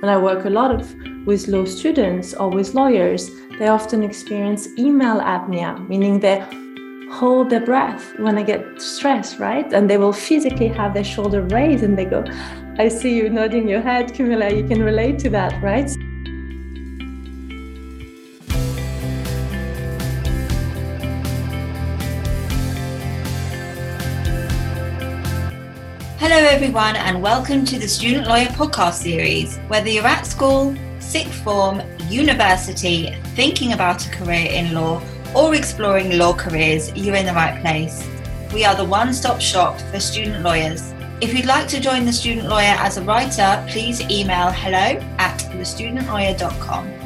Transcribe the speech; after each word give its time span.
when 0.00 0.10
I 0.10 0.16
work 0.16 0.44
a 0.44 0.50
lot 0.50 0.70
of 0.70 0.94
with 1.26 1.48
law 1.48 1.64
students 1.64 2.34
or 2.34 2.50
with 2.50 2.74
lawyers, 2.74 3.30
they 3.58 3.68
often 3.68 4.02
experience 4.02 4.68
email 4.78 5.20
apnea, 5.20 5.88
meaning 5.88 6.20
they 6.20 6.44
hold 7.10 7.50
their 7.50 7.64
breath 7.64 8.12
when 8.18 8.34
they 8.34 8.44
get 8.44 8.80
stressed, 8.80 9.38
right? 9.38 9.72
And 9.72 9.90
they 9.90 9.98
will 9.98 10.12
physically 10.12 10.68
have 10.68 10.94
their 10.94 11.04
shoulder 11.04 11.42
raised 11.42 11.82
and 11.82 11.98
they 11.98 12.04
go, 12.04 12.24
I 12.78 12.88
see 12.88 13.16
you 13.16 13.28
nodding 13.28 13.68
your 13.68 13.80
head, 13.80 14.14
Camilla, 14.14 14.50
you 14.54 14.66
can 14.66 14.82
relate 14.82 15.18
to 15.20 15.30
that, 15.30 15.60
right? 15.62 15.90
Everyone, 26.60 26.96
and 26.96 27.22
welcome 27.22 27.64
to 27.64 27.78
the 27.78 27.86
Student 27.86 28.26
Lawyer 28.26 28.46
Podcast 28.46 28.94
Series. 28.94 29.58
Whether 29.68 29.90
you're 29.90 30.04
at 30.04 30.26
school, 30.26 30.74
sixth 30.98 31.44
form, 31.44 31.80
university, 32.08 33.14
thinking 33.36 33.74
about 33.74 34.04
a 34.04 34.10
career 34.10 34.50
in 34.50 34.74
law, 34.74 35.00
or 35.36 35.54
exploring 35.54 36.18
law 36.18 36.32
careers, 36.32 36.92
you're 36.96 37.14
in 37.14 37.26
the 37.26 37.32
right 37.32 37.60
place. 37.60 38.04
We 38.52 38.64
are 38.64 38.74
the 38.74 38.84
one 38.84 39.12
stop 39.14 39.40
shop 39.40 39.80
for 39.92 40.00
student 40.00 40.42
lawyers. 40.42 40.92
If 41.20 41.32
you'd 41.32 41.46
like 41.46 41.68
to 41.68 41.78
join 41.78 42.04
the 42.04 42.12
Student 42.12 42.48
Lawyer 42.48 42.74
as 42.80 42.96
a 42.96 43.04
writer, 43.04 43.64
please 43.68 44.00
email 44.10 44.50
hello 44.50 45.00
at 45.18 45.38
thestudentlawyer.com. 45.52 46.98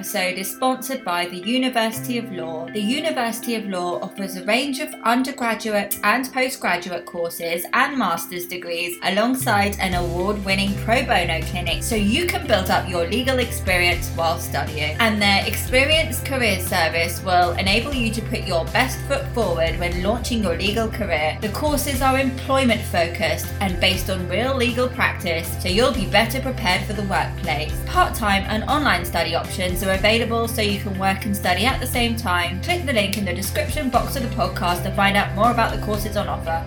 Episode 0.00 0.38
is 0.38 0.50
sponsored 0.50 1.04
by 1.04 1.26
the 1.26 1.36
University 1.36 2.16
of 2.16 2.32
Law. 2.32 2.66
The 2.72 2.80
University 2.80 3.54
of 3.56 3.66
Law 3.66 4.00
offers 4.00 4.34
a 4.34 4.44
range 4.46 4.80
of 4.80 4.94
undergraduate 5.02 6.00
and 6.02 6.32
postgraduate 6.32 7.04
courses 7.04 7.66
and 7.74 7.98
master's 7.98 8.46
degrees 8.46 8.96
alongside 9.02 9.76
an 9.78 9.92
award 9.92 10.42
winning 10.42 10.74
pro 10.86 11.04
bono 11.04 11.42
clinic 11.42 11.82
so 11.82 11.96
you 11.96 12.26
can 12.26 12.46
build 12.46 12.70
up 12.70 12.88
your 12.88 13.08
legal 13.08 13.40
experience 13.40 14.08
while 14.16 14.38
studying. 14.38 14.96
And 15.00 15.20
their 15.20 15.46
experienced 15.46 16.24
career 16.24 16.60
service 16.60 17.22
will 17.22 17.52
enable 17.58 17.92
you 17.92 18.10
to 18.10 18.22
put 18.22 18.46
your 18.46 18.64
best 18.72 18.98
foot 19.00 19.26
forward 19.34 19.78
when 19.78 20.02
launching 20.02 20.42
your 20.42 20.56
legal 20.56 20.88
career. 20.88 21.36
The 21.42 21.50
courses 21.50 22.00
are 22.00 22.18
employment 22.18 22.80
focused 22.80 23.52
and 23.60 23.78
based 23.78 24.08
on 24.08 24.26
real 24.30 24.56
legal 24.56 24.88
practice 24.88 25.54
so 25.62 25.68
you'll 25.68 25.92
be 25.92 26.06
better 26.06 26.40
prepared 26.40 26.86
for 26.86 26.94
the 26.94 27.02
workplace. 27.02 27.74
Part 27.84 28.14
time 28.14 28.44
and 28.48 28.64
online 28.64 29.04
study 29.04 29.34
options 29.34 29.82
are 29.82 29.89
available 29.92 30.48
so 30.48 30.62
you 30.62 30.80
can 30.80 30.98
work 30.98 31.24
and 31.24 31.36
study 31.36 31.64
at 31.64 31.80
the 31.80 31.86
same 31.86 32.16
time. 32.16 32.62
Click 32.62 32.86
the 32.86 32.92
link 32.92 33.18
in 33.18 33.24
the 33.24 33.32
description 33.32 33.90
box 33.90 34.16
of 34.16 34.22
the 34.22 34.28
podcast 34.36 34.82
to 34.84 34.90
find 34.92 35.16
out 35.16 35.34
more 35.34 35.50
about 35.50 35.74
the 35.74 35.82
courses 35.82 36.16
on 36.16 36.28
offer. 36.28 36.64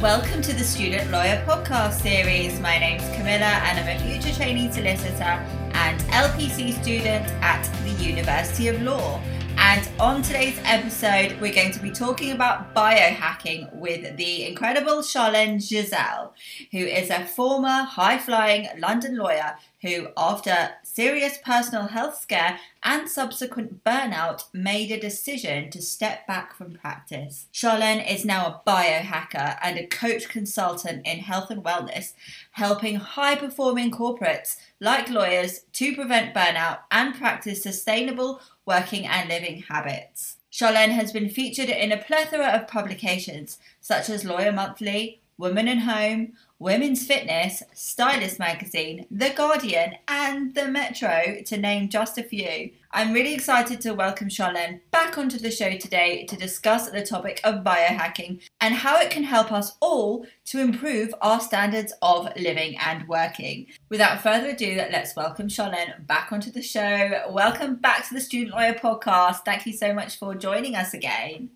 Welcome 0.00 0.40
to 0.42 0.54
the 0.54 0.64
Student 0.64 1.10
Lawyer 1.10 1.44
Podcast 1.46 2.00
Series. 2.00 2.58
My 2.60 2.78
name's 2.78 3.04
Camilla 3.14 3.44
and 3.44 3.78
I'm 3.78 3.96
a 3.96 4.00
future 4.00 4.34
trainee 4.34 4.72
solicitor 4.72 5.44
and 5.74 6.00
LPC 6.10 6.82
student 6.82 7.26
at 7.42 7.62
the 7.84 7.90
University 8.02 8.68
of 8.68 8.80
Law. 8.82 9.20
And 9.62 9.86
on 10.00 10.22
today's 10.22 10.58
episode, 10.64 11.38
we're 11.38 11.52
going 11.52 11.70
to 11.72 11.80
be 11.80 11.90
talking 11.90 12.32
about 12.32 12.74
biohacking 12.74 13.72
with 13.74 14.16
the 14.16 14.46
incredible 14.46 15.02
Charlene 15.02 15.58
Gisele, 15.58 16.32
who 16.72 16.78
is 16.78 17.10
a 17.10 17.26
former 17.26 17.82
high 17.82 18.16
flying 18.16 18.68
London 18.78 19.16
lawyer 19.16 19.56
who, 19.82 20.08
after 20.16 20.70
serious 20.82 21.38
personal 21.44 21.88
health 21.88 22.20
scare 22.20 22.58
and 22.82 23.08
subsequent 23.08 23.82
burnout, 23.84 24.44
made 24.52 24.90
a 24.90 25.00
decision 25.00 25.70
to 25.70 25.80
step 25.80 26.26
back 26.26 26.54
from 26.54 26.72
practice. 26.72 27.46
Charlene 27.52 28.06
is 28.08 28.24
now 28.24 28.46
a 28.46 28.70
biohacker 28.70 29.58
and 29.62 29.78
a 29.78 29.86
coach 29.86 30.28
consultant 30.28 31.06
in 31.06 31.20
health 31.20 31.50
and 31.50 31.64
wellness, 31.64 32.12
helping 32.52 32.96
high 32.96 33.36
performing 33.36 33.90
corporates 33.90 34.56
like 34.80 35.08
lawyers 35.08 35.60
to 35.72 35.94
prevent 35.94 36.34
burnout 36.34 36.80
and 36.90 37.14
practice 37.14 37.62
sustainable 37.62 38.40
working 38.66 39.06
and 39.06 39.28
living 39.28 39.62
habits. 39.68 40.36
Charlene 40.52 40.90
has 40.90 41.12
been 41.12 41.30
featured 41.30 41.68
in 41.68 41.92
a 41.92 41.96
plethora 41.96 42.48
of 42.48 42.66
publications 42.66 43.58
such 43.80 44.10
as 44.10 44.24
Lawyer 44.24 44.52
Monthly, 44.52 45.20
Woman 45.38 45.68
and 45.68 45.82
Home, 45.82 46.32
Women's 46.60 47.06
Fitness, 47.06 47.62
Stylist 47.72 48.38
Magazine, 48.38 49.06
The 49.10 49.30
Guardian, 49.30 49.94
and 50.06 50.54
The 50.54 50.68
Metro, 50.68 51.36
to 51.46 51.56
name 51.56 51.88
just 51.88 52.18
a 52.18 52.22
few. 52.22 52.72
I'm 52.90 53.14
really 53.14 53.32
excited 53.32 53.80
to 53.80 53.94
welcome 53.94 54.28
Charlene 54.28 54.80
back 54.90 55.16
onto 55.16 55.38
the 55.38 55.50
show 55.50 55.78
today 55.78 56.26
to 56.26 56.36
discuss 56.36 56.90
the 56.90 57.02
topic 57.02 57.40
of 57.44 57.64
biohacking 57.64 58.42
and 58.60 58.74
how 58.74 59.00
it 59.00 59.10
can 59.10 59.22
help 59.22 59.50
us 59.52 59.78
all 59.80 60.26
to 60.48 60.60
improve 60.60 61.14
our 61.22 61.40
standards 61.40 61.94
of 62.02 62.28
living 62.36 62.76
and 62.76 63.08
working. 63.08 63.68
Without 63.88 64.20
further 64.20 64.50
ado, 64.50 64.84
let's 64.92 65.16
welcome 65.16 65.48
Charlene 65.48 66.06
back 66.06 66.30
onto 66.30 66.50
the 66.50 66.60
show. 66.60 67.22
Welcome 67.30 67.76
back 67.76 68.06
to 68.08 68.12
the 68.12 68.20
Student 68.20 68.54
Lawyer 68.54 68.74
Podcast. 68.74 69.46
Thank 69.46 69.64
you 69.64 69.72
so 69.72 69.94
much 69.94 70.18
for 70.18 70.34
joining 70.34 70.76
us 70.76 70.92
again. 70.92 71.52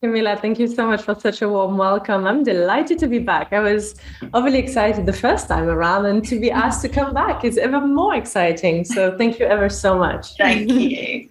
Camilla, 0.00 0.36
thank 0.36 0.60
you 0.60 0.68
so 0.68 0.86
much 0.86 1.02
for 1.02 1.18
such 1.18 1.42
a 1.42 1.48
warm 1.48 1.76
welcome. 1.76 2.24
I'm 2.24 2.44
delighted 2.44 3.00
to 3.00 3.08
be 3.08 3.18
back. 3.18 3.52
I 3.52 3.58
was 3.58 3.96
overly 4.32 4.58
excited 4.58 5.06
the 5.06 5.12
first 5.12 5.48
time 5.48 5.68
around, 5.68 6.06
and 6.06 6.24
to 6.26 6.38
be 6.38 6.52
asked 6.52 6.82
to 6.82 6.88
come 6.88 7.12
back 7.12 7.44
is 7.44 7.58
even 7.58 7.96
more 7.96 8.14
exciting. 8.14 8.84
So, 8.84 9.18
thank 9.18 9.40
you 9.40 9.46
ever 9.46 9.68
so 9.68 9.98
much. 9.98 10.36
Thank 10.36 10.70
you. 10.70 11.28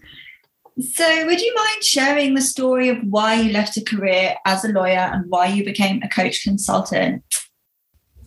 So, 0.82 1.26
would 1.28 1.40
you 1.40 1.56
mind 1.56 1.82
sharing 1.82 2.36
the 2.36 2.42
story 2.42 2.90
of 2.90 2.98
why 3.10 3.36
you 3.36 3.54
left 3.54 3.78
a 3.78 3.82
career 3.82 4.36
as 4.46 4.66
a 4.66 4.68
lawyer 4.68 5.10
and 5.14 5.24
why 5.30 5.48
you 5.48 5.64
became 5.64 6.04
a 6.04 6.10
coach 6.10 6.44
consultant? 6.44 7.24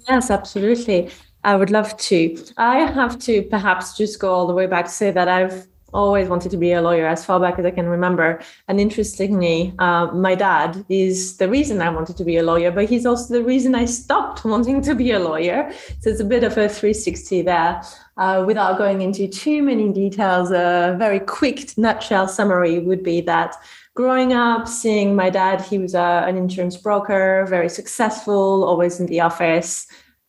Yes, 0.09 0.31
absolutely. 0.31 1.11
I 1.45 1.55
would 1.55 1.71
love 1.71 1.95
to. 1.99 2.43
I 2.57 2.79
have 2.79 3.19
to 3.21 3.43
perhaps 3.43 3.95
just 3.95 4.19
go 4.19 4.33
all 4.33 4.47
the 4.47 4.55
way 4.55 4.67
back 4.67 4.87
to 4.87 4.91
say 4.91 5.11
that 5.11 5.29
I've 5.29 5.67
always 5.93 6.29
wanted 6.29 6.51
to 6.51 6.57
be 6.57 6.73
a 6.73 6.83
lawyer 6.83 7.07
as 7.07 7.25
far 7.25 7.41
back 7.41 7.59
as 7.59 7.65
I 7.65 7.71
can 7.71 7.89
remember. 7.89 8.41
And 8.69 8.81
interestingly, 8.81 9.75
uh, 9.79 10.07
my 10.07 10.35
dad 10.35 10.85
is 10.89 11.37
the 11.37 11.49
reason 11.49 11.83
I 11.83 11.91
wanted 11.91 12.17
to 12.17 12.25
be 12.25 12.37
a 12.37 12.43
lawyer, 12.43 12.71
but 12.71 12.89
he's 12.89 13.07
also 13.07 13.35
the 13.35 13.45
reason 13.45 13.75
I 13.75 13.85
stopped 13.85 14.45
wanting 14.45 14.83
to 14.83 14.95
be 14.95 15.11
a 15.11 15.19
lawyer. 15.19 15.73
So 16.01 16.11
it's 16.11 16.21
a 16.21 16.25
bit 16.25 16.45
of 16.45 16.53
a 16.53 16.69
360 16.69 17.43
there. 17.43 17.83
Uh, 18.17 18.45
without 18.47 18.77
going 18.77 19.01
into 19.01 19.27
too 19.27 19.63
many 19.63 19.93
details, 19.93 20.51
a 20.51 20.95
very 20.99 21.21
quick 21.21 21.77
nutshell 21.79 22.29
summary 22.29 22.79
would 22.79 23.03
be 23.03 23.21
that 23.23 23.57
growing 23.95 24.33
up, 24.33 24.69
seeing 24.69 25.17
my 25.17 25.31
dad, 25.31 25.61
he 25.61 25.79
was 25.79 25.95
uh, 25.95 26.25
an 26.27 26.37
insurance 26.37 26.77
broker, 26.77 27.47
very 27.49 27.69
successful, 27.69 28.65
always 28.65 29.01
in 29.01 29.07
the 29.07 29.21
office. 29.21 29.87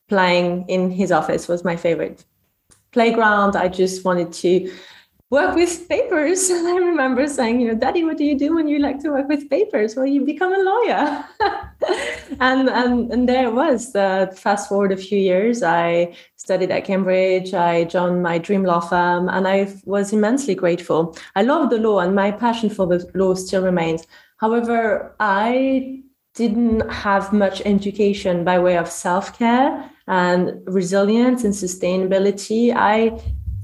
Playing 0.08 0.66
in 0.68 0.92
his 0.92 1.12
office 1.12 1.48
was 1.48 1.64
my 1.64 1.78
favorite 1.78 2.26
playground. 2.92 3.56
I 3.56 3.68
just 3.68 4.04
wanted 4.04 4.34
to 4.34 4.72
work 5.32 5.56
with 5.56 5.88
papers. 5.90 6.50
And 6.52 6.68
I 6.68 6.76
remember 6.76 7.26
saying, 7.28 7.62
you 7.62 7.70
know, 7.70 7.80
Daddy, 7.80 8.04
what 8.04 8.18
do 8.18 8.26
you 8.26 8.38
do 8.38 8.54
when 8.54 8.68
you 8.68 8.78
like 8.80 9.00
to 9.00 9.10
work 9.10 9.28
with 9.28 9.50
papers? 9.50 9.96
Well, 9.96 10.06
you 10.06 10.24
become 10.24 10.54
a 10.54 10.64
lawyer. 10.72 11.26
and, 12.40 12.70
and 12.70 13.12
and 13.12 13.28
there 13.28 13.48
it 13.48 13.54
was. 13.54 13.96
Uh, 13.96 14.28
fast 14.36 14.70
forward 14.70 14.92
a 14.92 14.98
few 14.98 15.18
years, 15.18 15.64
I 15.64 16.16
studied 16.36 16.70
at 16.70 16.86
Cambridge. 16.86 17.54
I 17.54 17.86
joined 17.86 18.22
my 18.22 18.38
dream 18.38 18.64
law 18.64 18.82
firm, 18.82 19.30
and 19.30 19.48
I 19.48 19.74
was 19.86 20.14
immensely 20.14 20.54
grateful. 20.54 21.18
I 21.36 21.42
love 21.42 21.70
the 21.70 21.80
law, 21.80 22.00
and 22.00 22.14
my 22.14 22.32
passion 22.32 22.70
for 22.70 22.86
the 22.86 23.10
law 23.16 23.34
still 23.34 23.64
remains. 23.64 24.06
However, 24.38 25.16
I 25.20 26.04
didn't 26.36 26.90
have 26.90 27.34
much 27.34 27.62
education 27.66 28.44
by 28.44 28.60
way 28.60 28.78
of 28.78 28.90
self 28.90 29.38
care 29.38 29.90
and 30.08 30.62
resilience 30.66 31.44
and 31.44 31.54
sustainability. 31.54 32.74
I 32.76 33.20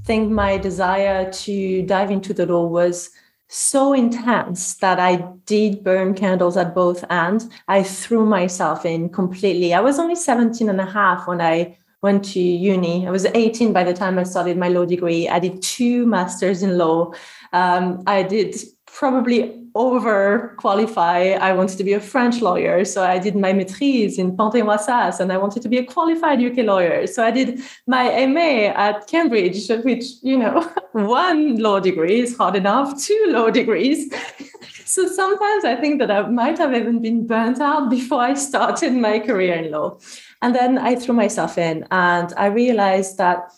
think 0.08 0.30
my 0.30 0.56
desire 0.56 1.30
to 1.30 1.82
dive 1.82 2.10
into 2.10 2.32
the 2.32 2.46
law 2.46 2.66
was 2.66 3.10
so 3.48 3.92
intense 3.92 4.76
that 4.76 4.98
I 4.98 5.16
did 5.44 5.84
burn 5.84 6.14
candles 6.14 6.56
at 6.56 6.74
both 6.74 7.04
ends. 7.10 7.46
I 7.68 7.82
threw 7.82 8.24
myself 8.24 8.86
in 8.86 9.10
completely. 9.10 9.74
I 9.74 9.80
was 9.80 9.98
only 9.98 10.14
17 10.14 10.70
and 10.70 10.80
a 10.80 10.86
half 10.86 11.28
when 11.28 11.42
I 11.42 11.76
went 12.00 12.24
to 12.32 12.40
uni. 12.40 13.06
I 13.06 13.10
was 13.10 13.26
18 13.26 13.74
by 13.74 13.84
the 13.84 13.92
time 13.92 14.18
I 14.18 14.22
started 14.22 14.56
my 14.56 14.68
law 14.68 14.86
degree. 14.86 15.28
I 15.28 15.40
did 15.40 15.60
two 15.60 16.06
masters 16.06 16.62
in 16.62 16.78
law. 16.78 17.12
Um, 17.52 18.02
I 18.06 18.22
did 18.22 18.56
probably 18.86 19.62
over 19.78 20.54
qualify. 20.56 21.20
I 21.40 21.52
wanted 21.52 21.78
to 21.78 21.84
be 21.84 21.92
a 21.92 22.00
French 22.00 22.40
lawyer. 22.42 22.84
So 22.84 23.04
I 23.04 23.18
did 23.18 23.36
my 23.36 23.52
maîtrise 23.52 24.18
in 24.18 24.36
Panthéon-Assas 24.36 25.20
and 25.20 25.32
I 25.32 25.38
wanted 25.38 25.62
to 25.62 25.68
be 25.68 25.78
a 25.78 25.84
qualified 25.84 26.42
UK 26.42 26.58
lawyer. 26.66 27.06
So 27.06 27.24
I 27.24 27.30
did 27.30 27.60
my 27.86 28.26
MA 28.26 28.72
at 28.86 29.06
Cambridge, 29.06 29.68
which, 29.84 30.04
you 30.22 30.36
know, 30.36 30.60
one 30.92 31.58
law 31.58 31.78
degree 31.78 32.20
is 32.20 32.36
hard 32.36 32.56
enough, 32.56 33.00
two 33.00 33.26
law 33.28 33.50
degrees. 33.50 34.12
so 34.84 35.06
sometimes 35.06 35.64
I 35.64 35.76
think 35.76 36.00
that 36.00 36.10
I 36.10 36.22
might 36.28 36.58
have 36.58 36.74
even 36.74 37.00
been 37.00 37.26
burnt 37.26 37.60
out 37.60 37.88
before 37.88 38.20
I 38.20 38.34
started 38.34 38.92
my 38.94 39.20
career 39.20 39.54
in 39.54 39.70
law. 39.70 39.98
And 40.42 40.54
then 40.54 40.76
I 40.78 40.96
threw 40.96 41.14
myself 41.14 41.56
in 41.56 41.86
and 41.92 42.32
I 42.36 42.46
realized 42.46 43.18
that 43.18 43.52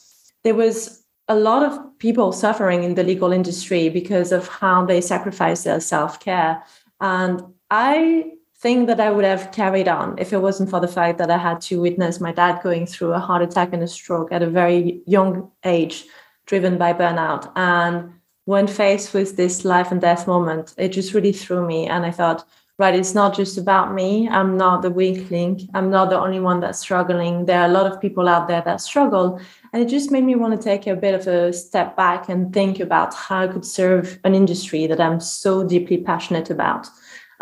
there 0.45 0.55
was 0.55 1.01
a 1.31 1.37
lot 1.37 1.63
of 1.63 1.79
people 2.01 2.33
suffering 2.33 2.83
in 2.83 2.97
the 2.97 3.05
legal 3.05 3.33
industry 3.33 3.89
because 3.89 4.33
of 4.33 4.49
how 4.49 4.85
they 4.85 5.01
sacrifice 5.01 5.63
their 5.63 5.81
self-care. 5.81 6.63
And 7.01 7.43
i 7.71 8.25
think 8.63 8.89
that 8.89 9.01
i 9.01 9.11
would 9.11 9.25
have 9.25 9.53
carried 9.53 9.89
on 9.89 10.19
if 10.19 10.33
it 10.33 10.43
wasn't 10.47 10.69
for 10.69 10.81
the 10.81 10.95
fact 10.97 11.19
that 11.19 11.31
i 11.31 11.39
had 11.39 11.61
to 11.61 11.81
witness 11.81 12.21
my 12.21 12.33
dad 12.33 12.61
going 12.63 12.85
through 12.85 13.13
a 13.13 13.25
heart 13.27 13.43
attack 13.43 13.73
and 13.73 13.83
a 13.83 13.87
stroke 13.87 14.33
at 14.33 14.43
a 14.43 14.51
very 14.51 15.01
young 15.07 15.51
age 15.65 16.05
driven 16.47 16.77
by 16.77 16.93
burnout. 16.93 17.51
And 17.55 18.13
when 18.45 18.67
faced 18.67 19.15
with 19.15 19.37
this 19.37 19.65
life 19.65 19.93
and 19.93 20.01
death 20.01 20.27
moment 20.27 20.75
it 20.77 20.89
just 20.89 21.15
really 21.15 21.33
threw 21.33 21.65
me. 21.65 21.87
And 21.87 22.05
i 22.05 22.11
thought 22.11 22.45
right 22.81 22.95
it's 22.95 23.15
not 23.15 23.37
just 23.37 23.57
about 23.59 23.95
me. 23.95 24.29
I'm 24.29 24.57
not 24.57 24.83
the 24.83 24.91
weak 24.91 25.31
link. 25.31 25.61
I'm 25.75 25.91
not 25.91 26.11
the 26.11 26.19
only 26.19 26.41
one 26.41 26.61
that's 26.61 26.81
struggling. 26.81 27.47
There 27.47 27.61
are 27.61 27.71
a 27.71 27.77
lot 27.79 27.87
of 27.91 28.01
people 28.01 28.27
out 28.27 28.49
there 28.49 28.63
that 28.63 28.81
struggle 28.81 29.39
and 29.73 29.83
it 29.83 29.89
just 29.89 30.11
made 30.11 30.25
me 30.25 30.35
want 30.35 30.59
to 30.59 30.63
take 30.63 30.87
a 30.87 30.97
bit 30.97 31.15
of 31.15 31.27
a 31.27 31.53
step 31.53 31.97
back 31.97 32.29
and 32.29 32.53
think 32.53 32.81
about 32.81 33.15
how 33.15 33.43
i 33.43 33.49
could 33.49 33.65
serve 33.65 34.19
an 34.25 34.35
industry 34.35 34.87
that 34.87 35.01
i'm 35.01 35.21
so 35.21 35.65
deeply 35.67 35.99
passionate 35.99 36.51
about. 36.51 36.89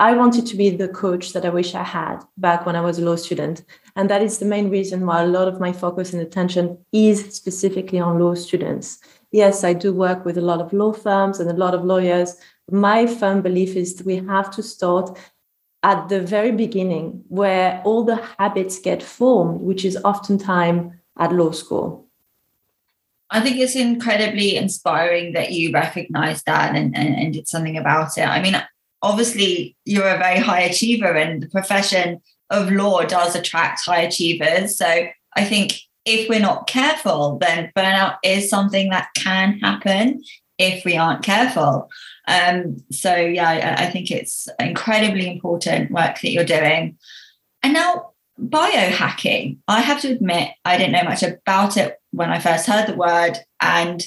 I 0.01 0.13
wanted 0.13 0.47
to 0.47 0.57
be 0.57 0.71
the 0.71 0.89
coach 0.89 1.33
that 1.33 1.45
i 1.45 1.49
wish 1.49 1.75
i 1.75 1.83
had 1.83 2.21
back 2.37 2.67
when 2.67 2.77
i 2.77 2.81
was 2.81 2.99
a 2.99 3.05
law 3.05 3.17
student. 3.17 3.65
And 3.97 4.09
that 4.11 4.23
is 4.23 4.39
the 4.39 4.45
main 4.45 4.71
reason 4.71 5.07
why 5.07 5.23
a 5.23 5.27
lot 5.27 5.49
of 5.49 5.61
my 5.61 5.73
focus 5.73 6.13
and 6.13 6.23
attention 6.23 6.79
is 6.93 7.35
specifically 7.35 7.99
on 7.99 8.19
law 8.19 8.35
students. 8.35 8.99
Yes 9.33 9.65
i 9.65 9.73
do 9.73 9.93
work 9.93 10.25
with 10.25 10.39
a 10.39 10.49
lot 10.51 10.61
of 10.61 10.73
law 10.73 10.93
firms 10.93 11.41
and 11.41 11.51
a 11.51 11.61
lot 11.65 11.75
of 11.75 11.85
lawyers. 11.85 12.37
My 12.71 13.07
firm 13.07 13.43
belief 13.43 13.77
is 13.77 13.97
that 13.97 14.07
we 14.07 14.17
have 14.17 14.51
to 14.53 14.63
start 14.63 15.19
at 15.83 16.09
the 16.09 16.21
very 16.21 16.53
beginning 16.53 17.25
where 17.29 17.81
all 17.85 18.05
the 18.05 18.17
habits 18.39 18.79
get 18.79 19.03
formed, 19.03 19.61
which 19.61 19.85
is 19.85 19.97
oftentimes 20.05 20.93
at 21.19 21.33
law 21.33 21.53
school. 21.53 22.08
I 23.31 23.41
think 23.41 23.59
it's 23.59 23.77
incredibly 23.77 24.57
inspiring 24.57 25.35
that 25.35 25.53
you 25.53 25.73
recognize 25.73 26.43
that 26.45 26.75
and, 26.75 26.97
and, 26.97 27.15
and 27.15 27.33
did 27.33 27.47
something 27.49 27.77
about 27.77 28.17
it. 28.17 28.27
I 28.27 28.41
mean, 28.41 28.61
obviously, 29.03 29.77
you're 29.85 30.09
a 30.09 30.19
very 30.19 30.41
high 30.41 30.63
achiever, 30.63 31.13
and 31.13 31.43
the 31.43 31.49
profession 31.49 32.21
of 32.51 32.71
law 32.71 33.05
does 33.05 33.37
attract 33.37 33.85
high 33.85 34.01
achievers. 34.01 34.77
So 34.79 35.07
I 35.37 35.45
think 35.45 35.81
if 36.05 36.29
we're 36.29 36.41
not 36.41 36.67
careful, 36.67 37.39
then 37.39 37.71
burnout 37.77 38.17
is 38.25 38.49
something 38.49 38.89
that 38.91 39.09
can 39.15 39.59
happen 39.59 40.23
if 40.57 40.85
we 40.85 40.97
aren't 40.97 41.23
careful. 41.23 41.91
Um, 42.27 42.79
so 42.91 43.15
yeah, 43.15 43.49
I, 43.49 43.85
I 43.85 43.91
think 43.91 44.11
it's 44.11 44.49
incredibly 44.59 45.31
important 45.31 45.91
work 45.91 46.21
that 46.21 46.31
you're 46.31 46.45
doing. 46.45 46.97
And 47.63 47.75
now 47.75 48.13
biohacking, 48.41 49.59
I 49.67 49.81
have 49.81 50.01
to 50.03 50.09
admit, 50.09 50.51
I 50.65 50.79
didn't 50.79 50.93
know 50.93 51.05
much 51.05 51.23
about 51.23 51.77
it 51.77 52.01
when 52.11 52.31
I 52.31 52.39
first 52.39 52.67
heard 52.67 52.87
the 52.87 52.97
word. 52.97 53.39
And 53.61 54.07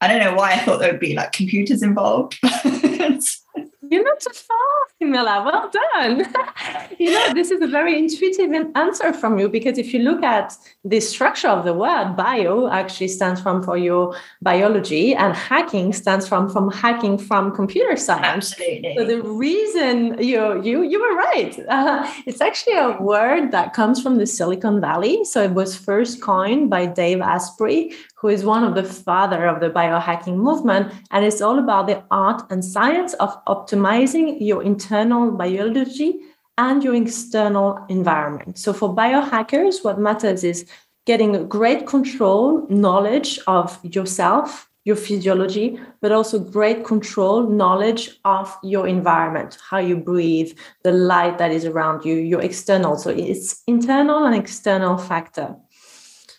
I 0.00 0.08
don't 0.08 0.20
know 0.20 0.34
why 0.34 0.52
I 0.52 0.58
thought 0.58 0.78
there 0.78 0.92
would 0.92 1.00
be 1.00 1.14
like 1.14 1.32
computers 1.32 1.82
involved. 1.82 2.38
You're 3.90 4.04
not 4.04 4.20
too 4.20 4.32
far, 4.32 4.56
Camilla. 5.00 5.42
Well 5.44 5.70
done. 5.70 6.34
you 6.98 7.10
know, 7.10 7.34
this 7.34 7.50
is 7.50 7.60
a 7.60 7.66
very 7.66 7.98
intuitive 7.98 8.50
answer 8.74 9.12
from 9.12 9.38
you 9.38 9.48
because 9.48 9.78
if 9.78 9.92
you 9.92 10.00
look 10.00 10.22
at 10.22 10.56
the 10.84 11.00
structure 11.00 11.48
of 11.48 11.64
the 11.64 11.74
word, 11.74 12.14
bio 12.16 12.68
actually 12.68 13.08
stands 13.08 13.40
from 13.40 13.62
for 13.62 13.76
your 13.76 14.16
biology, 14.42 15.14
and 15.14 15.34
hacking 15.34 15.92
stands 15.92 16.26
from 16.28 16.48
from 16.48 16.70
hacking 16.70 17.18
from 17.18 17.54
computer 17.54 17.96
science. 17.96 18.52
Absolutely. 18.52 18.94
So 18.96 19.04
the 19.04 19.22
reason 19.22 20.22
you 20.22 20.62
you 20.62 20.82
you 20.82 21.00
were 21.00 21.16
right. 21.16 21.58
Uh, 21.68 22.10
it's 22.26 22.40
actually 22.40 22.76
a 22.76 22.96
word 23.00 23.50
that 23.52 23.72
comes 23.72 24.02
from 24.02 24.18
the 24.18 24.26
Silicon 24.26 24.80
Valley. 24.80 25.24
So 25.24 25.42
it 25.42 25.52
was 25.52 25.76
first 25.76 26.20
coined 26.20 26.70
by 26.70 26.86
Dave 26.86 27.20
Asprey, 27.20 27.92
who 28.26 28.32
is 28.32 28.44
one 28.44 28.64
of 28.64 28.74
the 28.74 28.82
father 28.82 29.46
of 29.46 29.60
the 29.60 29.70
biohacking 29.70 30.34
movement, 30.34 30.92
and 31.12 31.24
it's 31.24 31.40
all 31.40 31.60
about 31.60 31.86
the 31.86 32.02
art 32.10 32.42
and 32.50 32.64
science 32.64 33.14
of 33.14 33.30
optimizing 33.44 34.36
your 34.40 34.64
internal 34.64 35.30
biology 35.30 36.18
and 36.58 36.82
your 36.82 36.96
external 36.96 37.78
environment. 37.88 38.58
So 38.58 38.72
for 38.72 38.92
biohackers, 38.92 39.84
what 39.84 40.00
matters 40.00 40.42
is 40.42 40.68
getting 41.06 41.46
great 41.46 41.86
control, 41.86 42.66
knowledge 42.68 43.38
of 43.46 43.78
yourself, 43.84 44.68
your 44.84 44.96
physiology, 44.96 45.78
but 46.00 46.10
also 46.10 46.40
great 46.40 46.84
control, 46.84 47.48
knowledge 47.48 48.18
of 48.24 48.56
your 48.64 48.88
environment, 48.88 49.56
how 49.70 49.78
you 49.78 49.96
breathe, 49.96 50.52
the 50.82 50.90
light 50.90 51.38
that 51.38 51.52
is 51.52 51.64
around 51.64 52.04
you, 52.04 52.14
your 52.14 52.40
external. 52.40 52.96
So 52.96 53.10
it's 53.10 53.62
internal 53.68 54.24
and 54.24 54.34
external 54.34 54.98
factor. 54.98 55.54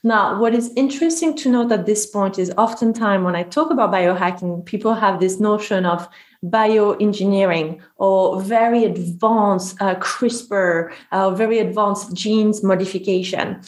Now, 0.04 0.40
what 0.40 0.54
is 0.54 0.72
interesting 0.76 1.36
to 1.38 1.50
note 1.50 1.72
at 1.72 1.86
this 1.86 2.06
point 2.06 2.38
is 2.38 2.52
oftentimes 2.58 3.24
when 3.24 3.36
I 3.36 3.44
talk 3.44 3.72
about 3.72 3.92
biohacking, 3.92 4.66
people 4.66 4.94
have 4.94 5.20
this 5.20 5.40
notion 5.40 5.86
of 5.86 6.08
bioengineering 6.44 7.80
or 7.98 8.42
very 8.42 8.86
advanced 8.86 9.82
uh, 9.82 9.96
CRISPR, 9.96 10.94
uh, 11.12 11.32
very 11.32 11.60
advanced 11.60 12.14
genes 12.14 12.64
modification. 12.64 13.62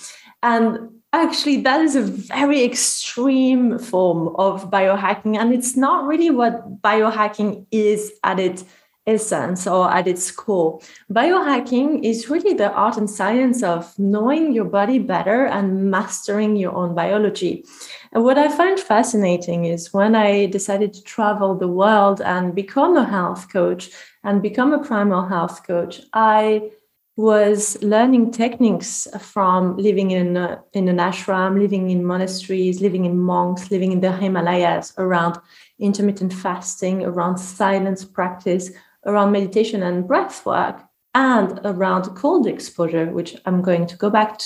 And 0.43 0.89
actually, 1.13 1.61
that 1.61 1.81
is 1.81 1.95
a 1.95 2.03
very 2.03 2.63
extreme 2.63 3.79
form 3.79 4.35
of 4.35 4.69
biohacking. 4.69 5.37
And 5.37 5.53
it's 5.53 5.75
not 5.75 6.05
really 6.05 6.29
what 6.29 6.81
biohacking 6.81 7.65
is 7.71 8.11
at 8.23 8.39
its 8.39 8.63
essence 9.09 9.65
or 9.67 9.89
at 9.91 10.07
its 10.07 10.31
core. 10.31 10.79
Biohacking 11.11 12.03
is 12.03 12.29
really 12.29 12.53
the 12.53 12.71
art 12.71 12.97
and 12.97 13.09
science 13.09 13.63
of 13.63 13.97
knowing 13.97 14.53
your 14.53 14.65
body 14.65 14.99
better 14.99 15.45
and 15.45 15.89
mastering 15.89 16.55
your 16.55 16.73
own 16.73 16.93
biology. 16.93 17.65
And 18.11 18.23
what 18.23 18.37
I 18.37 18.47
find 18.49 18.79
fascinating 18.79 19.65
is 19.65 19.93
when 19.93 20.15
I 20.15 20.45
decided 20.47 20.93
to 20.93 21.03
travel 21.03 21.55
the 21.55 21.67
world 21.67 22.21
and 22.21 22.55
become 22.55 22.95
a 22.97 23.05
health 23.05 23.51
coach 23.51 23.89
and 24.23 24.41
become 24.41 24.73
a 24.73 24.83
primal 24.83 25.25
health 25.27 25.65
coach, 25.65 26.01
I 26.13 26.71
was 27.19 27.81
learning 27.83 28.31
techniques 28.31 29.05
from 29.19 29.75
living 29.75 30.11
in 30.11 30.37
a, 30.37 30.63
in 30.71 30.87
an 30.87 30.97
ashram, 30.97 31.59
living 31.59 31.89
in 31.89 32.05
monasteries, 32.05 32.79
living 32.79 33.03
in 33.03 33.19
monks, 33.19 33.69
living 33.71 33.91
in 33.91 33.99
the 33.99 34.11
Himalayas 34.11 34.93
around 34.97 35.37
intermittent 35.79 36.31
fasting, 36.33 37.03
around 37.03 37.37
silence 37.37 38.05
practice, 38.05 38.71
around 39.05 39.31
meditation 39.31 39.83
and 39.83 40.07
breath 40.07 40.45
work 40.45 40.81
and 41.15 41.59
around 41.63 42.03
cold 42.15 42.47
exposure, 42.47 43.07
which 43.07 43.35
I'm 43.45 43.61
going 43.61 43.87
to 43.87 43.97
go 43.97 44.09
back 44.09 44.39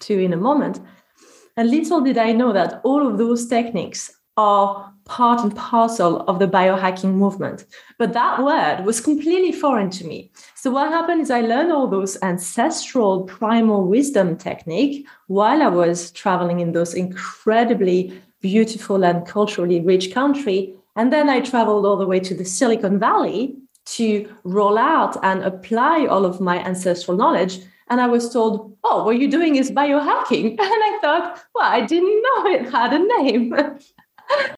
to 0.00 0.18
in 0.18 0.32
a 0.32 0.36
moment. 0.36 0.80
And 1.56 1.70
little 1.70 2.00
did 2.00 2.18
I 2.18 2.32
know 2.32 2.52
that 2.52 2.80
all 2.84 3.06
of 3.06 3.18
those 3.18 3.46
techniques 3.46 4.10
are 4.36 4.92
part 5.04 5.42
and 5.42 5.54
parcel 5.56 6.22
of 6.28 6.38
the 6.38 6.46
biohacking 6.46 7.14
movement. 7.14 7.66
But 7.98 8.12
that 8.12 8.42
word 8.42 8.84
was 8.86 9.00
completely 9.00 9.52
foreign 9.52 9.90
to 9.90 10.06
me. 10.06 10.30
So 10.54 10.70
what 10.70 10.90
happened 10.90 11.22
is 11.22 11.30
I 11.30 11.40
learned 11.40 11.72
all 11.72 11.88
those 11.88 12.16
ancestral 12.22 13.24
primal 13.24 13.84
wisdom 13.86 14.36
technique 14.36 15.06
while 15.26 15.62
I 15.62 15.68
was 15.68 16.12
traveling 16.12 16.60
in 16.60 16.72
those 16.72 16.94
incredibly 16.94 18.18
beautiful 18.40 19.04
and 19.04 19.26
culturally 19.26 19.80
rich 19.80 20.14
country. 20.14 20.74
And 20.96 21.12
then 21.12 21.28
I 21.28 21.40
traveled 21.40 21.84
all 21.84 21.96
the 21.96 22.06
way 22.06 22.20
to 22.20 22.34
the 22.34 22.44
Silicon 22.44 22.98
Valley 22.98 23.56
to 23.86 24.34
roll 24.44 24.78
out 24.78 25.16
and 25.22 25.42
apply 25.42 26.06
all 26.06 26.24
of 26.24 26.40
my 26.40 26.64
ancestral 26.64 27.16
knowledge. 27.16 27.58
And 27.88 28.00
I 28.00 28.06
was 28.06 28.32
told, 28.32 28.76
oh, 28.84 29.04
what 29.04 29.18
you're 29.18 29.30
doing 29.30 29.56
is 29.56 29.70
biohacking. 29.70 30.50
And 30.60 30.60
I 30.60 30.98
thought, 31.00 31.42
well, 31.54 31.64
I 31.70 31.84
didn't 31.84 32.22
know 32.22 32.46
it 32.46 32.70
had 32.70 32.92
a 32.92 33.22
name. 33.22 33.54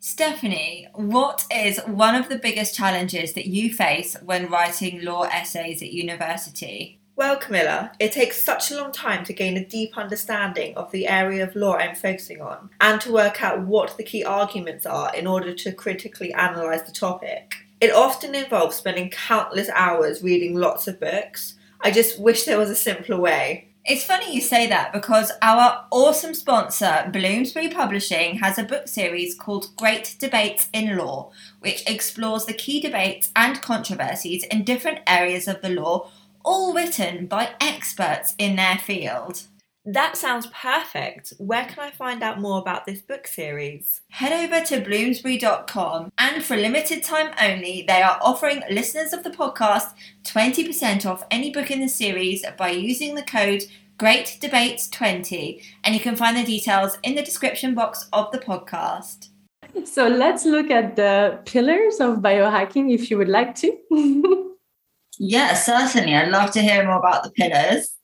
Stephanie, 0.00 0.86
what 0.94 1.44
is 1.52 1.80
one 1.80 2.14
of 2.14 2.28
the 2.28 2.38
biggest 2.38 2.76
challenges 2.76 3.32
that 3.32 3.46
you 3.46 3.74
face 3.74 4.16
when 4.22 4.48
writing 4.48 5.02
law 5.02 5.24
essays 5.24 5.82
at 5.82 5.92
university? 5.92 7.00
Well, 7.16 7.36
Camilla, 7.38 7.92
it 7.98 8.12
takes 8.12 8.44
such 8.44 8.70
a 8.70 8.76
long 8.76 8.92
time 8.92 9.24
to 9.24 9.32
gain 9.32 9.56
a 9.56 9.64
deep 9.64 9.96
understanding 9.96 10.76
of 10.76 10.92
the 10.92 11.08
area 11.08 11.42
of 11.42 11.56
law 11.56 11.76
I'm 11.76 11.96
focusing 11.96 12.42
on 12.42 12.70
and 12.80 13.00
to 13.00 13.12
work 13.12 13.42
out 13.42 13.66
what 13.66 13.96
the 13.96 14.04
key 14.04 14.22
arguments 14.22 14.84
are 14.84 15.12
in 15.16 15.26
order 15.26 15.54
to 15.54 15.72
critically 15.72 16.30
analyse 16.32 16.82
the 16.82 16.92
topic. 16.92 17.65
It 17.80 17.92
often 17.92 18.34
involves 18.34 18.76
spending 18.76 19.10
countless 19.10 19.68
hours 19.68 20.22
reading 20.22 20.54
lots 20.54 20.88
of 20.88 20.98
books. 20.98 21.54
I 21.80 21.90
just 21.90 22.18
wish 22.18 22.44
there 22.44 22.58
was 22.58 22.70
a 22.70 22.76
simpler 22.76 23.18
way. 23.18 23.68
It's 23.84 24.04
funny 24.04 24.34
you 24.34 24.40
say 24.40 24.66
that 24.66 24.92
because 24.92 25.30
our 25.42 25.84
awesome 25.92 26.34
sponsor, 26.34 27.08
Bloomsbury 27.12 27.68
Publishing, 27.68 28.38
has 28.38 28.58
a 28.58 28.64
book 28.64 28.88
series 28.88 29.34
called 29.34 29.76
Great 29.76 30.16
Debates 30.18 30.68
in 30.72 30.96
Law, 30.96 31.30
which 31.60 31.88
explores 31.88 32.46
the 32.46 32.54
key 32.54 32.80
debates 32.80 33.30
and 33.36 33.62
controversies 33.62 34.42
in 34.44 34.64
different 34.64 35.00
areas 35.06 35.46
of 35.46 35.60
the 35.60 35.68
law, 35.68 36.10
all 36.44 36.74
written 36.74 37.26
by 37.26 37.50
experts 37.60 38.34
in 38.38 38.56
their 38.56 38.78
field. 38.78 39.42
That 39.88 40.16
sounds 40.16 40.48
perfect. 40.48 41.32
Where 41.38 41.64
can 41.64 41.78
I 41.78 41.92
find 41.92 42.20
out 42.20 42.40
more 42.40 42.58
about 42.58 42.86
this 42.86 43.00
book 43.00 43.28
series? 43.28 44.00
Head 44.10 44.32
over 44.32 44.64
to 44.66 44.80
bloomsbury.com 44.80 46.10
and 46.18 46.42
for 46.42 46.56
limited 46.56 47.04
time 47.04 47.32
only, 47.40 47.84
they 47.86 48.02
are 48.02 48.18
offering 48.20 48.64
listeners 48.68 49.12
of 49.12 49.22
the 49.22 49.30
podcast 49.30 49.92
20% 50.24 51.06
off 51.06 51.24
any 51.30 51.52
book 51.52 51.70
in 51.70 51.80
the 51.80 51.88
series 51.88 52.44
by 52.58 52.70
using 52.70 53.14
the 53.14 53.22
code 53.22 53.62
Great 53.98 54.38
Debates 54.40 54.90
20, 54.90 55.62
and 55.84 55.94
you 55.94 56.00
can 56.00 56.16
find 56.16 56.36
the 56.36 56.44
details 56.44 56.98
in 57.02 57.14
the 57.14 57.22
description 57.22 57.74
box 57.74 58.08
of 58.12 58.30
the 58.32 58.38
podcast. 58.38 59.28
So 59.84 60.08
let's 60.08 60.44
look 60.44 60.70
at 60.70 60.96
the 60.96 61.38
pillars 61.46 62.00
of 62.00 62.18
biohacking 62.18 62.92
if 62.92 63.10
you 63.10 63.18
would 63.18 63.28
like 63.28 63.54
to. 63.56 63.74
yeah, 65.18 65.54
certainly. 65.54 66.14
I'd 66.14 66.28
love 66.28 66.50
to 66.52 66.60
hear 66.60 66.84
more 66.84 66.98
about 66.98 67.22
the 67.22 67.30
pillars. 67.30 67.95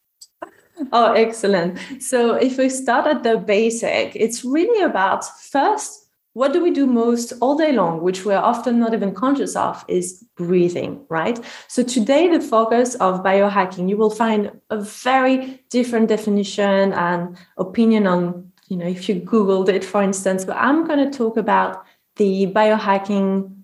Oh, 0.93 1.13
excellent. 1.13 1.79
So 2.01 2.35
if 2.35 2.59
we 2.59 2.69
start 2.69 3.07
at 3.07 3.23
the 3.23 3.39
basic, 3.39 4.17
it's 4.17 4.45
really 4.45 4.83
about 4.83 5.25
first 5.25 6.03
what 6.35 6.55
do 6.55 6.63
we 6.63 6.71
do 6.71 6.87
most 6.87 7.35
all 7.41 7.57
day 7.57 7.73
long, 7.73 8.01
which 8.01 8.25
we're 8.25 8.39
often 8.39 8.79
not 8.79 8.95
even 8.95 9.13
conscious 9.13 9.55
of, 9.55 9.85
is 9.87 10.25
breathing, 10.35 11.05
right? 11.11 11.39
So 11.69 11.83
today, 11.83 12.29
the 12.29 12.41
focus 12.41 12.95
of 12.97 13.23
biohacking, 13.23 13.91
you 13.91 13.99
will 13.99 14.11
find 14.11 14.51
a 14.71 14.81
very 14.81 15.63
different 15.69 16.09
definition 16.09 16.95
and 16.95 17.37
opinion 17.59 18.07
on, 18.07 18.51
you 18.69 18.79
know, 18.79 18.87
if 18.87 19.09
you 19.09 19.17
Googled 19.17 19.69
it, 19.69 19.85
for 19.85 20.03
instance, 20.03 20.47
but 20.47 20.57
I'm 20.57 20.87
going 20.87 21.11
to 21.11 21.17
talk 21.17 21.37
about 21.37 21.85
the 22.17 22.47
biohacking 22.47 23.55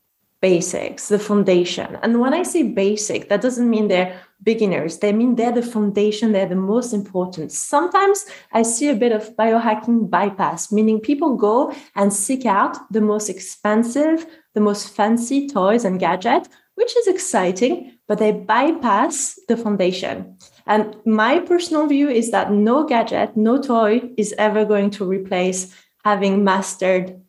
basics, 0.43 1.09
the 1.09 1.19
foundation. 1.19 1.99
And 2.03 2.21
when 2.21 2.35
I 2.35 2.43
say 2.43 2.63
basic, 2.65 3.31
that 3.31 3.41
doesn't 3.41 3.69
mean 3.69 3.89
they're 3.89 4.21
beginners. 4.43 4.99
They 4.99 5.13
mean 5.13 5.35
they're 5.35 5.53
the 5.53 5.63
foundation, 5.63 6.33
they're 6.33 6.47
the 6.47 6.55
most 6.55 6.93
important. 6.93 7.53
Sometimes 7.53 8.25
I 8.53 8.63
see 8.63 8.89
a 8.89 8.95
bit 8.95 9.13
of 9.13 9.35
biohacking 9.37 10.11
bypass, 10.11 10.71
meaning 10.71 11.01
people 11.01 11.37
go 11.37 11.75
and 11.95 12.13
seek 12.13 12.47
out 12.47 12.77
the 12.93 13.01
most 13.01 13.29
expensive, 13.29 14.27
the 14.55 14.61
most 14.61 14.91
fancy 14.91 15.49
toys 15.49 15.85
and 15.85 15.99
gadgets, 15.99 16.49
which 16.77 16.97
is 16.97 17.09
exciting, 17.09 17.99
but 18.07 18.19
they 18.19 18.33
bypass 18.33 19.39
the 19.49 19.57
foundation. 19.57 20.37
And 20.67 20.97
my 21.05 21.41
personal 21.41 21.87
view 21.87 22.09
is 22.09 22.31
that 22.31 22.53
no 22.53 22.85
gadget, 22.85 23.37
no 23.37 23.61
toy 23.61 24.11
is 24.17 24.35
ever 24.39 24.65
going 24.65 24.91
to 24.91 25.05
replace 25.05 25.75
having 26.05 26.45
mastered 26.45 27.21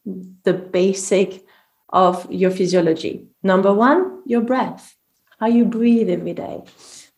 the 0.44 0.54
basic 0.54 1.44
of 1.90 2.32
your 2.32 2.52
physiology. 2.52 3.26
Number 3.42 3.74
one, 3.74 4.22
your 4.26 4.42
breath, 4.42 4.96
how 5.40 5.48
you 5.48 5.66
breathe 5.66 6.10
every 6.10 6.34
day, 6.34 6.62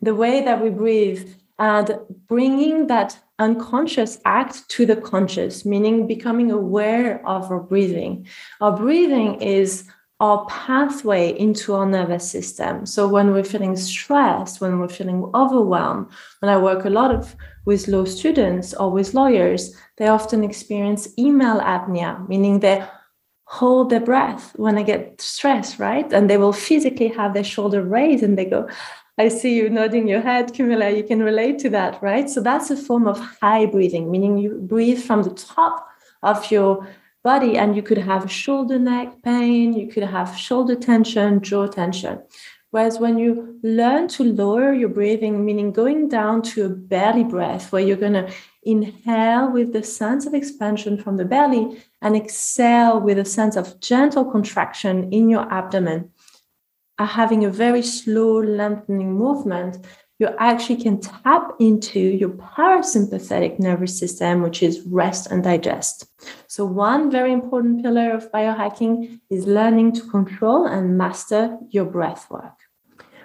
the 0.02 0.16
way 0.16 0.44
that 0.44 0.62
we 0.62 0.70
breathe, 0.70 1.30
and 1.60 2.00
bringing 2.28 2.88
that 2.88 3.20
unconscious 3.38 4.20
act 4.26 4.68
to 4.70 4.86
the 4.86 4.96
conscious, 4.96 5.64
meaning 5.64 6.08
becoming 6.08 6.52
aware 6.52 7.26
of 7.28 7.52
our 7.52 7.60
breathing. 7.60 8.28
Our 8.62 8.76
breathing 8.76 9.42
is 9.42 9.88
our 10.20 10.46
pathway 10.46 11.38
into 11.38 11.74
our 11.74 11.86
nervous 11.86 12.30
system. 12.30 12.86
So 12.86 13.08
when 13.08 13.32
we're 13.32 13.44
feeling 13.44 13.76
stressed, 13.76 14.62
when 14.62 14.80
we're 14.80 14.88
feeling 14.88 15.30
overwhelmed, 15.34 16.08
when 16.40 16.52
I 16.52 16.58
work 16.58 16.86
a 16.86 16.92
lot 16.92 17.14
of 17.14 17.36
with 17.66 17.88
law 17.88 18.06
students 18.06 18.74
or 18.76 18.92
with 18.92 19.14
lawyers, 19.14 19.76
they 19.98 20.08
often 20.08 20.44
experience 20.44 21.08
email 21.18 21.60
apnea, 21.60 22.28
meaning 22.28 22.60
they 22.60 22.84
hold 23.52 23.90
their 23.90 24.00
breath 24.00 24.54
when 24.56 24.78
I 24.78 24.84
get 24.84 25.20
stressed, 25.20 25.78
right? 25.78 26.12
And 26.14 26.30
they 26.30 26.38
will 26.38 26.54
physically 26.54 27.10
have 27.10 27.34
their 27.34 27.44
shoulder 27.44 27.84
raised 27.84 28.24
and 28.24 28.38
they 28.38 28.46
go, 28.46 28.70
I 29.18 29.28
see 29.28 29.54
you 29.56 29.70
nodding 29.70 30.08
your 30.08 30.22
head, 30.22 30.54
Camilla. 30.54 30.90
You 30.90 31.04
can 31.04 31.22
relate 31.22 31.60
to 31.60 31.70
that, 31.72 32.02
right? 32.02 32.30
So 32.30 32.40
that's 32.40 32.72
a 32.72 32.78
form 32.78 33.10
of 33.10 33.20
high 33.20 33.66
breathing, 33.66 34.10
meaning 34.10 34.38
you 34.38 34.52
breathe 34.62 35.04
from 35.04 35.24
the 35.24 35.32
top 35.32 35.86
of 36.24 36.50
your 36.50 36.88
body 37.24 37.58
and 37.58 37.76
you 37.76 37.84
could 37.84 37.98
have 37.98 38.32
shoulder 38.32 38.80
neck 38.80 39.22
pain, 39.22 39.74
you 39.74 39.88
could 39.88 40.04
have 40.04 40.38
shoulder 40.38 40.76
tension, 40.76 41.42
jaw 41.42 41.68
tension. 41.68 42.24
Whereas 42.70 43.00
when 43.00 43.20
you 43.20 43.60
learn 43.64 44.08
to 44.16 44.24
lower 44.24 44.74
your 44.74 44.88
breathing, 44.88 45.44
meaning 45.44 45.74
going 45.74 46.08
down 46.08 46.42
to 46.54 46.68
a 46.68 46.70
belly 46.70 47.26
breath, 47.26 47.74
where 47.74 47.82
you're 47.82 47.98
going 47.98 48.14
to 48.14 48.32
inhale 48.64 49.52
with 49.52 49.74
the 49.74 49.84
sense 49.84 50.26
of 50.26 50.34
expansion 50.34 50.98
from 50.98 51.18
the 51.18 51.26
belly 51.26 51.84
and 52.02 52.16
exhale 52.16 53.00
with 53.00 53.18
a 53.18 53.26
sense 53.26 53.56
of 53.56 53.80
gentle 53.80 54.26
contraction 54.26 55.12
in 55.12 55.30
your 55.30 55.52
abdomen, 55.52 56.10
are 57.00 57.08
having 57.08 57.44
a 57.44 57.50
very 57.50 57.82
slow, 57.82 58.40
lengthening 58.42 59.14
movement, 59.14 59.78
you 60.20 60.30
actually 60.38 60.76
can 60.76 61.02
tap 61.02 61.52
into 61.60 62.00
your 62.00 62.30
parasympathetic 62.30 63.58
nervous 63.58 63.98
system, 63.98 64.44
which 64.44 64.62
is 64.62 64.82
rest 64.82 65.26
and 65.32 65.44
digest. 65.44 66.06
So, 66.48 66.64
one 66.64 67.10
very 67.10 67.34
important 67.34 67.82
pillar 67.82 68.12
of 68.12 68.32
biohacking 68.32 69.20
is 69.32 69.48
learning 69.48 69.94
to 69.94 70.08
control 70.12 70.68
and 70.68 70.96
master 70.96 71.58
your 71.72 71.86
breath 71.86 72.30
work 72.30 72.61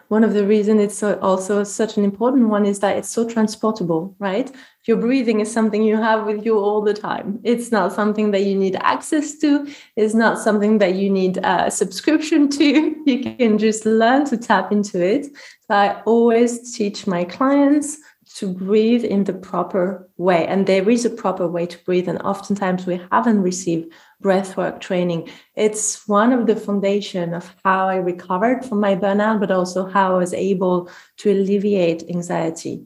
one 0.08 0.25
of 0.25 0.34
the 0.34 0.46
reasons 0.46 0.80
it's 0.80 1.02
also 1.02 1.64
such 1.64 1.96
an 1.96 2.04
important 2.04 2.48
one 2.48 2.64
is 2.64 2.80
that 2.80 2.96
it's 2.96 3.08
so 3.08 3.28
transportable, 3.28 4.14
right? 4.18 4.50
Your 4.84 4.96
breathing 4.96 5.40
is 5.40 5.52
something 5.52 5.82
you 5.82 5.96
have 5.96 6.26
with 6.26 6.44
you 6.44 6.58
all 6.58 6.80
the 6.80 6.94
time. 6.94 7.40
It's 7.42 7.72
not 7.72 7.92
something 7.92 8.30
that 8.30 8.44
you 8.44 8.54
need 8.54 8.76
access 8.76 9.36
to. 9.38 9.66
It's 9.96 10.14
not 10.14 10.38
something 10.38 10.78
that 10.78 10.94
you 10.94 11.10
need 11.10 11.38
a 11.42 11.70
subscription 11.70 12.48
to. 12.50 12.94
You 13.06 13.22
can 13.22 13.58
just 13.58 13.86
learn 13.86 14.25
to 14.26 14.36
tap 14.36 14.72
into 14.72 15.00
it. 15.00 15.26
So 15.26 15.75
I 15.75 16.02
always 16.02 16.76
teach 16.76 17.06
my 17.06 17.25
clients 17.25 17.98
to 18.36 18.52
breathe 18.52 19.04
in 19.04 19.25
the 19.25 19.32
proper 19.32 20.08
way. 20.16 20.46
And 20.46 20.66
there 20.66 20.88
is 20.90 21.04
a 21.04 21.10
proper 21.10 21.48
way 21.48 21.66
to 21.66 21.78
breathe. 21.84 22.08
And 22.08 22.20
oftentimes 22.22 22.86
we 22.86 23.00
haven't 23.10 23.42
received 23.42 23.92
breathwork 24.23 24.80
training. 24.80 25.28
It's 25.54 26.06
one 26.08 26.32
of 26.32 26.46
the 26.46 26.56
foundation 26.56 27.35
of 27.35 27.54
how 27.64 27.88
I 27.88 27.96
recovered 27.96 28.64
from 28.64 28.80
my 28.80 28.96
burnout, 28.96 29.40
but 29.40 29.50
also 29.50 29.87
how 29.87 30.14
I 30.14 30.18
was 30.18 30.35
able 30.35 30.90
to 31.18 31.30
alleviate 31.30 32.08
anxiety. 32.08 32.85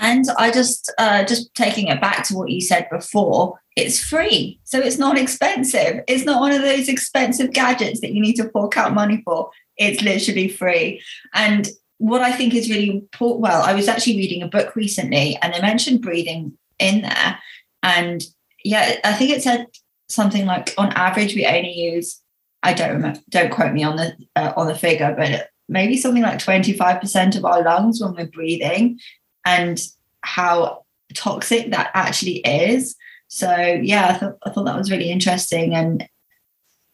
And 0.00 0.24
I 0.36 0.50
just 0.50 0.92
uh, 0.98 1.24
just 1.24 1.54
taking 1.54 1.88
it 1.88 2.00
back 2.00 2.24
to 2.24 2.34
what 2.34 2.50
you 2.50 2.60
said 2.60 2.88
before, 2.90 3.58
it's 3.74 3.98
free, 3.98 4.60
so 4.64 4.78
it's 4.78 4.98
not 4.98 5.16
expensive. 5.16 6.02
It's 6.06 6.24
not 6.24 6.40
one 6.40 6.52
of 6.52 6.60
those 6.60 6.88
expensive 6.88 7.52
gadgets 7.52 8.00
that 8.00 8.12
you 8.12 8.20
need 8.20 8.34
to 8.34 8.50
fork 8.50 8.76
out 8.76 8.92
money 8.92 9.22
for. 9.24 9.50
It's 9.78 10.02
literally 10.02 10.48
free, 10.48 11.02
and 11.32 11.68
what 11.98 12.22
I 12.22 12.32
think 12.32 12.54
is 12.54 12.70
really 12.70 12.90
important. 12.90 13.40
Well, 13.40 13.62
I 13.62 13.74
was 13.74 13.88
actually 13.88 14.16
reading 14.16 14.42
a 14.42 14.48
book 14.48 14.74
recently 14.74 15.36
and 15.42 15.52
they 15.52 15.60
mentioned 15.60 16.00
breathing 16.00 16.56
in 16.78 17.02
there. 17.02 17.38
And 17.82 18.22
yeah, 18.68 18.96
I 19.02 19.14
think 19.14 19.30
it 19.30 19.42
said 19.42 19.66
something 20.10 20.44
like 20.44 20.74
on 20.76 20.92
average, 20.92 21.34
we 21.34 21.46
only 21.46 21.72
use, 21.72 22.20
I 22.62 22.74
don't 22.74 22.92
remember, 22.92 23.20
don't 23.30 23.50
quote 23.50 23.72
me 23.72 23.82
on 23.82 23.96
the, 23.96 24.14
uh, 24.36 24.52
on 24.58 24.66
the 24.66 24.74
figure, 24.74 25.14
but 25.16 25.48
maybe 25.70 25.96
something 25.96 26.22
like 26.22 26.38
25% 26.38 27.36
of 27.36 27.46
our 27.46 27.62
lungs 27.62 28.02
when 28.02 28.14
we're 28.14 28.26
breathing 28.26 29.00
and 29.46 29.80
how 30.20 30.84
toxic 31.14 31.70
that 31.70 31.90
actually 31.94 32.38
is. 32.38 32.94
So 33.28 33.56
yeah, 33.82 34.08
I 34.08 34.12
thought, 34.14 34.36
I 34.44 34.50
thought 34.50 34.64
that 34.64 34.76
was 34.76 34.90
really 34.90 35.10
interesting. 35.10 35.74
And 35.74 36.06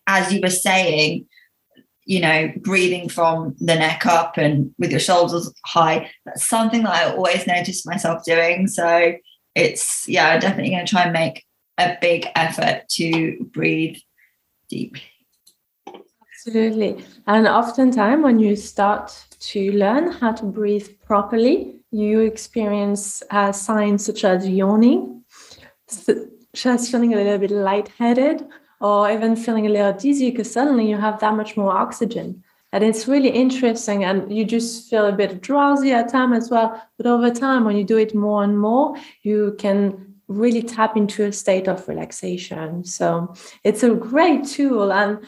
as 0.07 0.33
you 0.33 0.41
were 0.41 0.51
saying, 0.51 1.27
you 2.05 2.21
know, 2.21 2.53
breathing 2.59 3.09
from 3.09 3.57
the 3.59 3.75
neck 3.75 4.07
up 4.07 4.37
and 4.37 4.73
with 4.79 4.93
your 4.93 5.01
shoulders 5.01 5.53
high. 5.65 6.11
That's 6.25 6.45
something 6.45 6.85
that 6.85 6.93
I 6.93 7.17
always 7.17 7.49
notice 7.49 7.87
myself 7.87 8.25
doing. 8.25 8.69
So 8.69 9.15
it's, 9.57 10.07
yeah, 10.07 10.39
definitely 10.39 10.71
going 10.71 10.85
to 10.85 10.91
try 10.91 11.05
and 11.05 11.13
make 11.13 11.45
a 11.79 11.97
big 12.01 12.27
effort 12.35 12.89
to 12.91 13.45
breathe 13.53 13.97
deeply. 14.69 15.03
Absolutely. 16.47 17.05
And 17.27 17.49
oftentimes, 17.49 18.23
when 18.23 18.39
you 18.39 18.55
start 18.55 19.25
to 19.41 19.73
learn 19.73 20.13
how 20.13 20.33
to 20.33 20.45
breathe 20.45 20.89
properly, 21.07 21.77
you 21.91 22.21
experience 22.21 23.23
uh, 23.31 23.53
signs 23.53 24.05
such 24.05 24.25
as 24.25 24.47
yawning, 24.47 25.25
just 26.55 26.91
feeling 26.91 27.15
a 27.15 27.17
little 27.17 27.39
bit 27.39 27.51
lightheaded, 27.51 28.45
or 28.81 29.11
even 29.11 29.37
feeling 29.37 29.67
a 29.67 29.71
little 29.71 29.93
dizzy 29.93 30.31
because 30.31 30.53
suddenly 30.53 30.89
you 30.89 30.97
have 30.97 31.19
that 31.21 31.35
much 31.35 31.57
more 31.57 31.73
oxygen. 31.73 32.43
And 32.73 32.83
it's 32.83 33.07
really 33.07 33.31
interesting, 33.31 34.05
and 34.05 34.37
you 34.37 34.45
just 34.45 34.91
feel 34.91 35.07
a 35.07 35.13
bit 35.13 35.41
drowsy 35.41 35.93
at 35.93 36.09
time 36.09 36.33
as 36.33 36.51
well. 36.51 36.83
But 36.97 37.07
over 37.07 37.31
time, 37.31 37.65
when 37.65 37.77
you 37.77 37.85
do 37.85 37.97
it 37.97 38.15
more 38.17 38.43
and 38.43 38.59
more, 38.59 38.97
you 39.23 39.55
can 39.59 40.04
really 40.29 40.63
tap 40.63 40.97
into 40.97 41.25
a 41.25 41.33
state 41.33 41.69
of 41.69 41.87
relaxation. 41.89 42.85
So 42.85 43.35
it's 43.63 43.83
a 43.83 43.95
great 43.95 44.47
tool. 44.47 44.93
And 44.93 45.19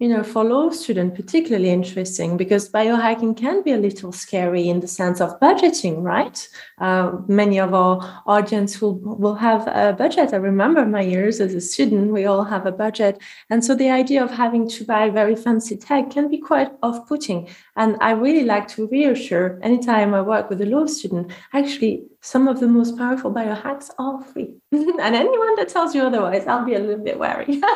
you 0.00 0.08
know, 0.08 0.22
for 0.22 0.42
law 0.44 0.70
students, 0.70 1.14
particularly 1.14 1.68
interesting 1.68 2.38
because 2.38 2.70
biohacking 2.70 3.36
can 3.36 3.62
be 3.62 3.72
a 3.72 3.76
little 3.76 4.12
scary 4.12 4.66
in 4.66 4.80
the 4.80 4.88
sense 4.88 5.20
of 5.20 5.38
budgeting, 5.40 6.02
right? 6.02 6.48
Uh, 6.78 7.12
many 7.28 7.60
of 7.60 7.74
our 7.74 8.22
audience 8.26 8.80
will, 8.80 8.94
will 8.94 9.34
have 9.34 9.68
a 9.68 9.92
budget. 9.92 10.32
I 10.32 10.36
remember 10.36 10.86
my 10.86 11.02
years 11.02 11.38
as 11.38 11.52
a 11.52 11.60
student, 11.60 12.12
we 12.12 12.24
all 12.24 12.44
have 12.44 12.64
a 12.64 12.72
budget. 12.72 13.20
And 13.50 13.62
so 13.62 13.74
the 13.74 13.90
idea 13.90 14.24
of 14.24 14.30
having 14.30 14.70
to 14.70 14.84
buy 14.86 15.10
very 15.10 15.36
fancy 15.36 15.76
tech 15.76 16.10
can 16.10 16.30
be 16.30 16.38
quite 16.38 16.70
off 16.82 17.06
putting. 17.06 17.50
And 17.76 17.98
I 18.00 18.12
really 18.12 18.44
like 18.44 18.68
to 18.68 18.88
reassure 18.88 19.60
anytime 19.62 20.14
I 20.14 20.22
work 20.22 20.48
with 20.48 20.62
a 20.62 20.66
law 20.66 20.86
student, 20.86 21.30
actually, 21.52 22.04
some 22.22 22.48
of 22.48 22.60
the 22.60 22.68
most 22.68 22.96
powerful 22.96 23.32
biohacks 23.32 23.90
are 23.98 24.22
free. 24.22 24.54
and 24.72 25.14
anyone 25.14 25.56
that 25.56 25.68
tells 25.68 25.94
you 25.94 26.02
otherwise, 26.02 26.46
I'll 26.46 26.64
be 26.64 26.74
a 26.74 26.78
little 26.78 27.04
bit 27.04 27.18
wary. 27.18 27.60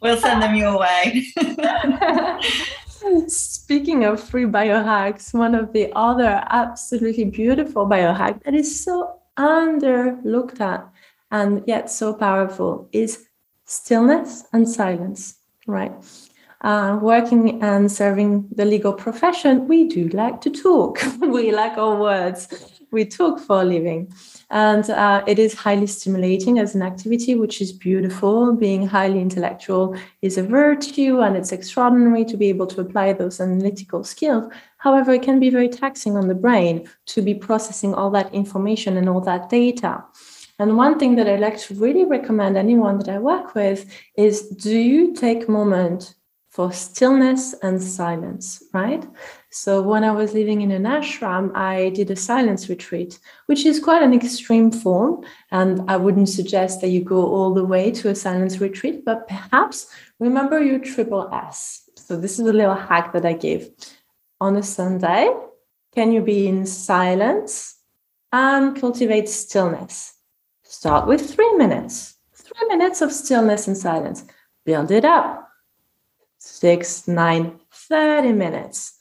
we'll 0.00 0.16
send 0.16 0.42
them 0.42 0.54
your 0.54 0.78
way. 0.78 1.26
Speaking 3.28 4.04
of 4.04 4.22
free 4.22 4.44
biohacks, 4.44 5.34
one 5.34 5.54
of 5.54 5.72
the 5.72 5.92
other 5.94 6.42
absolutely 6.48 7.24
beautiful 7.24 7.86
biohack 7.86 8.42
that 8.44 8.54
is 8.54 8.84
so 8.84 9.20
under 9.36 10.18
looked 10.24 10.60
at 10.60 10.88
and 11.30 11.62
yet 11.66 11.90
so 11.90 12.14
powerful 12.14 12.88
is 12.92 13.26
stillness 13.64 14.44
and 14.52 14.68
silence, 14.68 15.36
right? 15.66 15.92
Uh, 16.60 16.98
working 17.02 17.62
and 17.62 17.92
serving 17.92 18.48
the 18.54 18.64
legal 18.64 18.92
profession, 18.92 19.68
we 19.68 19.86
do 19.86 20.08
like 20.08 20.40
to 20.40 20.50
talk. 20.50 20.98
we 21.20 21.52
like 21.52 21.76
our 21.76 22.00
words. 22.00 22.48
We 22.94 23.04
talk 23.04 23.40
for 23.40 23.62
a 23.62 23.64
living. 23.64 24.14
And 24.50 24.88
uh, 24.88 25.24
it 25.26 25.40
is 25.40 25.52
highly 25.52 25.88
stimulating 25.88 26.60
as 26.60 26.76
an 26.76 26.82
activity, 26.82 27.34
which 27.34 27.60
is 27.60 27.72
beautiful. 27.72 28.52
Being 28.52 28.86
highly 28.86 29.20
intellectual 29.20 29.96
is 30.22 30.38
a 30.38 30.44
virtue, 30.44 31.20
and 31.20 31.36
it's 31.36 31.50
extraordinary 31.50 32.24
to 32.26 32.36
be 32.36 32.48
able 32.50 32.68
to 32.68 32.80
apply 32.80 33.12
those 33.14 33.40
analytical 33.40 34.04
skills. 34.04 34.44
However, 34.78 35.12
it 35.12 35.22
can 35.22 35.40
be 35.40 35.50
very 35.50 35.68
taxing 35.68 36.16
on 36.16 36.28
the 36.28 36.36
brain 36.36 36.88
to 37.06 37.20
be 37.20 37.34
processing 37.34 37.94
all 37.94 38.10
that 38.12 38.32
information 38.32 38.96
and 38.96 39.08
all 39.08 39.20
that 39.22 39.50
data. 39.50 40.04
And 40.60 40.76
one 40.76 41.00
thing 41.00 41.16
that 41.16 41.28
I 41.28 41.34
like 41.34 41.58
to 41.62 41.74
really 41.74 42.04
recommend 42.04 42.56
anyone 42.56 42.98
that 42.98 43.08
I 43.08 43.18
work 43.18 43.56
with 43.56 43.90
is 44.16 44.48
do 44.50 44.78
you 44.78 45.14
take 45.14 45.48
moment 45.48 46.14
for 46.54 46.70
stillness 46.70 47.52
and 47.64 47.82
silence, 47.82 48.62
right? 48.72 49.04
So 49.54 49.80
when 49.80 50.02
I 50.02 50.10
was 50.10 50.34
living 50.34 50.62
in 50.62 50.72
an 50.72 50.82
ashram, 50.82 51.54
I 51.54 51.90
did 51.90 52.10
a 52.10 52.16
silence 52.16 52.68
retreat, 52.68 53.20
which 53.46 53.64
is 53.64 53.78
quite 53.78 54.02
an 54.02 54.12
extreme 54.12 54.72
form. 54.72 55.24
And 55.52 55.88
I 55.88 55.96
wouldn't 55.96 56.28
suggest 56.28 56.80
that 56.80 56.88
you 56.88 57.04
go 57.04 57.24
all 57.24 57.54
the 57.54 57.64
way 57.64 57.92
to 57.92 58.08
a 58.08 58.16
silence 58.16 58.60
retreat, 58.60 59.04
but 59.04 59.28
perhaps 59.28 59.86
remember 60.18 60.60
your 60.60 60.80
triple 60.80 61.32
S. 61.32 61.88
So 61.94 62.16
this 62.16 62.40
is 62.40 62.48
a 62.48 62.52
little 62.52 62.74
hack 62.74 63.12
that 63.12 63.24
I 63.24 63.34
gave. 63.34 63.70
On 64.40 64.56
a 64.56 64.62
Sunday, 64.62 65.32
can 65.94 66.10
you 66.10 66.20
be 66.20 66.48
in 66.48 66.66
silence 66.66 67.76
and 68.32 68.74
cultivate 68.74 69.28
stillness? 69.28 70.14
Start 70.64 71.06
with 71.06 71.32
three 71.32 71.54
minutes, 71.54 72.16
three 72.34 72.66
minutes 72.66 73.02
of 73.02 73.12
stillness 73.12 73.68
and 73.68 73.78
silence. 73.78 74.24
Build 74.64 74.90
it 74.90 75.04
up. 75.04 75.48
Six, 76.38 77.06
nine, 77.06 77.60
30 77.70 78.32
minutes 78.32 78.98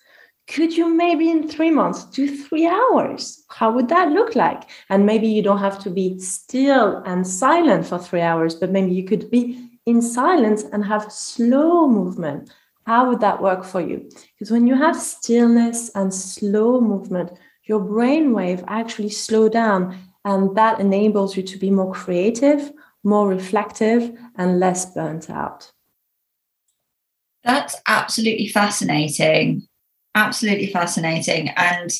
could 0.47 0.75
you 0.75 0.93
maybe 0.93 1.29
in 1.29 1.47
three 1.47 1.71
months 1.71 2.03
do 2.05 2.27
three 2.27 2.67
hours? 2.67 3.43
How 3.49 3.71
would 3.71 3.87
that 3.89 4.11
look 4.11 4.35
like? 4.35 4.69
And 4.89 5.05
maybe 5.05 5.27
you 5.27 5.41
don't 5.41 5.59
have 5.59 5.79
to 5.83 5.89
be 5.89 6.19
still 6.19 7.01
and 7.05 7.25
silent 7.25 7.85
for 7.85 7.97
three 7.97 8.21
hours, 8.21 8.55
but 8.55 8.71
maybe 8.71 8.93
you 8.93 9.05
could 9.05 9.29
be 9.31 9.69
in 9.85 10.01
silence 10.01 10.63
and 10.63 10.83
have 10.83 11.11
slow 11.11 11.87
movement. 11.87 12.53
How 12.85 13.09
would 13.09 13.21
that 13.21 13.41
work 13.41 13.63
for 13.63 13.79
you? 13.79 14.09
Because 14.37 14.51
when 14.51 14.67
you 14.67 14.75
have 14.75 14.97
stillness 14.97 15.89
and 15.95 16.13
slow 16.13 16.81
movement, 16.81 17.31
your 17.63 17.79
brain 17.79 18.33
wave 18.33 18.63
actually 18.67 19.09
slow 19.09 19.47
down 19.47 19.97
and 20.25 20.55
that 20.57 20.79
enables 20.79 21.37
you 21.37 21.43
to 21.43 21.57
be 21.57 21.69
more 21.69 21.93
creative, 21.93 22.71
more 23.03 23.29
reflective, 23.29 24.17
and 24.35 24.59
less 24.59 24.85
burnt 24.93 25.29
out. 25.29 25.71
That's 27.43 27.75
absolutely 27.87 28.47
fascinating 28.47 29.67
absolutely 30.15 30.67
fascinating. 30.67 31.49
And 31.49 31.91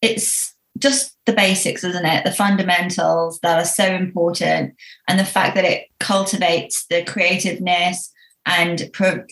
it's 0.00 0.54
just 0.78 1.16
the 1.26 1.32
basics, 1.32 1.84
isn't 1.84 2.06
it? 2.06 2.24
The 2.24 2.32
fundamentals 2.32 3.38
that 3.40 3.58
are 3.58 3.64
so 3.64 3.84
important, 3.84 4.74
and 5.08 5.18
the 5.18 5.24
fact 5.24 5.54
that 5.54 5.64
it 5.64 5.86
cultivates 6.00 6.86
the 6.86 7.04
creativeness 7.04 8.10
and 8.46 8.90
pro- 8.92 9.24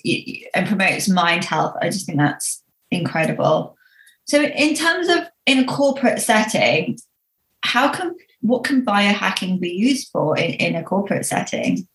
and 0.55 0.67
promotes 0.67 1.09
mind 1.09 1.45
health. 1.45 1.75
I 1.81 1.87
just 1.87 2.07
think 2.07 2.19
that's 2.19 2.63
incredible. 2.91 3.77
So, 4.25 4.43
in 4.43 4.75
terms 4.75 5.09
of 5.09 5.29
in 5.47 5.59
a 5.59 5.65
corporate 5.65 6.21
setting, 6.21 6.99
how 7.63 7.91
can 7.93 8.15
what 8.43 8.65
can 8.65 8.85
biohacking 8.85 9.61
be 9.61 9.71
used 9.71 10.09
for 10.13 10.39
in, 10.39 10.53
in 10.55 10.75
a 10.77 10.85
corporate 10.85 11.27
setting? 11.27 11.89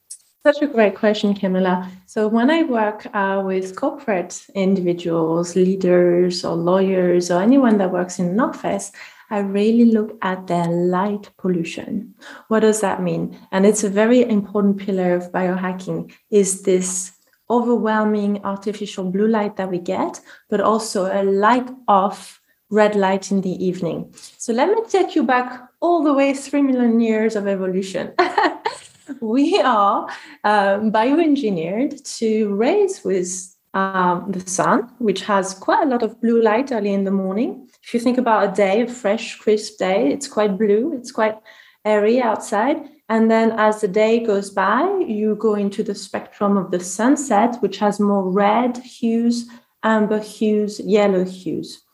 Such 0.46 0.62
a 0.62 0.68
great 0.68 0.94
question, 0.94 1.34
Camilla. 1.34 1.90
So, 2.06 2.28
when 2.28 2.52
I 2.52 2.62
work 2.62 3.08
uh, 3.16 3.42
with 3.44 3.76
corporate 3.76 4.46
individuals, 4.54 5.56
leaders, 5.56 6.46
or 6.46 6.54
lawyers, 6.54 7.32
or 7.32 7.42
anyone 7.42 7.80
that 7.80 7.92
works 7.92 8.20
in 8.20 8.28
an 8.28 8.40
office, 8.40 8.92
I 9.32 9.40
really 9.40 9.86
look 9.86 10.16
at 10.22 10.46
their 10.46 10.68
light 10.68 11.32
pollution. 11.40 12.14
What 12.50 12.60
does 12.60 12.82
that 12.82 13.02
mean? 13.02 13.36
And 13.52 13.66
it's 13.66 13.84
a 13.84 13.90
very 13.90 14.22
important 14.22 14.78
pillar 14.78 15.16
of 15.16 15.32
biohacking 15.32 16.14
is 16.30 16.62
this 16.62 17.14
overwhelming 17.50 18.46
artificial 18.46 19.10
blue 19.10 19.28
light 19.28 19.58
that 19.58 19.72
we 19.72 19.80
get, 19.80 20.22
but 20.52 20.62
also 20.62 21.08
a 21.08 21.24
light 21.24 21.72
off 21.88 22.40
red 22.70 22.96
light 22.96 23.32
in 23.32 23.42
the 23.42 23.66
evening. 23.66 24.14
So 24.38 24.54
let 24.54 24.70
me 24.70 24.76
take 24.88 25.16
you 25.16 25.24
back 25.24 25.60
all 25.82 26.04
the 26.04 26.14
way 26.14 26.36
3 26.36 26.62
million 26.62 27.00
years 27.00 27.36
of 27.36 27.48
evolution. 27.48 28.14
we 29.22 29.60
are 29.60 30.08
um, 30.44 30.92
bioengineered 30.92 32.04
to 32.20 32.54
raise 32.56 33.04
with 33.04 33.56
um, 33.74 34.32
the 34.32 34.50
sun, 34.50 34.90
which 35.00 35.22
has 35.22 35.54
quite 35.54 35.84
a 35.84 35.90
lot 35.90 36.02
of 36.02 36.20
blue 36.22 36.42
light 36.42 36.72
early 36.72 36.94
in 36.94 37.04
the 37.04 37.12
morning. 37.12 37.70
If 37.84 37.94
you 37.94 38.00
think 38.00 38.18
about 38.18 38.52
a 38.52 38.56
day, 38.56 38.82
a 38.82 38.88
fresh, 38.88 39.38
crisp 39.38 39.78
day, 39.78 40.12
it's 40.12 40.28
quite 40.28 40.58
blue, 40.58 40.94
it's 40.98 41.12
quite 41.12 41.38
airy 41.84 42.22
outside. 42.22 42.78
And 43.10 43.30
then 43.30 43.52
as 43.52 43.82
the 43.82 43.88
day 43.88 44.26
goes 44.26 44.50
by, 44.50 45.04
you 45.06 45.36
go 45.36 45.54
into 45.54 45.84
the 45.84 45.94
spectrum 45.94 46.58
of 46.58 46.72
the 46.72 46.80
sunset, 46.80 47.58
which 47.62 47.78
has 47.78 48.00
more 48.00 48.28
red 48.32 48.78
hues, 48.78 49.48
amber 49.84 50.20
hues, 50.20 50.80
yellow 50.80 51.24
hues. 51.24 51.85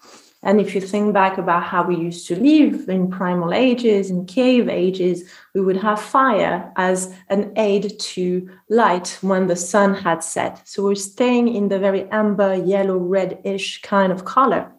And 0.44 0.60
if 0.60 0.74
you 0.74 0.82
think 0.82 1.14
back 1.14 1.38
about 1.38 1.64
how 1.64 1.84
we 1.84 1.96
used 1.96 2.28
to 2.28 2.36
live 2.36 2.90
in 2.90 3.12
primal 3.12 3.54
ages, 3.54 4.10
in 4.10 4.26
cave 4.26 4.68
ages, 4.70 5.24
we 5.54 5.62
would 5.62 5.78
have 5.78 6.02
fire 6.02 6.72
as 6.78 7.14
an 7.30 7.54
aid 7.58 8.00
to 8.00 8.50
light 8.68 9.20
when 9.22 9.46
the 9.46 9.56
sun 9.56 9.94
had 9.94 10.24
set. 10.24 10.68
So 10.68 10.84
we're 10.84 10.96
staying 10.96 11.54
in 11.54 11.68
the 11.68 11.78
very 11.78 12.10
amber, 12.10 12.56
yellow, 12.56 12.98
reddish 12.98 13.82
kind 13.82 14.12
of 14.12 14.26
color. 14.26 14.72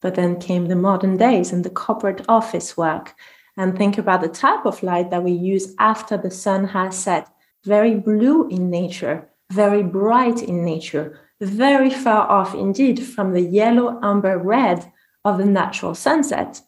But 0.00 0.16
then 0.16 0.40
came 0.40 0.66
the 0.66 0.76
modern 0.76 1.16
days 1.16 1.52
and 1.52 1.64
the 1.64 1.70
corporate 1.70 2.24
office 2.28 2.76
work. 2.76 3.14
And 3.56 3.76
think 3.76 3.96
about 3.96 4.22
the 4.22 4.28
type 4.28 4.66
of 4.66 4.82
light 4.82 5.10
that 5.10 5.22
we 5.22 5.32
use 5.32 5.72
after 5.78 6.16
the 6.16 6.30
sun 6.32 6.64
has 6.64 6.98
set. 6.98 7.28
Very 7.64 7.94
blue 7.94 8.48
in 8.48 8.70
nature, 8.70 9.28
very 9.52 9.82
bright 9.82 10.42
in 10.42 10.64
nature, 10.64 11.20
very 11.40 11.90
far 11.90 12.28
off 12.28 12.54
indeed 12.54 13.02
from 13.02 13.32
the 13.32 13.40
yellow 13.40 13.98
amber 14.02 14.38
red 14.38 14.92
of 15.24 15.38
the 15.38 15.44
natural 15.44 15.94
sunset. 15.94 16.60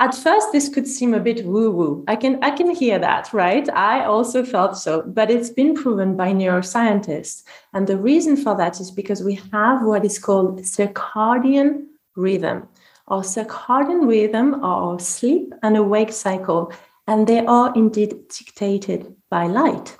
At 0.00 0.14
first, 0.14 0.50
this 0.50 0.68
could 0.68 0.88
seem 0.88 1.14
a 1.14 1.20
bit 1.20 1.46
woo-woo. 1.46 2.04
I 2.08 2.16
can 2.16 2.42
I 2.42 2.50
can 2.50 2.74
hear 2.74 2.98
that, 2.98 3.32
right? 3.32 3.68
I 3.70 4.04
also 4.04 4.44
felt 4.44 4.76
so, 4.76 5.02
but 5.02 5.30
it's 5.30 5.50
been 5.50 5.74
proven 5.74 6.16
by 6.16 6.32
neuroscientists. 6.32 7.44
And 7.72 7.86
the 7.86 7.96
reason 7.96 8.36
for 8.36 8.56
that 8.56 8.80
is 8.80 8.90
because 8.90 9.22
we 9.22 9.40
have 9.52 9.82
what 9.84 10.04
is 10.04 10.18
called 10.18 10.60
circadian 10.62 11.86
rhythm. 12.16 12.68
Our 13.06 13.22
circadian 13.22 14.08
rhythm 14.08 14.64
our 14.64 14.98
sleep 14.98 15.54
and 15.62 15.76
awake 15.76 16.12
cycle, 16.12 16.72
and 17.06 17.26
they 17.26 17.46
are 17.46 17.72
indeed 17.76 18.28
dictated 18.28 19.14
by 19.30 19.46
light. 19.46 19.96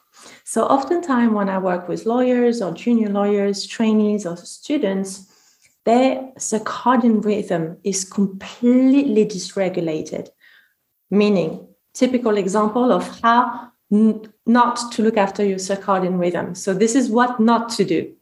So, 0.46 0.66
oftentimes, 0.66 1.33
when 1.33 1.48
I 1.48 1.57
work 1.57 1.88
with 1.88 2.04
lawyers 2.04 2.61
or 2.61 2.72
junior 2.72 3.09
lawyers, 3.09 3.66
trainees, 3.66 4.26
or 4.26 4.37
students, 4.37 5.26
their 5.85 6.16
circadian 6.38 7.24
rhythm 7.24 7.78
is 7.83 8.04
completely 8.04 9.24
dysregulated. 9.24 10.28
Meaning, 11.11 11.66
typical 11.94 12.37
example 12.37 12.92
of 12.92 13.20
how 13.22 13.70
n- 13.90 14.20
not 14.44 14.92
to 14.92 15.02
look 15.02 15.16
after 15.16 15.42
your 15.42 15.57
circadian 15.57 16.18
rhythm. 16.18 16.54
So, 16.54 16.74
this 16.74 16.94
is 16.94 17.09
what 17.09 17.40
not 17.40 17.70
to 17.70 17.85
do. 17.87 18.14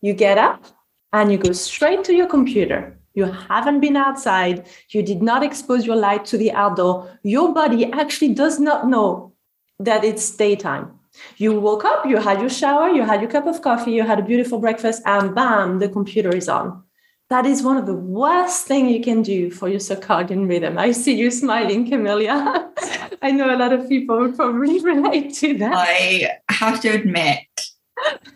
You 0.00 0.14
get 0.14 0.36
up 0.36 0.64
and 1.12 1.30
you 1.30 1.38
go 1.38 1.52
straight 1.52 2.02
to 2.04 2.12
your 2.12 2.26
computer. 2.26 2.98
You 3.14 3.26
haven't 3.26 3.78
been 3.78 3.96
outside. 3.96 4.66
You 4.90 5.04
did 5.04 5.22
not 5.22 5.44
expose 5.44 5.86
your 5.86 5.96
light 5.96 6.24
to 6.26 6.36
the 6.36 6.50
outdoor. 6.50 7.08
Your 7.22 7.54
body 7.54 7.92
actually 7.92 8.34
does 8.34 8.58
not 8.58 8.88
know 8.88 9.32
that 9.78 10.02
it's 10.02 10.28
daytime 10.36 10.97
you 11.36 11.58
woke 11.60 11.84
up, 11.84 12.06
you 12.06 12.18
had 12.18 12.40
your 12.40 12.50
shower, 12.50 12.88
you 12.88 13.02
had 13.02 13.20
your 13.20 13.30
cup 13.30 13.46
of 13.46 13.62
coffee, 13.62 13.92
you 13.92 14.02
had 14.02 14.18
a 14.18 14.22
beautiful 14.22 14.58
breakfast, 14.58 15.02
and 15.06 15.34
bam, 15.34 15.78
the 15.78 15.88
computer 15.88 16.34
is 16.34 16.48
on. 16.48 16.82
That 17.30 17.44
is 17.44 17.62
one 17.62 17.76
of 17.76 17.84
the 17.84 17.94
worst 17.94 18.66
things 18.66 18.90
you 18.90 19.02
can 19.02 19.22
do 19.22 19.50
for 19.50 19.68
your 19.68 19.80
circadian 19.80 20.48
rhythm. 20.48 20.78
I 20.78 20.92
see 20.92 21.14
you 21.14 21.30
smiling, 21.30 21.88
Camilla. 21.88 22.72
I 23.22 23.32
know 23.32 23.54
a 23.54 23.58
lot 23.58 23.72
of 23.72 23.88
people 23.88 24.32
probably 24.32 24.80
relate 24.82 25.34
to 25.34 25.58
that. 25.58 25.74
I 25.74 26.38
have 26.48 26.80
to 26.82 26.88
admit, 26.88 27.44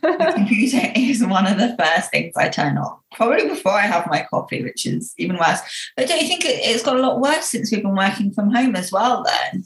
the 0.03 0.33
computer 0.35 0.93
is 0.97 1.25
one 1.25 1.47
of 1.47 1.59
the 1.59 1.77
first 1.79 2.11
things 2.11 2.35
I 2.37 2.49
turn 2.49 2.77
off, 2.77 2.99
probably 3.15 3.49
before 3.49 3.73
I 3.73 3.83
have 3.83 4.07
my 4.11 4.27
coffee, 4.29 4.63
which 4.63 4.87
is 4.87 5.15
even 5.19 5.37
worse. 5.39 5.61
But 5.97 6.09
don't 6.09 6.21
you 6.21 6.29
think 6.29 6.43
it's 6.45 6.83
got 6.83 6.97
a 6.97 7.01
lot 7.01 7.21
worse 7.21 7.47
since 7.47 7.71
we've 7.71 7.83
been 7.83 7.97
working 7.97 8.33
from 8.33 8.51
home 8.51 8.77
as 8.77 8.93
well? 8.93 9.25
Then 9.25 9.65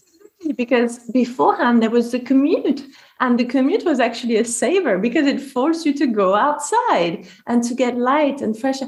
because 0.52 0.98
beforehand 1.10 1.82
there 1.82 1.90
was 1.90 2.12
the 2.12 2.20
commute 2.20 2.82
and 3.20 3.38
the 3.38 3.44
commute 3.44 3.84
was 3.84 4.00
actually 4.00 4.36
a 4.36 4.44
saver 4.44 4.98
because 4.98 5.26
it 5.26 5.40
forced 5.40 5.86
you 5.86 5.94
to 5.94 6.06
go 6.06 6.34
outside 6.34 7.26
and 7.46 7.62
to 7.64 7.74
get 7.74 7.96
light 7.96 8.40
and 8.40 8.58
fresh 8.58 8.80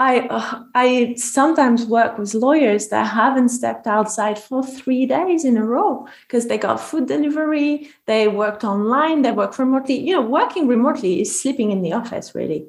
I 0.00 0.20
uh, 0.28 0.62
I 0.74 1.14
sometimes 1.18 1.84
work 1.84 2.16
with 2.16 2.32
lawyers 2.32 2.88
that 2.88 3.04
haven't 3.04 3.50
stepped 3.50 3.86
outside 3.86 4.38
for 4.38 4.64
three 4.64 5.04
days 5.04 5.44
in 5.44 5.58
a 5.58 5.64
row 5.64 6.06
because 6.22 6.46
they 6.46 6.56
got 6.56 6.80
food 6.80 7.06
delivery, 7.06 7.90
they 8.06 8.26
worked 8.26 8.64
online, 8.64 9.20
they 9.20 9.32
work 9.32 9.58
remotely. 9.58 9.98
You 10.00 10.14
know, 10.14 10.22
working 10.22 10.66
remotely 10.66 11.20
is 11.20 11.38
sleeping 11.38 11.70
in 11.70 11.82
the 11.82 11.92
office, 11.92 12.34
really, 12.34 12.66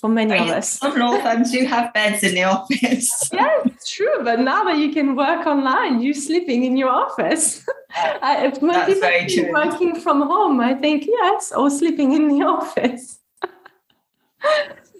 for 0.00 0.08
many 0.08 0.36
of 0.38 0.48
us. 0.48 0.78
Some 0.78 0.98
law 0.98 1.20
firms 1.20 1.52
do 1.52 1.64
have 1.66 1.92
beds 1.92 2.22
in 2.22 2.34
the 2.34 2.44
office. 2.44 3.30
yeah, 3.32 3.58
it's 3.66 3.92
true. 3.92 4.24
But 4.24 4.40
now 4.40 4.64
that 4.64 4.78
you 4.78 4.92
can 4.92 5.14
work 5.14 5.46
online, 5.46 6.00
you're 6.00 6.14
sleeping 6.14 6.64
in 6.64 6.76
your 6.76 6.88
office. 6.88 7.66
I, 7.94 8.46
if 8.46 8.60
That's 8.60 8.98
very 8.98 9.26
true. 9.26 9.52
Working 9.52 10.00
from 10.00 10.22
home, 10.22 10.60
I 10.60 10.74
think 10.74 11.06
yes, 11.06 11.52
or 11.52 11.68
sleeping 11.68 12.12
in 12.12 12.28
the 12.28 12.44
office. 12.56 13.18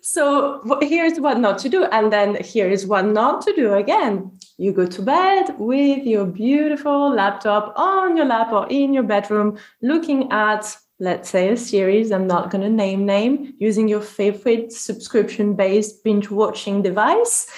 So 0.02 0.60
here's 0.82 1.20
what 1.20 1.38
not 1.38 1.58
to 1.60 1.68
do. 1.68 1.84
And 1.84 2.12
then 2.12 2.34
here 2.42 2.68
is 2.68 2.86
what 2.86 3.06
not 3.06 3.42
to 3.42 3.54
do 3.54 3.74
again. 3.74 4.32
You 4.58 4.72
go 4.72 4.86
to 4.86 5.02
bed 5.02 5.54
with 5.58 6.04
your 6.04 6.26
beautiful 6.26 7.14
laptop 7.14 7.72
on 7.76 8.16
your 8.16 8.26
lap 8.26 8.52
or 8.52 8.66
in 8.68 8.92
your 8.92 9.04
bedroom, 9.04 9.58
looking 9.82 10.30
at, 10.32 10.76
let's 11.00 11.30
say, 11.30 11.48
a 11.48 11.56
series. 11.56 12.12
I'm 12.12 12.26
not 12.26 12.50
going 12.50 12.62
to 12.62 12.68
name 12.68 13.06
name, 13.06 13.54
using 13.58 13.88
your 13.88 14.02
favorite 14.02 14.72
subscription 14.72 15.54
based 15.54 16.04
binge 16.04 16.30
watching 16.30 16.82
device. 16.82 17.48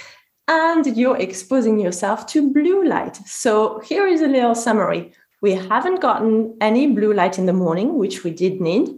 And 0.49 0.97
you're 0.97 1.19
exposing 1.19 1.79
yourself 1.79 2.27
to 2.29 2.53
blue 2.53 2.85
light. 2.85 3.17
So 3.27 3.81
here 3.81 4.07
is 4.07 4.23
a 4.23 4.29
little 4.29 4.55
summary. 4.55 5.13
We 5.41 5.53
haven't 5.53 6.01
gotten 6.01 6.57
any 6.61 6.87
blue 6.87 7.13
light 7.13 7.39
in 7.39 7.47
the 7.47 7.53
morning, 7.53 7.99
which 7.99 8.25
we 8.25 8.31
did 8.31 8.61
need 8.61 8.89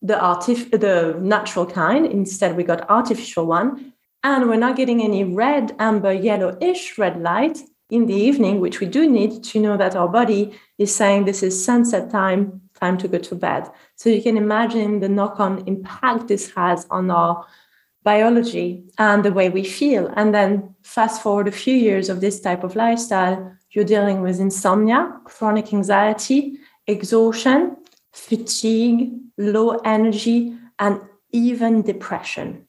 the 0.00 0.14
artif- 0.14 0.70
the 0.70 1.18
natural 1.20 1.66
kind. 1.66 2.06
Instead, 2.06 2.56
we 2.56 2.64
got 2.64 2.88
artificial 2.88 3.46
one, 3.46 3.92
and 4.22 4.48
we're 4.48 4.56
not 4.56 4.76
getting 4.76 5.02
any 5.02 5.24
red, 5.24 5.74
amber, 5.78 6.12
yellowish 6.12 6.98
red 6.98 7.20
light 7.20 7.58
in 7.90 8.06
the 8.06 8.14
evening, 8.14 8.60
which 8.60 8.80
we 8.80 8.86
do 8.86 9.08
need 9.08 9.42
to 9.42 9.60
know 9.60 9.76
that 9.76 9.96
our 9.96 10.08
body 10.08 10.52
is 10.78 10.94
saying 10.94 11.24
this 11.24 11.42
is 11.42 11.64
sunset 11.64 12.10
time, 12.10 12.60
time 12.78 12.98
to 12.98 13.08
go 13.08 13.18
to 13.18 13.34
bed. 13.34 13.68
So 13.96 14.10
you 14.10 14.22
can 14.22 14.36
imagine 14.36 15.00
the 15.00 15.08
knock-on 15.08 15.66
impact 15.66 16.28
this 16.28 16.50
has 16.52 16.86
on 16.90 17.10
our 17.10 17.44
biology 18.04 18.84
and 18.98 19.24
the 19.24 19.32
way 19.32 19.48
we 19.48 19.64
feel. 19.64 20.12
And 20.16 20.32
then 20.32 20.74
fast 20.82 21.22
forward 21.22 21.48
a 21.48 21.52
few 21.52 21.74
years 21.74 22.08
of 22.08 22.20
this 22.20 22.40
type 22.40 22.62
of 22.62 22.76
lifestyle, 22.76 23.52
you're 23.70 23.84
dealing 23.84 24.22
with 24.22 24.40
insomnia, 24.40 25.20
chronic 25.24 25.72
anxiety, 25.72 26.58
exhaustion, 26.86 27.76
fatigue, 28.12 29.12
low 29.36 29.78
energy, 29.84 30.56
and 30.78 31.00
even 31.32 31.82
depression. 31.82 32.67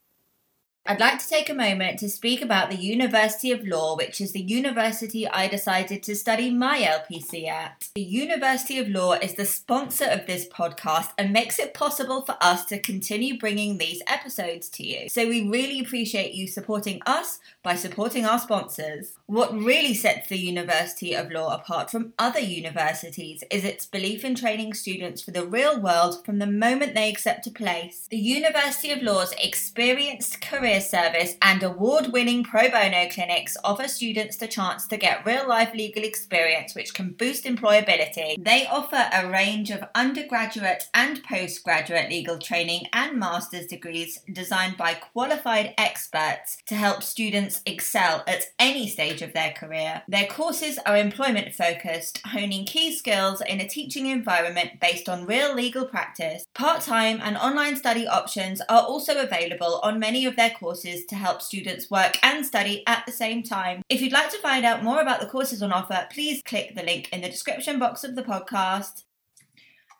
I'd 0.85 0.99
like 0.99 1.19
to 1.19 1.27
take 1.27 1.49
a 1.49 1.53
moment 1.53 1.99
to 1.99 2.09
speak 2.09 2.41
about 2.41 2.71
the 2.71 2.77
University 2.77 3.51
of 3.51 3.67
Law, 3.67 3.95
which 3.95 4.19
is 4.19 4.31
the 4.31 4.41
university 4.41 5.27
I 5.27 5.47
decided 5.47 6.01
to 6.03 6.15
study 6.15 6.49
my 6.49 6.79
LPC 6.79 7.47
at. 7.47 7.89
The 7.93 8.01
University 8.01 8.79
of 8.79 8.87
Law 8.87 9.13
is 9.13 9.35
the 9.35 9.45
sponsor 9.45 10.05
of 10.05 10.25
this 10.25 10.47
podcast 10.47 11.11
and 11.17 11.31
makes 11.31 11.59
it 11.59 11.75
possible 11.75 12.23
for 12.23 12.37
us 12.41 12.65
to 12.65 12.79
continue 12.79 13.37
bringing 13.37 13.77
these 13.77 14.01
episodes 14.07 14.67
to 14.69 14.87
you. 14.87 15.09
So 15.09 15.27
we 15.27 15.47
really 15.47 15.79
appreciate 15.79 16.33
you 16.33 16.47
supporting 16.47 17.01
us 17.05 17.39
by 17.61 17.75
supporting 17.75 18.25
our 18.25 18.39
sponsors. 18.39 19.13
What 19.27 19.53
really 19.53 19.93
sets 19.93 20.29
the 20.29 20.39
University 20.39 21.13
of 21.13 21.29
Law 21.29 21.53
apart 21.53 21.91
from 21.91 22.13
other 22.17 22.39
universities 22.39 23.43
is 23.51 23.63
its 23.63 23.85
belief 23.85 24.25
in 24.25 24.33
training 24.33 24.73
students 24.73 25.21
for 25.21 25.31
the 25.31 25.45
real 25.45 25.79
world 25.79 26.25
from 26.25 26.39
the 26.39 26.47
moment 26.47 26.95
they 26.95 27.09
accept 27.09 27.45
a 27.45 27.51
place. 27.51 28.07
The 28.09 28.17
University 28.17 28.91
of 28.91 29.03
Law's 29.03 29.33
experienced 29.33 30.41
career 30.41 30.68
service 30.77 31.35
and 31.41 31.63
award 31.63 32.11
winning 32.13 32.43
pro 32.43 32.69
bono 32.69 33.07
clinics 33.09 33.57
offer 33.63 33.87
students 33.87 34.37
the 34.37 34.47
chance 34.47 34.85
to 34.85 34.97
get 34.97 35.25
real 35.25 35.47
life 35.47 35.73
legal 35.73 36.03
experience 36.03 36.75
which 36.75 36.93
can 36.93 37.13
boost 37.13 37.45
employability. 37.45 38.35
They 38.43 38.67
offer 38.67 39.09
a 39.11 39.27
range 39.27 39.71
of 39.71 39.83
undergraduate 39.95 40.83
and 40.93 41.23
postgraduate 41.23 42.09
legal 42.09 42.37
training 42.37 42.87
and 42.93 43.17
master's 43.17 43.65
degrees 43.65 44.19
designed 44.31 44.77
by 44.77 44.93
qualified 44.93 45.73
experts 45.77 46.57
to 46.67 46.75
help 46.75 47.01
students 47.01 47.61
excel 47.65 48.23
at 48.27 48.43
any 48.59 48.87
stage 48.87 49.21
of 49.21 49.33
their 49.33 49.51
career. 49.51 50.03
Their 50.07 50.27
courses 50.27 50.77
are 50.85 50.97
employment 50.97 51.55
focused, 51.55 52.21
honing 52.27 52.65
key 52.65 52.93
skills 52.93 53.41
in 53.41 53.59
a 53.59 53.67
teaching 53.67 54.07
environment 54.07 54.79
based 54.81 55.07
on 55.07 55.25
real 55.25 55.55
legal 55.55 55.85
practice. 55.85 56.45
Part 56.53 56.81
time 56.81 57.19
and 57.23 57.37
online 57.37 57.77
study 57.77 58.05
options 58.05 58.61
are 58.69 58.81
also 58.81 59.21
available 59.21 59.79
on 59.83 59.99
many 59.99 60.25
of 60.25 60.35
their 60.35 60.49
courses 60.59 61.05
to 61.05 61.15
help 61.15 61.41
students 61.41 61.89
work 61.89 62.17
and 62.23 62.45
study 62.45 62.83
at 62.87 63.05
the 63.05 63.11
same 63.11 63.43
time. 63.43 63.81
If 63.89 64.01
you'd 64.01 64.13
like 64.13 64.31
to 64.31 64.37
find 64.39 64.65
out 64.65 64.83
more 64.83 65.01
about 65.01 65.19
the 65.19 65.27
courses 65.27 65.63
on 65.63 65.71
offer, 65.71 66.07
please 66.11 66.41
click 66.43 66.75
the 66.75 66.83
link 66.83 67.09
in 67.11 67.21
the 67.21 67.29
description 67.29 67.79
box 67.79 68.03
of 68.03 68.15
the 68.15 68.23
podcast. 68.23 69.03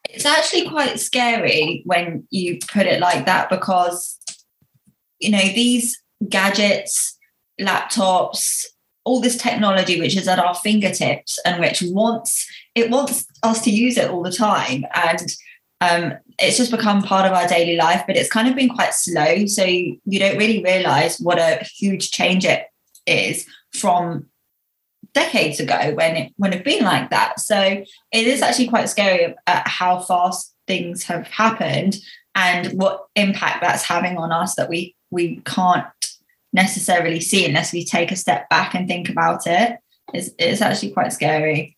It's 0.10 0.26
actually 0.26 0.70
quite 0.70 1.00
scary 1.00 1.84
when 1.86 2.28
you 2.30 2.60
put 2.68 2.88
it 2.88 3.00
like 3.00 3.26
that 3.26 3.50
because, 3.50 4.20
you 5.20 5.32
know, 5.32 5.38
these 5.40 6.02
gadgets, 6.28 7.18
laptops, 7.60 8.66
all 9.04 9.20
this 9.20 9.38
technology 9.38 10.00
which 10.00 10.16
is 10.16 10.28
at 10.28 10.40
our 10.40 10.56
fingertips 10.56 11.40
and 11.46 11.60
which 11.60 11.82
wants 11.88 12.48
it 12.76 12.92
wants 12.92 13.26
us 13.44 13.62
to 13.64 13.72
use 13.72 13.98
it 13.98 14.10
all 14.10 14.22
the 14.22 14.32
time 14.32 14.86
and 14.94 15.36
um, 15.82 16.14
it's 16.42 16.58
just 16.58 16.72
become 16.72 17.02
part 17.02 17.26
of 17.26 17.34
our 17.34 17.48
daily 17.48 17.76
life, 17.76 18.04
but 18.08 18.16
it's 18.16 18.30
kind 18.30 18.48
of 18.48 18.56
been 18.56 18.70
quite 18.70 18.94
slow. 18.94 19.46
So 19.46 19.64
you, 19.64 20.00
don't 20.20 20.38
really 20.38 20.64
realize 20.64 21.20
what 21.20 21.38
a 21.38 21.64
huge 21.64 22.12
change 22.12 22.46
it 22.46 22.68
is 23.06 23.46
from 23.74 24.28
decades 25.14 25.60
ago 25.60 25.94
when 25.96 26.16
it 26.16 26.34
when 26.38 26.54
it 26.54 26.64
been 26.64 26.84
like 26.84 27.10
that. 27.10 27.40
So 27.40 27.60
it 27.60 28.28
is 28.28 28.42
actually 28.42 28.68
quite 28.68 28.90
scary 28.90 29.36
at 29.48 29.68
how 29.68 30.00
fast 30.00 30.54
things 30.68 31.04
have 31.04 31.28
happened 31.28 31.98
and 32.36 32.68
what 32.80 33.08
impact 33.16 33.62
that's 33.62 33.84
having 33.84 34.18
on 34.18 34.32
us 34.32 34.56
that 34.56 34.70
we 34.70 34.96
we 35.12 35.38
can't 35.46 35.88
necessarily 36.54 37.20
see 37.20 37.46
unless 37.46 37.74
we 37.74 37.84
take 37.84 38.12
a 38.12 38.16
step 38.16 38.50
back 38.50 38.74
and 38.74 38.88
think 38.88 39.10
about 39.10 39.46
it. 39.46 39.78
It's, 40.14 40.30
it's 40.40 40.62
actually 40.62 40.92
quite 40.92 41.14
scary. 41.14 41.76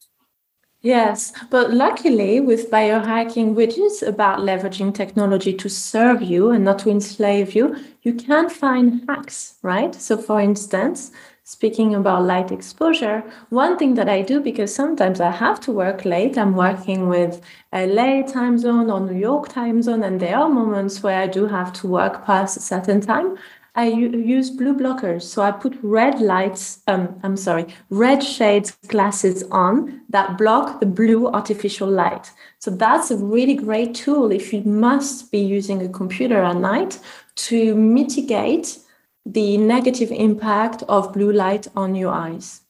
Yes, 0.83 1.31
but 1.51 1.71
luckily 1.73 2.39
with 2.39 2.71
biohacking, 2.71 3.53
which 3.53 3.77
is 3.77 4.01
about 4.01 4.39
leveraging 4.39 4.95
technology 4.95 5.53
to 5.53 5.69
serve 5.69 6.23
you 6.23 6.49
and 6.49 6.63
not 6.65 6.79
to 6.79 6.89
enslave 6.89 7.53
you, 7.53 7.75
you 8.01 8.13
can 8.15 8.49
find 8.49 9.03
hacks, 9.07 9.55
right? 9.61 9.93
So, 9.93 10.17
for 10.17 10.39
instance, 10.41 11.11
speaking 11.43 11.93
about 11.93 12.23
light 12.23 12.51
exposure, 12.51 13.23
one 13.49 13.77
thing 13.77 13.93
that 13.93 14.09
I 14.09 14.23
do 14.23 14.39
because 14.39 14.73
sometimes 14.73 15.21
I 15.21 15.29
have 15.29 15.59
to 15.61 15.71
work 15.71 16.03
late, 16.03 16.35
I'm 16.35 16.55
working 16.55 17.07
with 17.07 17.41
LA 17.71 18.23
time 18.23 18.57
zone 18.57 18.89
or 18.89 18.99
New 18.99 19.19
York 19.19 19.49
time 19.49 19.83
zone, 19.83 20.01
and 20.03 20.19
there 20.19 20.37
are 20.37 20.49
moments 20.49 21.03
where 21.03 21.21
I 21.21 21.27
do 21.27 21.45
have 21.45 21.73
to 21.73 21.87
work 21.87 22.25
past 22.25 22.57
a 22.57 22.59
certain 22.59 23.01
time. 23.01 23.37
I 23.73 23.85
use 23.85 24.49
blue 24.49 24.75
blockers. 24.75 25.21
So 25.21 25.41
I 25.41 25.51
put 25.51 25.77
red 25.81 26.19
lights, 26.19 26.81
um, 26.87 27.17
I'm 27.23 27.37
sorry, 27.37 27.67
red 27.89 28.21
shades 28.21 28.71
glasses 28.87 29.43
on 29.49 30.01
that 30.09 30.37
block 30.37 30.81
the 30.81 30.85
blue 30.85 31.27
artificial 31.27 31.89
light. 31.89 32.31
So 32.59 32.71
that's 32.71 33.11
a 33.11 33.17
really 33.17 33.55
great 33.55 33.95
tool 33.95 34.29
if 34.31 34.51
you 34.51 34.61
must 34.63 35.31
be 35.31 35.39
using 35.39 35.81
a 35.81 35.87
computer 35.89 36.41
at 36.41 36.57
night 36.57 36.99
to 37.35 37.73
mitigate 37.75 38.77
the 39.25 39.57
negative 39.57 40.11
impact 40.11 40.83
of 40.89 41.13
blue 41.13 41.31
light 41.31 41.67
on 41.75 41.95
your 41.95 42.11
eyes. 42.11 42.61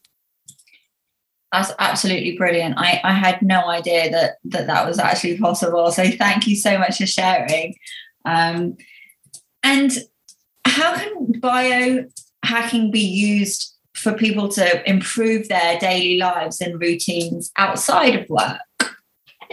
That's 1.50 1.72
absolutely 1.80 2.36
brilliant. 2.38 2.76
I, 2.78 3.00
I 3.02 3.12
had 3.12 3.42
no 3.42 3.68
idea 3.68 4.08
that, 4.10 4.36
that 4.44 4.68
that 4.68 4.86
was 4.86 5.00
actually 5.00 5.38
possible. 5.38 5.90
So 5.90 6.08
thank 6.10 6.46
you 6.46 6.54
so 6.54 6.78
much 6.78 6.98
for 6.98 7.06
sharing. 7.06 7.74
Um, 8.24 8.76
and 9.64 9.92
how 10.64 10.96
can 10.96 11.32
biohacking 11.40 12.92
be 12.92 13.00
used 13.00 13.74
for 13.94 14.12
people 14.12 14.48
to 14.48 14.88
improve 14.88 15.48
their 15.48 15.78
daily 15.78 16.18
lives 16.18 16.60
and 16.60 16.80
routines 16.80 17.52
outside 17.56 18.16
of 18.16 18.28
work? 18.28 18.60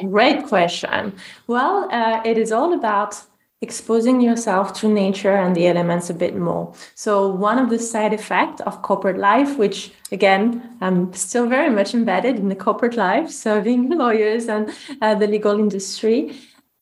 Great 0.10 0.46
question. 0.46 1.14
Well, 1.48 1.90
uh, 1.92 2.22
it 2.24 2.38
is 2.38 2.52
all 2.52 2.74
about 2.74 3.22
exposing 3.62 4.22
yourself 4.22 4.72
to 4.80 4.88
nature 4.88 5.36
and 5.36 5.54
the 5.54 5.68
elements 5.68 6.10
a 6.10 6.14
bit 6.14 6.36
more. 6.36 6.74
So 6.96 7.28
one 7.28 7.60
of 7.60 7.70
the 7.70 7.78
side 7.78 8.14
effects 8.14 8.62
of 8.62 8.82
corporate 8.82 9.18
life, 9.18 9.58
which 9.58 9.92
again, 10.14 10.78
I'm 10.80 11.12
still 11.14 11.46
very 11.46 11.70
much 11.70 11.94
embedded 11.94 12.38
in 12.38 12.48
the 12.48 12.56
corporate 12.56 12.96
life, 12.96 13.30
serving 13.30 13.90
lawyers 13.98 14.48
and 14.48 14.72
uh, 15.02 15.16
the 15.16 15.28
legal 15.28 15.60
industry, 15.60 16.38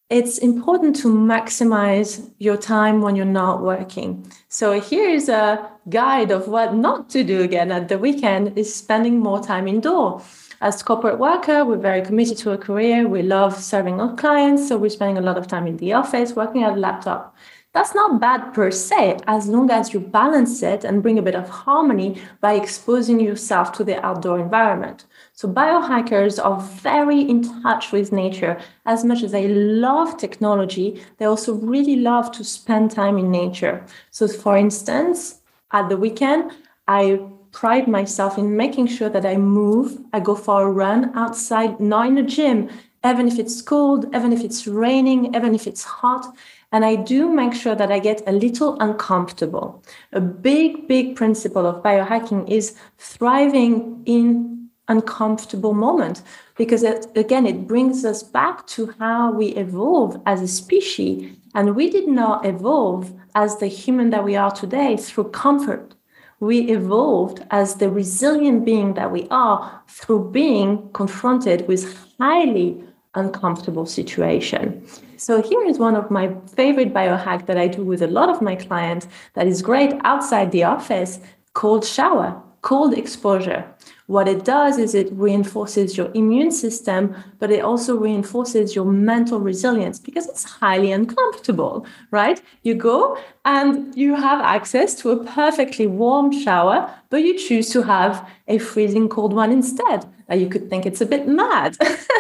it's 0.10 0.38
important 0.38 0.96
to 0.96 1.10
maximize 1.10 2.32
your 2.40 2.56
time 2.56 3.02
when 3.02 3.16
you're 3.16 3.26
not 3.26 3.62
working. 3.62 4.26
So 4.48 4.80
here's 4.80 5.28
a 5.28 5.70
guide 5.90 6.32
of 6.32 6.48
what 6.48 6.74
not 6.74 7.10
to 7.10 7.26
do 7.26 7.42
again 7.42 7.72
at 7.74 7.90
the 7.90 7.98
weekend 7.98 8.58
is 8.58 8.74
spending 8.74 9.20
more 9.20 9.44
time 9.44 9.68
indoor. 9.68 10.22
as 10.60 10.82
corporate 10.82 11.20
worker, 11.20 11.64
we're 11.66 11.78
very 11.78 12.02
committed 12.02 12.38
to 12.38 12.52
a 12.52 12.58
career. 12.58 13.08
We 13.08 13.22
love 13.22 13.56
serving 13.56 14.02
our 14.02 14.16
clients. 14.16 14.68
So 14.68 14.78
we're 14.78 14.90
spending 14.90 15.18
a 15.18 15.22
lot 15.22 15.38
of 15.38 15.46
time 15.46 15.68
in 15.68 15.78
the 15.78 15.94
office, 15.94 16.36
working 16.36 16.64
at 16.64 16.74
a 16.74 16.80
laptop. 16.80 17.36
That's 17.74 17.94
not 17.94 18.20
bad 18.20 18.56
per 18.56 18.72
se, 18.72 19.20
as 19.28 19.48
long 19.48 19.70
as 19.70 19.94
you 19.94 20.00
balance 20.00 20.64
it 20.64 20.84
and 20.84 21.04
bring 21.04 21.20
a 21.20 21.22
bit 21.22 21.36
of 21.36 21.48
harmony 21.48 22.20
by 22.42 22.54
exposing 22.54 23.20
yourself 23.20 23.72
to 23.74 23.84
the 23.84 24.04
outdoor 24.04 24.40
environment. 24.40 25.06
So 25.38 25.48
biohackers 25.48 26.44
are 26.44 26.60
very 26.60 27.22
in 27.22 27.44
touch 27.62 27.92
with 27.92 28.12
nature. 28.12 28.60
As 28.88 29.06
much 29.06 29.22
as 29.22 29.34
they 29.34 29.48
love 29.48 30.18
technology, 30.18 31.00
they 31.20 31.26
also 31.26 31.54
really 31.54 31.98
love 31.98 32.32
to 32.32 32.44
spend 32.44 32.90
time 32.90 33.20
in 33.20 33.30
nature. 33.30 33.86
So 34.10 34.28
for 34.28 34.58
instance, 34.58 35.40
at 35.74 35.90
the 35.90 35.98
weekend, 35.98 36.54
I 36.88 37.20
pride 37.52 37.88
myself 37.88 38.40
in 38.40 38.58
making 38.58 38.88
sure 38.88 39.10
that 39.10 39.28
I 39.28 39.38
move. 39.38 40.00
I 40.12 40.22
go 40.22 40.34
for 40.34 40.64
a 40.64 40.72
run 40.72 41.16
outside, 41.16 41.80
not 41.80 42.08
in 42.08 42.18
a 42.18 42.24
gym, 42.24 42.70
even 43.06 43.28
if 43.28 43.38
it's 43.38 43.62
cold, 43.62 44.08
even 44.16 44.34
if 44.34 44.44
it's 44.44 44.66
raining, 44.66 45.36
even 45.36 45.54
if 45.54 45.68
it's 45.68 45.84
hot. 45.84 46.36
And 46.72 46.84
I 46.84 46.96
do 46.96 47.32
make 47.32 47.54
sure 47.54 47.76
that 47.76 47.92
I 47.92 48.00
get 48.00 48.24
a 48.26 48.32
little 48.32 48.76
uncomfortable. 48.80 49.84
A 50.14 50.20
big, 50.20 50.88
big 50.88 51.16
principle 51.16 51.68
of 51.68 51.84
biohacking 51.84 52.50
is 52.50 52.76
thriving 52.98 54.02
in 54.08 54.57
uncomfortable 54.88 55.74
moment 55.74 56.22
because 56.56 56.84
it, 56.84 57.06
again 57.16 57.46
it 57.46 57.68
brings 57.68 58.06
us 58.06 58.24
back 58.24 58.66
to 58.68 58.94
how 59.00 59.32
we 59.32 59.48
evolve 59.48 60.22
as 60.26 60.42
a 60.42 60.48
species. 60.48 61.36
And 61.56 61.76
we 61.76 61.90
did 61.90 62.08
not 62.08 62.46
evolve 62.46 63.14
as 63.36 63.58
the 63.58 63.68
human 63.68 64.10
that 64.12 64.24
we 64.24 64.36
are 64.36 64.52
today 64.52 64.98
through 64.98 65.32
comfort. 65.32 65.96
We 66.40 66.70
evolved 66.70 67.46
as 67.50 67.76
the 67.76 67.90
resilient 67.90 68.64
being 68.64 68.94
that 68.94 69.12
we 69.12 69.28
are 69.32 69.82
through 69.88 70.32
being 70.32 70.90
confronted 70.94 71.68
with 71.68 71.98
highly 72.20 72.84
uncomfortable 73.16 73.88
situation. 73.88 74.86
So 75.18 75.42
here 75.42 75.64
is 75.66 75.80
one 75.80 75.96
of 75.96 76.12
my 76.12 76.36
favorite 76.56 76.94
biohack 76.94 77.48
that 77.48 77.58
i 77.58 77.68
do 77.68 77.84
with 77.84 78.04
a 78.04 78.08
lot 78.08 78.30
of 78.30 78.42
my 78.42 78.56
clients 78.56 79.08
that 79.34 79.48
is 79.48 79.64
great 79.64 79.94
outside 80.04 80.52
the 80.52 80.64
office 80.64 81.20
cold 81.54 81.84
shower 81.84 82.40
cold 82.62 82.94
exposure 82.94 83.66
what 84.08 84.30
it 84.30 84.46
does 84.46 84.78
is 84.78 84.96
it 84.96 85.10
reinforces 85.12 85.98
your 85.98 86.10
immune 86.14 86.52
system, 86.52 87.14
but 87.40 87.52
it 87.52 87.60
also 87.60 87.98
reinforces 87.98 88.74
your 88.74 88.86
mental 88.86 89.38
resilience 89.38 90.00
because 90.00 90.28
it's 90.28 90.46
highly 90.46 90.94
uncomfortable, 90.94 91.86
right? 92.10 92.42
You 92.64 92.76
go 92.76 93.18
and 93.44 93.94
you 93.98 94.16
have 94.16 94.40
access 94.40 94.96
to 95.02 95.12
a 95.12 95.26
perfectly 95.26 95.88
warm 95.88 96.32
shower, 96.32 96.90
but 97.10 97.18
you 97.18 97.38
choose 97.38 97.70
to 97.72 97.82
have 97.82 98.26
a 98.48 98.60
freezing 98.60 99.10
cold 99.10 99.34
one 99.34 99.52
instead. 99.52 100.06
Now, 100.30 100.36
you 100.36 100.48
could 100.48 100.70
think 100.70 100.86
it's 100.86 101.02
a 101.02 101.06
bit 101.06 101.28
mad. 101.28 101.76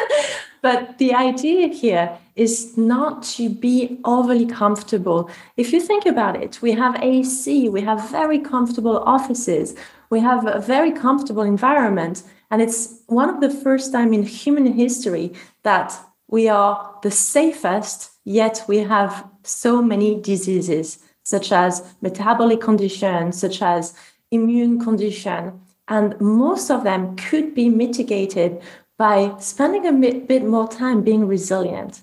but 0.61 0.97
the 0.97 1.13
idea 1.13 1.67
here 1.67 2.17
is 2.35 2.77
not 2.77 3.23
to 3.23 3.49
be 3.49 3.97
overly 4.03 4.45
comfortable. 4.45 5.29
If 5.55 5.71
you 5.71 5.79
think 5.79 6.05
about 6.05 6.35
it, 6.35 6.61
we 6.61 6.73
have 6.73 7.01
AC, 7.01 7.69
we 7.69 7.81
have 7.81 8.09
very 8.09 8.39
comfortable 8.39 8.99
offices 8.99 9.75
we 10.09 10.19
have 10.19 10.45
a 10.47 10.59
very 10.59 10.91
comfortable 10.91 11.43
environment. 11.43 12.23
And 12.49 12.61
it's 12.61 13.01
one 13.07 13.29
of 13.29 13.41
the 13.41 13.49
first 13.49 13.91
time 13.91 14.13
in 14.13 14.23
human 14.23 14.65
history 14.73 15.33
that 15.63 15.93
we 16.27 16.47
are 16.49 16.95
the 17.03 17.11
safest, 17.11 18.11
yet 18.25 18.63
we 18.67 18.77
have 18.79 19.27
so 19.43 19.81
many 19.81 20.19
diseases, 20.21 20.99
such 21.23 21.51
as 21.51 21.83
metabolic 22.01 22.61
conditions, 22.61 23.39
such 23.39 23.61
as 23.61 23.93
immune 24.31 24.79
condition. 24.79 25.59
And 25.87 26.19
most 26.19 26.69
of 26.69 26.83
them 26.83 27.15
could 27.15 27.55
be 27.55 27.69
mitigated 27.69 28.61
by 28.97 29.33
spending 29.39 29.85
a 29.87 29.93
bit 29.93 30.43
more 30.43 30.67
time 30.67 31.01
being 31.01 31.27
resilient. 31.27 32.01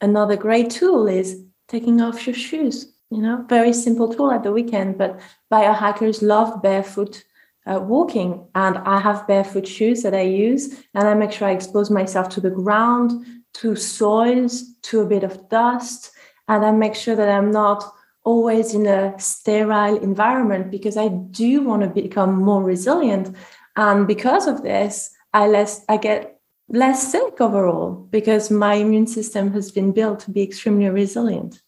Another 0.00 0.36
great 0.36 0.70
tool 0.70 1.06
is 1.06 1.42
taking 1.68 2.00
off 2.00 2.26
your 2.26 2.34
shoes. 2.34 2.92
You 3.10 3.18
know, 3.18 3.44
very 3.48 3.72
simple 3.72 4.12
tool 4.12 4.32
at 4.32 4.42
the 4.42 4.52
weekend, 4.52 4.98
but 4.98 5.20
biohackers 5.52 6.22
love 6.22 6.60
barefoot 6.60 7.24
uh, 7.66 7.80
walking 7.80 8.46
and 8.54 8.78
I 8.78 8.98
have 9.00 9.26
barefoot 9.26 9.66
shoes 9.66 10.02
that 10.02 10.14
I 10.14 10.22
use 10.22 10.82
and 10.94 11.08
I 11.08 11.14
make 11.14 11.32
sure 11.32 11.48
I 11.48 11.52
expose 11.52 11.90
myself 11.90 12.28
to 12.30 12.40
the 12.40 12.50
ground, 12.50 13.24
to 13.54 13.76
soils, 13.76 14.64
to 14.82 15.00
a 15.00 15.06
bit 15.06 15.24
of 15.24 15.48
dust, 15.48 16.12
and 16.48 16.64
I 16.64 16.72
make 16.72 16.94
sure 16.94 17.16
that 17.16 17.28
I'm 17.28 17.50
not 17.50 17.84
always 18.24 18.74
in 18.74 18.86
a 18.86 19.18
sterile 19.18 19.96
environment 19.98 20.70
because 20.70 20.96
I 20.96 21.08
do 21.08 21.62
want 21.62 21.82
to 21.82 21.88
become 21.88 22.42
more 22.42 22.62
resilient. 22.62 23.34
And 23.76 24.06
because 24.06 24.46
of 24.46 24.62
this, 24.62 25.10
I 25.32 25.46
less 25.46 25.84
I 25.88 25.96
get 25.96 26.40
less 26.68 27.12
sick 27.12 27.40
overall 27.40 27.92
because 28.10 28.50
my 28.50 28.74
immune 28.74 29.06
system 29.06 29.52
has 29.52 29.70
been 29.70 29.92
built 29.92 30.20
to 30.20 30.30
be 30.32 30.42
extremely 30.42 30.88
resilient. 30.88 31.62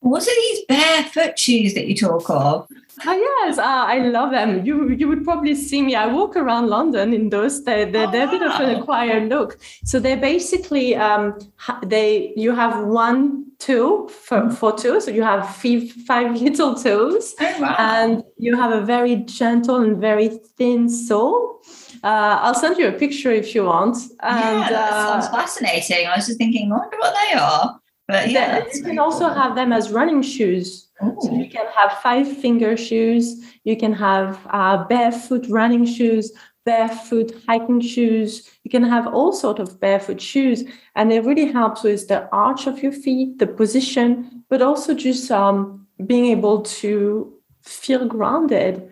What 0.00 0.22
are 0.22 0.36
these 0.36 0.64
barefoot 0.68 1.38
shoes 1.38 1.74
that 1.74 1.86
you 1.86 1.96
talk 1.96 2.28
of? 2.30 2.68
Oh, 3.04 3.12
yes, 3.12 3.58
uh, 3.58 3.62
I 3.62 3.98
love 3.98 4.30
them. 4.30 4.64
You 4.64 4.90
you 4.90 5.06
would 5.08 5.24
probably 5.24 5.54
see 5.54 5.82
me. 5.82 5.94
I 5.94 6.06
walk 6.06 6.36
around 6.36 6.68
London 6.68 7.12
in 7.12 7.28
those. 7.28 7.64
They 7.64 7.84
they're, 7.84 8.10
they're 8.10 8.28
a 8.28 8.30
bit 8.30 8.42
of 8.42 8.58
an 8.60 8.76
acquired 8.76 9.28
look. 9.28 9.58
So 9.84 10.00
they're 10.00 10.16
basically 10.16 10.96
um, 10.96 11.38
they 11.84 12.32
you 12.36 12.54
have 12.54 12.84
one 12.84 13.46
toe 13.58 14.08
for, 14.08 14.40
mm-hmm. 14.40 14.54
for 14.54 14.76
two. 14.76 15.00
So 15.00 15.10
you 15.10 15.22
have 15.22 15.56
five, 15.56 15.90
five 16.06 16.40
little 16.40 16.74
toes, 16.74 17.34
oh, 17.40 17.60
wow. 17.60 17.76
and 17.78 18.22
you 18.38 18.56
have 18.56 18.72
a 18.72 18.80
very 18.80 19.16
gentle 19.16 19.76
and 19.76 20.00
very 20.00 20.28
thin 20.56 20.88
sole. 20.88 21.60
Uh, 22.02 22.38
I'll 22.40 22.54
send 22.54 22.78
you 22.78 22.88
a 22.88 22.92
picture 22.92 23.32
if 23.32 23.54
you 23.54 23.64
want. 23.64 23.96
And, 24.20 24.60
yeah, 24.60 24.70
that 24.70 24.92
uh, 24.92 25.20
sounds 25.20 25.28
fascinating. 25.28 26.06
I 26.06 26.16
was 26.16 26.26
just 26.26 26.38
thinking, 26.38 26.70
I 26.70 26.76
wonder 26.76 26.96
what 26.98 27.14
they 27.28 27.38
are. 27.38 27.80
But 28.08 28.30
yeah, 28.30 28.64
you 28.72 28.82
can 28.82 28.98
also 28.98 29.28
have 29.28 29.56
them 29.56 29.72
as 29.72 29.90
running 29.90 30.22
shoes. 30.22 30.88
So 31.20 31.32
you 31.32 31.50
can 31.50 31.66
have 31.74 31.98
five 31.98 32.26
finger 32.38 32.76
shoes, 32.76 33.44
you 33.64 33.76
can 33.76 33.92
have 33.92 34.38
uh, 34.50 34.84
barefoot 34.84 35.46
running 35.48 35.84
shoes, 35.84 36.32
barefoot 36.66 37.32
hiking 37.46 37.80
shoes. 37.80 38.50
You 38.64 38.70
can 38.70 38.82
have 38.82 39.06
all 39.06 39.32
sort 39.32 39.58
of 39.58 39.80
barefoot 39.80 40.20
shoes, 40.20 40.64
and 40.94 41.12
it 41.12 41.24
really 41.24 41.50
helps 41.50 41.82
with 41.82 42.08
the 42.08 42.28
arch 42.30 42.66
of 42.66 42.82
your 42.82 42.92
feet, 42.92 43.38
the 43.38 43.46
position, 43.46 44.44
but 44.50 44.60
also 44.60 44.92
just 44.92 45.30
um, 45.30 45.86
being 46.06 46.26
able 46.26 46.62
to 46.62 47.32
feel 47.62 48.06
grounded. 48.06 48.90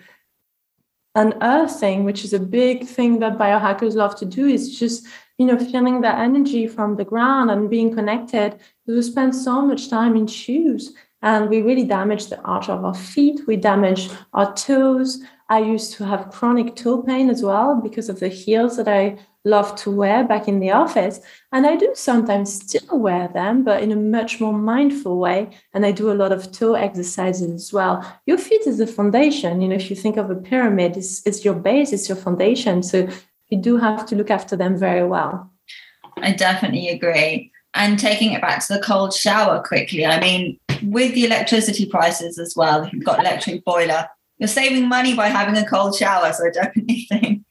Unearthing, 1.16 2.04
which 2.04 2.24
is 2.24 2.32
a 2.32 2.40
big 2.40 2.86
thing 2.86 3.20
that 3.20 3.38
biohackers 3.38 3.94
love 3.94 4.16
to 4.16 4.24
do, 4.24 4.46
is 4.46 4.76
just 4.76 5.06
you 5.38 5.46
know 5.46 5.58
feeling 5.58 6.00
the 6.00 6.14
energy 6.14 6.66
from 6.66 6.96
the 6.96 7.04
ground 7.04 7.50
and 7.50 7.70
being 7.70 7.94
connected. 7.94 8.58
We 8.86 9.00
spend 9.02 9.34
so 9.34 9.62
much 9.62 9.90
time 9.90 10.16
in 10.16 10.26
shoes 10.26 10.94
and 11.22 11.48
we 11.48 11.62
really 11.62 11.84
damage 11.84 12.26
the 12.26 12.40
arch 12.42 12.68
of 12.68 12.84
our 12.84 12.94
feet. 12.94 13.40
We 13.46 13.56
damage 13.56 14.10
our 14.34 14.54
toes. 14.54 15.22
I 15.48 15.60
used 15.60 15.94
to 15.94 16.04
have 16.06 16.30
chronic 16.30 16.76
toe 16.76 17.02
pain 17.02 17.30
as 17.30 17.42
well 17.42 17.80
because 17.82 18.08
of 18.08 18.20
the 18.20 18.28
heels 18.28 18.76
that 18.76 18.88
I 18.88 19.18
love 19.46 19.74
to 19.76 19.90
wear 19.90 20.24
back 20.24 20.48
in 20.48 20.60
the 20.60 20.70
office. 20.70 21.20
And 21.52 21.66
I 21.66 21.76
do 21.76 21.90
sometimes 21.94 22.52
still 22.52 22.98
wear 22.98 23.28
them, 23.28 23.64
but 23.64 23.82
in 23.82 23.92
a 23.92 23.96
much 23.96 24.40
more 24.40 24.52
mindful 24.52 25.18
way. 25.18 25.50
And 25.72 25.84
I 25.84 25.92
do 25.92 26.10
a 26.10 26.14
lot 26.14 26.32
of 26.32 26.52
toe 26.52 26.74
exercises 26.74 27.50
as 27.50 27.72
well. 27.72 28.04
Your 28.26 28.38
feet 28.38 28.66
is 28.66 28.78
the 28.78 28.86
foundation. 28.86 29.60
You 29.60 29.68
know, 29.68 29.76
if 29.76 29.90
you 29.90 29.96
think 29.96 30.16
of 30.16 30.30
a 30.30 30.34
pyramid, 30.34 30.96
it's, 30.96 31.26
it's 31.26 31.44
your 31.44 31.54
base, 31.54 31.92
it's 31.92 32.08
your 32.08 32.16
foundation. 32.16 32.82
So 32.82 33.08
you 33.48 33.58
do 33.58 33.76
have 33.76 34.06
to 34.06 34.16
look 34.16 34.30
after 34.30 34.56
them 34.56 34.76
very 34.76 35.06
well. 35.06 35.50
I 36.18 36.32
definitely 36.32 36.88
agree. 36.88 37.50
And 37.74 37.98
taking 37.98 38.32
it 38.32 38.40
back 38.40 38.64
to 38.66 38.74
the 38.74 38.80
cold 38.80 39.12
shower 39.12 39.62
quickly, 39.62 40.06
I 40.06 40.20
mean, 40.20 40.58
with 40.82 41.14
the 41.14 41.24
electricity 41.24 41.86
prices 41.86 42.38
as 42.38 42.54
well, 42.56 42.88
you've 42.92 43.04
got 43.04 43.18
electric 43.18 43.64
boiler, 43.64 44.06
you're 44.38 44.48
saving 44.48 44.88
money 44.88 45.14
by 45.14 45.28
having 45.28 45.56
a 45.56 45.66
cold 45.66 45.96
shower. 45.96 46.32
So 46.32 46.46
I 46.46 46.50
definitely 46.50 47.06
think. 47.08 47.43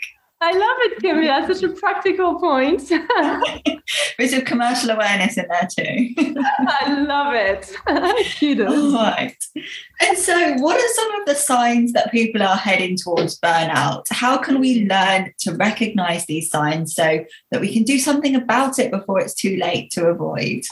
I 0.46 0.52
love 0.52 0.78
it, 0.82 1.02
Kimmy. 1.02 1.28
That's 1.28 1.60
such 1.60 1.72
a 1.72 1.74
practical 1.74 2.38
point. 2.38 2.82
Bit 4.18 4.34
of 4.34 4.44
commercial 4.44 4.90
awareness 4.90 5.38
in 5.38 5.46
there 5.48 5.68
too. 5.74 6.14
I 6.38 7.02
love 7.08 7.34
it. 7.34 7.74
Kudos. 8.40 8.94
Right. 8.94 9.38
And 10.02 10.18
so, 10.18 10.56
what 10.56 10.76
are 10.76 10.94
some 10.94 11.22
of 11.22 11.26
the 11.28 11.36
signs 11.36 11.94
that 11.94 12.12
people 12.12 12.44
are 12.44 12.58
heading 12.58 12.98
towards 12.98 13.40
burnout? 13.40 14.04
How 14.10 14.38
can 14.38 14.60
we 14.60 14.86
learn 14.86 15.32
to 15.40 15.56
recognize 15.56 16.26
these 16.26 16.50
signs 16.50 16.94
so 16.94 17.24
that 17.52 17.62
we 17.62 17.72
can 17.72 17.84
do 17.84 17.98
something 17.98 18.36
about 18.36 18.80
it 18.80 18.92
before 18.92 19.22
it's 19.22 19.34
too 19.34 19.56
late 19.56 19.92
to 19.92 20.08
avoid? 20.08 20.64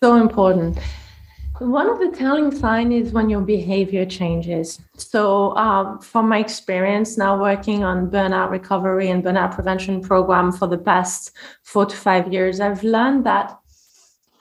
So 0.00 0.14
important. 0.14 0.78
One 1.62 1.88
of 1.88 2.00
the 2.00 2.10
telling 2.10 2.50
signs 2.50 3.06
is 3.06 3.12
when 3.12 3.30
your 3.30 3.40
behavior 3.40 4.04
changes. 4.04 4.80
So, 4.96 5.56
um, 5.56 6.00
from 6.00 6.28
my 6.28 6.38
experience 6.40 7.16
now 7.16 7.40
working 7.40 7.84
on 7.84 8.10
burnout 8.10 8.50
recovery 8.50 9.10
and 9.10 9.22
burnout 9.22 9.54
prevention 9.54 10.00
program 10.00 10.50
for 10.50 10.66
the 10.66 10.76
past 10.76 11.30
four 11.62 11.86
to 11.86 11.94
five 11.94 12.32
years, 12.32 12.58
I've 12.58 12.82
learned 12.82 13.24
that 13.26 13.56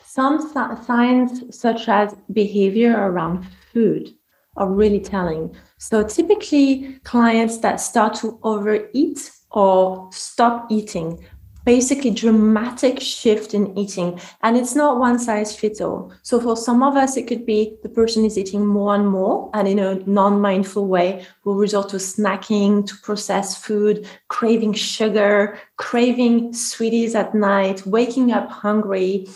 some 0.04 0.52
signs, 0.84 1.56
such 1.56 1.88
as 1.88 2.16
behavior 2.34 2.94
around 2.94 3.46
food, 3.72 4.10
are 4.58 4.72
really 4.72 5.00
telling. 5.00 5.56
So, 5.78 6.04
typically, 6.04 7.00
clients 7.04 7.60
that 7.60 7.76
start 7.76 8.16
to 8.16 8.40
overeat 8.42 9.32
or 9.52 10.10
stop 10.12 10.72
eating 10.72 11.24
basically 11.66 12.12
dramatic 12.12 13.00
shift 13.00 13.54
in 13.54 13.78
eating. 13.78 14.20
And 14.42 14.58
it's 14.58 14.76
not 14.76 15.00
one 15.00 15.20
size 15.20 15.56
fits 15.56 15.82
all. 15.82 16.12
So 16.24 16.40
for 16.40 16.58
some 16.58 16.84
of 16.84 16.96
us 16.96 17.18
it 17.18 17.28
could 17.28 17.46
be 17.46 17.76
the 17.84 17.90
person 17.90 18.26
is 18.26 18.38
eating 18.38 18.66
more 18.66 18.96
and 18.96 19.08
more 19.08 19.50
and 19.54 19.68
in 19.68 19.80
a 19.80 19.96
non-mindful 20.08 20.88
way 20.88 21.26
will 21.44 21.56
resort 21.56 21.90
to 21.90 21.98
snacking 21.98 22.86
to 22.88 22.96
processed 23.04 23.64
food 23.64 24.08
craving 24.28 24.74
sugar 24.74 25.60
craving 25.78 26.54
sweeties 26.54 27.16
at 27.16 27.36
night 27.36 27.86
waking 27.86 28.32
up 28.32 28.50
hungry. 28.50 29.28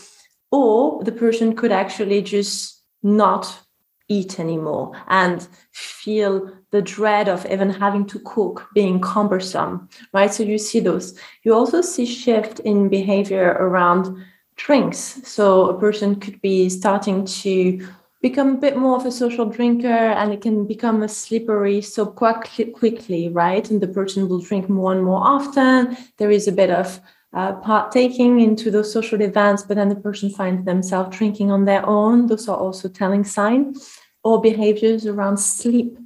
Or 0.50 1.02
the 1.02 1.12
person 1.12 1.56
could 1.56 1.72
actually 1.72 2.22
just 2.22 2.82
not 3.02 3.62
eat 4.08 4.38
anymore 4.38 4.92
and 5.08 5.46
feel 5.72 6.52
the 6.76 6.82
dread 6.82 7.26
of 7.28 7.46
even 7.46 7.70
having 7.70 8.04
to 8.06 8.18
cook 8.20 8.68
being 8.74 9.00
cumbersome 9.00 9.88
right? 10.12 10.32
So 10.32 10.42
you 10.42 10.58
see 10.58 10.80
those. 10.80 11.18
You 11.42 11.54
also 11.54 11.80
see 11.80 12.06
shift 12.06 12.60
in 12.60 12.88
behavior 12.88 13.56
around 13.66 14.24
drinks. 14.56 15.20
So 15.24 15.70
a 15.70 15.80
person 15.80 16.16
could 16.16 16.40
be 16.40 16.68
starting 16.68 17.24
to 17.42 17.86
become 18.22 18.50
a 18.54 18.60
bit 18.66 18.76
more 18.76 18.96
of 18.96 19.06
a 19.06 19.12
social 19.12 19.46
drinker 19.46 20.00
and 20.20 20.32
it 20.32 20.40
can 20.40 20.66
become 20.66 21.02
a 21.02 21.08
slippery 21.08 21.80
so 21.80 22.06
quite 22.06 22.42
quickly 22.74 23.28
right? 23.28 23.70
And 23.70 23.80
the 23.80 23.88
person 23.88 24.28
will 24.28 24.40
drink 24.40 24.68
more 24.68 24.92
and 24.92 25.04
more 25.04 25.22
often. 25.22 25.96
There 26.18 26.30
is 26.30 26.48
a 26.48 26.52
bit 26.52 26.70
of 26.70 27.00
uh, 27.32 27.52
partaking 27.54 28.40
into 28.40 28.70
those 28.70 28.92
social 28.92 29.20
events, 29.20 29.62
but 29.62 29.76
then 29.76 29.90
the 29.90 30.02
person 30.08 30.30
finds 30.30 30.64
themselves 30.64 31.16
drinking 31.16 31.50
on 31.50 31.64
their 31.64 31.84
own. 31.86 32.26
Those 32.26 32.48
are 32.48 32.56
also 32.56 32.88
telling 32.88 33.24
signs 33.24 33.98
or 34.24 34.40
behaviors 34.40 35.06
around 35.06 35.38
sleep. 35.38 35.98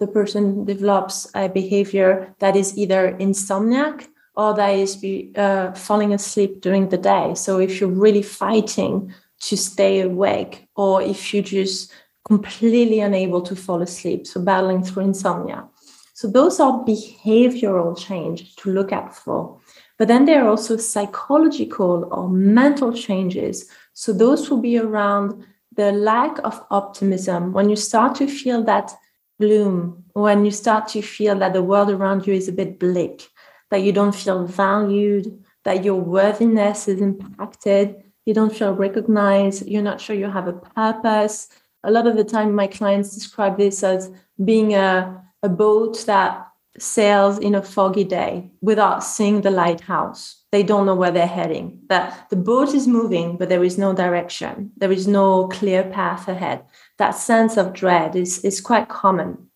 The 0.00 0.06
person 0.06 0.64
develops 0.64 1.30
a 1.34 1.48
behavior 1.48 2.34
that 2.38 2.54
is 2.56 2.76
either 2.78 3.16
insomniac 3.18 4.06
or 4.36 4.54
that 4.54 4.74
is 4.74 4.96
be, 4.96 5.32
uh, 5.36 5.72
falling 5.72 6.12
asleep 6.12 6.60
during 6.60 6.88
the 6.88 6.98
day. 6.98 7.34
So 7.34 7.58
if 7.58 7.80
you're 7.80 7.90
really 7.90 8.22
fighting 8.22 9.12
to 9.40 9.56
stay 9.56 10.00
awake, 10.00 10.68
or 10.76 11.02
if 11.02 11.34
you're 11.34 11.42
just 11.42 11.92
completely 12.24 13.00
unable 13.00 13.42
to 13.42 13.56
fall 13.56 13.82
asleep, 13.82 14.26
so 14.26 14.40
battling 14.40 14.84
through 14.84 15.04
insomnia. 15.04 15.66
So 16.14 16.28
those 16.28 16.60
are 16.60 16.84
behavioral 16.84 17.96
change 17.96 18.54
to 18.56 18.70
look 18.70 18.92
out 18.92 19.14
for. 19.14 19.60
But 19.98 20.08
then 20.08 20.24
there 20.24 20.44
are 20.44 20.48
also 20.48 20.76
psychological 20.76 22.08
or 22.12 22.28
mental 22.28 22.92
changes. 22.92 23.68
So 23.92 24.12
those 24.12 24.48
will 24.48 24.60
be 24.60 24.78
around 24.78 25.44
the 25.74 25.92
lack 25.92 26.38
of 26.44 26.64
optimism. 26.70 27.52
When 27.52 27.68
you 27.68 27.76
start 27.76 28.16
to 28.16 28.26
feel 28.26 28.62
that 28.64 28.92
gloom, 29.40 30.04
when 30.12 30.44
you 30.44 30.50
start 30.50 30.88
to 30.88 31.02
feel 31.02 31.38
that 31.38 31.52
the 31.52 31.62
world 31.62 31.90
around 31.90 32.26
you 32.26 32.34
is 32.34 32.48
a 32.48 32.52
bit 32.52 32.78
bleak, 32.78 33.28
that 33.70 33.82
you 33.82 33.92
don't 33.92 34.14
feel 34.14 34.44
valued, 34.46 35.44
that 35.64 35.84
your 35.84 35.96
worthiness 35.96 36.88
is 36.88 37.00
impacted, 37.00 38.02
you 38.24 38.34
don't 38.34 38.54
feel 38.54 38.74
recognized, 38.74 39.66
you're 39.66 39.82
not 39.82 40.00
sure 40.00 40.16
you 40.16 40.30
have 40.30 40.48
a 40.48 40.52
purpose. 40.52 41.48
A 41.84 41.90
lot 41.90 42.06
of 42.06 42.16
the 42.16 42.24
time, 42.24 42.54
my 42.54 42.66
clients 42.66 43.14
describe 43.14 43.56
this 43.56 43.82
as 43.82 44.10
being 44.44 44.74
a, 44.74 45.22
a 45.42 45.48
boat 45.48 46.04
that 46.06 46.47
sails 46.78 47.38
in 47.38 47.54
a 47.54 47.62
foggy 47.62 48.04
day 48.04 48.50
without 48.60 49.04
seeing 49.04 49.40
the 49.40 49.50
lighthouse. 49.50 50.44
They 50.50 50.62
don't 50.62 50.86
know 50.86 50.94
where 50.94 51.10
they're 51.10 51.26
heading. 51.26 51.80
That 51.88 52.28
the 52.30 52.36
boat 52.36 52.74
is 52.74 52.86
moving, 52.86 53.36
but 53.36 53.48
there 53.48 53.64
is 53.64 53.78
no 53.78 53.94
direction. 53.94 54.72
There 54.76 54.92
is 54.92 55.06
no 55.06 55.48
clear 55.48 55.84
path 55.84 56.28
ahead. 56.28 56.64
That 56.96 57.10
sense 57.10 57.56
of 57.56 57.72
dread 57.72 58.16
is, 58.16 58.44
is 58.44 58.60
quite 58.60 58.88
common. 58.88 59.48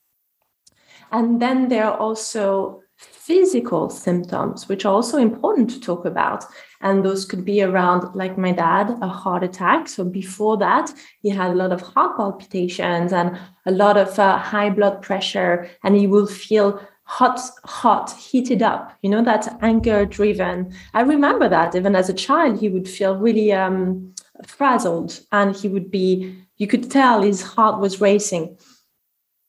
And 1.10 1.40
then 1.40 1.68
there 1.68 1.84
are 1.84 1.96
also 1.96 2.82
physical 2.96 3.88
symptoms, 3.88 4.68
which 4.68 4.84
are 4.84 4.92
also 4.92 5.18
important 5.18 5.70
to 5.70 5.80
talk 5.80 6.04
about. 6.04 6.44
And 6.80 7.04
those 7.04 7.24
could 7.24 7.44
be 7.44 7.62
around, 7.62 8.14
like 8.14 8.36
my 8.36 8.52
dad, 8.52 8.98
a 9.00 9.08
heart 9.08 9.44
attack. 9.44 9.88
So 9.88 10.04
before 10.04 10.56
that, 10.58 10.92
he 11.20 11.28
had 11.28 11.52
a 11.52 11.54
lot 11.54 11.72
of 11.72 11.80
heart 11.80 12.16
palpitations 12.16 13.12
and 13.12 13.38
a 13.66 13.70
lot 13.70 13.96
of 13.96 14.18
uh, 14.18 14.38
high 14.38 14.70
blood 14.70 15.02
pressure, 15.02 15.70
and 15.84 15.96
he 15.96 16.06
will 16.06 16.26
feel 16.26 16.80
hot, 17.12 17.38
hot, 17.64 18.10
heated 18.12 18.62
up, 18.62 18.90
you 19.02 19.10
know, 19.10 19.22
that 19.22 19.58
anger 19.60 20.06
driven. 20.06 20.74
I 20.94 21.02
remember 21.02 21.46
that 21.46 21.74
even 21.74 21.94
as 21.94 22.08
a 22.08 22.14
child, 22.14 22.58
he 22.58 22.70
would 22.70 22.88
feel 22.88 23.18
really 23.18 23.52
um, 23.52 24.14
frazzled 24.46 25.20
and 25.30 25.54
he 25.54 25.68
would 25.68 25.90
be, 25.90 26.34
you 26.56 26.66
could 26.66 26.90
tell 26.90 27.20
his 27.20 27.42
heart 27.42 27.80
was 27.80 28.00
racing. 28.00 28.56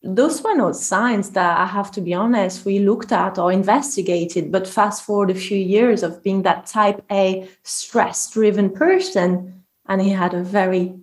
Those 0.02 0.44
were 0.44 0.56
not 0.56 0.76
signs 0.76 1.30
that 1.30 1.58
I 1.58 1.66
have 1.66 1.90
to 1.92 2.02
be 2.02 2.14
honest, 2.14 2.66
we 2.66 2.80
looked 2.80 3.14
at 3.14 3.40
or 3.40 3.50
investigated. 3.50 4.52
But 4.52 4.68
fast 4.68 5.06
forward 5.06 5.32
a 5.32 5.36
few 5.36 5.58
years 5.58 6.04
of 6.04 6.22
being 6.22 6.42
that 6.42 6.66
type 6.66 7.02
A 7.10 7.48
stress 7.64 8.30
driven 8.30 8.72
person, 8.72 9.64
and 9.88 10.02
he 10.02 10.10
had 10.10 10.34
a 10.34 10.44
very 10.44 10.96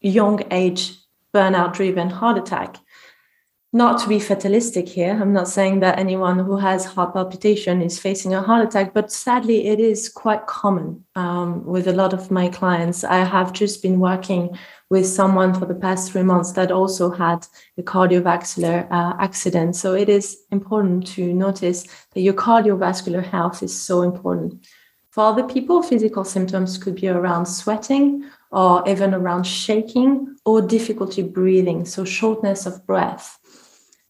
young 0.00 0.42
age 0.50 0.98
burnout 1.32 1.72
driven 1.72 2.10
heart 2.10 2.36
attack 2.36 2.78
not 3.74 3.98
to 3.98 4.08
be 4.08 4.20
fatalistic 4.20 4.88
here. 4.88 5.18
I'm 5.20 5.32
not 5.32 5.48
saying 5.48 5.80
that 5.80 5.98
anyone 5.98 6.38
who 6.38 6.56
has 6.56 6.84
heart 6.84 7.12
palpitation 7.12 7.82
is 7.82 7.98
facing 7.98 8.32
a 8.32 8.40
heart 8.40 8.64
attack, 8.64 8.94
but 8.94 9.10
sadly, 9.10 9.66
it 9.66 9.80
is 9.80 10.08
quite 10.08 10.46
common 10.46 11.04
um, 11.16 11.64
with 11.64 11.88
a 11.88 11.92
lot 11.92 12.12
of 12.12 12.30
my 12.30 12.48
clients. 12.48 13.02
I 13.02 13.24
have 13.24 13.52
just 13.52 13.82
been 13.82 13.98
working 13.98 14.56
with 14.90 15.08
someone 15.08 15.52
for 15.54 15.66
the 15.66 15.74
past 15.74 16.12
three 16.12 16.22
months 16.22 16.52
that 16.52 16.70
also 16.70 17.10
had 17.10 17.48
a 17.76 17.82
cardiovascular 17.82 18.86
uh, 18.92 19.16
accident. 19.18 19.74
So 19.74 19.94
it 19.94 20.08
is 20.08 20.38
important 20.52 21.08
to 21.08 21.34
notice 21.34 21.84
that 22.12 22.20
your 22.20 22.34
cardiovascular 22.34 23.24
health 23.24 23.60
is 23.60 23.76
so 23.76 24.02
important. 24.02 24.64
For 25.10 25.24
other 25.24 25.48
people, 25.48 25.82
physical 25.82 26.22
symptoms 26.24 26.78
could 26.78 26.94
be 26.94 27.08
around 27.08 27.46
sweating 27.46 28.30
or 28.52 28.88
even 28.88 29.14
around 29.14 29.44
shaking 29.44 30.36
or 30.44 30.62
difficulty 30.62 31.22
breathing, 31.22 31.84
so 31.84 32.04
shortness 32.04 32.66
of 32.66 32.86
breath. 32.86 33.40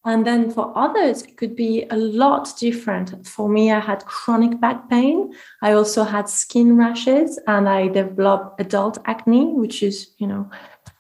And 0.07 0.27
then 0.27 0.51
for 0.51 0.71
others, 0.77 1.23
it 1.23 1.39
could 1.39 1.57
be 1.57 1.87
a 1.91 1.97
lot 1.97 2.53
different. 2.59 3.27
For 3.27 3.49
me, 3.49 3.73
I 3.73 3.81
had 3.81 4.05
chronic 4.05 4.61
back 4.61 4.91
pain. 4.91 5.33
I 5.63 5.73
also 5.73 6.05
had 6.05 6.29
skin 6.29 6.77
rashes 6.77 7.39
and 7.47 7.69
I 7.69 7.89
developed 7.89 8.61
adult 8.61 8.99
acne, 9.07 9.55
which 9.55 9.83
is, 9.83 10.11
you 10.19 10.27
know, 10.27 10.51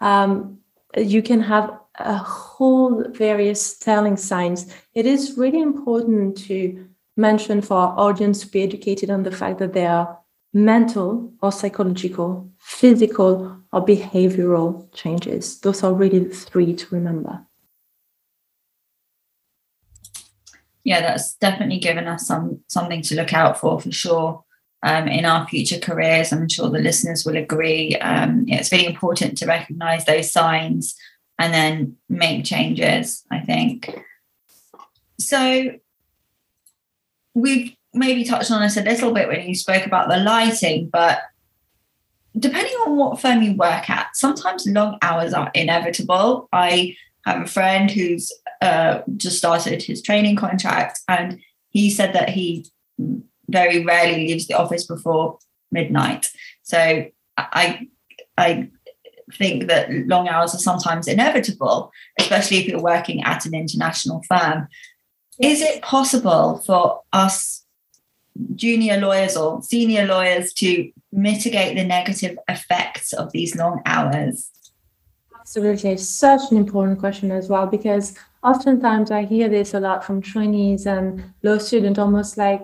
um, 0.01 0.59
you 0.97 1.23
can 1.23 1.41
have 1.41 1.79
a 1.97 2.17
whole 2.17 3.05
various 3.11 3.77
telling 3.77 4.17
signs. 4.17 4.73
It 4.95 5.05
is 5.05 5.37
really 5.37 5.61
important 5.61 6.39
to 6.49 6.89
mention 7.17 7.61
for 7.61 7.77
our 7.77 7.99
audience 7.99 8.41
to 8.41 8.49
be 8.49 8.63
educated 8.63 9.11
on 9.11 9.23
the 9.23 9.31
fact 9.31 9.59
that 9.59 9.75
there 9.75 9.91
are 9.91 10.19
mental 10.55 11.33
or 11.43 11.53
psychological, 11.53 12.51
physical 12.59 13.59
or 13.73 13.85
behavioral 13.85 14.91
changes. 14.93 15.61
Those 15.61 15.83
are 15.83 15.93
really 15.93 16.25
three 16.25 16.75
to 16.75 16.95
remember. 16.95 17.45
Yeah, 20.85 21.01
that's 21.01 21.35
definitely 21.37 21.79
given 21.79 22.07
us 22.07 22.27
some 22.27 22.61
something 22.69 23.03
to 23.03 23.17
look 23.17 23.33
out 23.33 23.59
for 23.59 23.81
for 23.81 23.91
sure. 23.91 24.45
Um, 24.83 25.09
in 25.09 25.25
our 25.25 25.49
future 25.49 25.79
careers, 25.79 26.31
I'm 26.31 26.47
sure 26.47 26.69
the 26.69 26.79
listeners 26.79 27.25
will 27.25 27.39
agree. 27.39 27.97
Um, 27.97 28.45
yeah, 28.47 28.57
it's 28.57 28.71
really 28.71 28.87
important 28.87 29.39
to 29.39 29.47
recognize 29.47 30.05
those 30.05 30.31
signs 30.31 30.95
and 31.39 31.55
then 31.55 31.97
make 32.11 32.45
changes. 32.45 33.25
I 33.31 33.41
think. 33.41 33.99
So 35.19 35.73
we've 37.33 37.75
maybe 37.95 38.25
touched 38.25 38.51
on 38.51 38.61
this 38.61 38.77
a 38.77 38.83
little 38.83 39.13
bit 39.13 39.29
when 39.29 39.49
you 39.49 39.55
spoke 39.55 39.87
about 39.87 40.09
the 40.09 40.19
lighting, 40.19 40.91
but 40.93 41.21
depending 42.39 42.75
on 42.87 42.97
what 42.97 43.21
firm 43.21 43.43
you 43.43 43.55
work 43.55 43.89
at, 43.89 44.15
sometimes 44.15 44.67
long 44.67 44.99
hours 45.03 45.33
are 45.33 45.51
inevitable. 45.55 46.49
I 46.53 46.97
have 47.25 47.43
a 47.43 47.47
friend 47.47 47.91
who's 47.91 48.33
uh, 48.65 49.03
just 49.17 49.39
started 49.39 49.83
his 49.83 50.03
training 50.03 50.37
contract, 50.37 51.01
and 51.07 51.39
he 51.71 51.91
said 51.91 52.13
that 52.15 52.31
he 52.31 52.67
very 53.49 53.85
rarely 53.85 54.27
leaves 54.27 54.47
the 54.47 54.55
office 54.55 54.87
before 54.87 55.39
midnight. 55.71 56.31
So 56.63 57.07
I 57.37 57.89
I 58.39 58.71
think 59.39 59.69
that 59.69 59.91
long 60.07 60.29
hours 60.29 60.55
are 60.55 60.59
sometimes 60.71 61.09
inevitable, 61.09 61.91
especially 62.19 62.59
if 62.59 62.67
you're 62.67 62.81
working 62.95 63.23
at 63.25 63.47
an 63.47 63.55
international 63.55 64.23
firm. 64.29 64.69
Is 65.41 65.61
it 65.61 65.83
possible 65.83 66.63
for 66.67 67.01
us 67.13 67.65
junior 68.55 68.97
lawyers 68.99 69.37
or 69.37 69.63
senior 69.63 70.07
lawyers 70.07 70.53
to 70.55 70.91
mitigate 71.13 71.77
the 71.77 71.85
negative 71.85 72.37
effects 72.49 73.13
of 73.13 73.33
these 73.33 73.57
long 73.57 73.81
hours? 73.87 74.51
Absolutely. 75.41 75.97
Such 75.97 76.51
an 76.51 76.57
important 76.57 76.99
question 76.99 77.31
as 77.31 77.49
well, 77.49 77.67
because 77.67 78.17
oftentimes 78.45 79.11
I 79.11 79.25
hear 79.25 79.49
this 79.49 79.75
a 79.75 79.81
lot 79.81 80.05
from 80.05 80.21
trainees 80.21 80.87
and 80.87 81.25
law 81.43 81.59
students, 81.59 81.99
almost 81.99 82.37
like, 82.37 82.61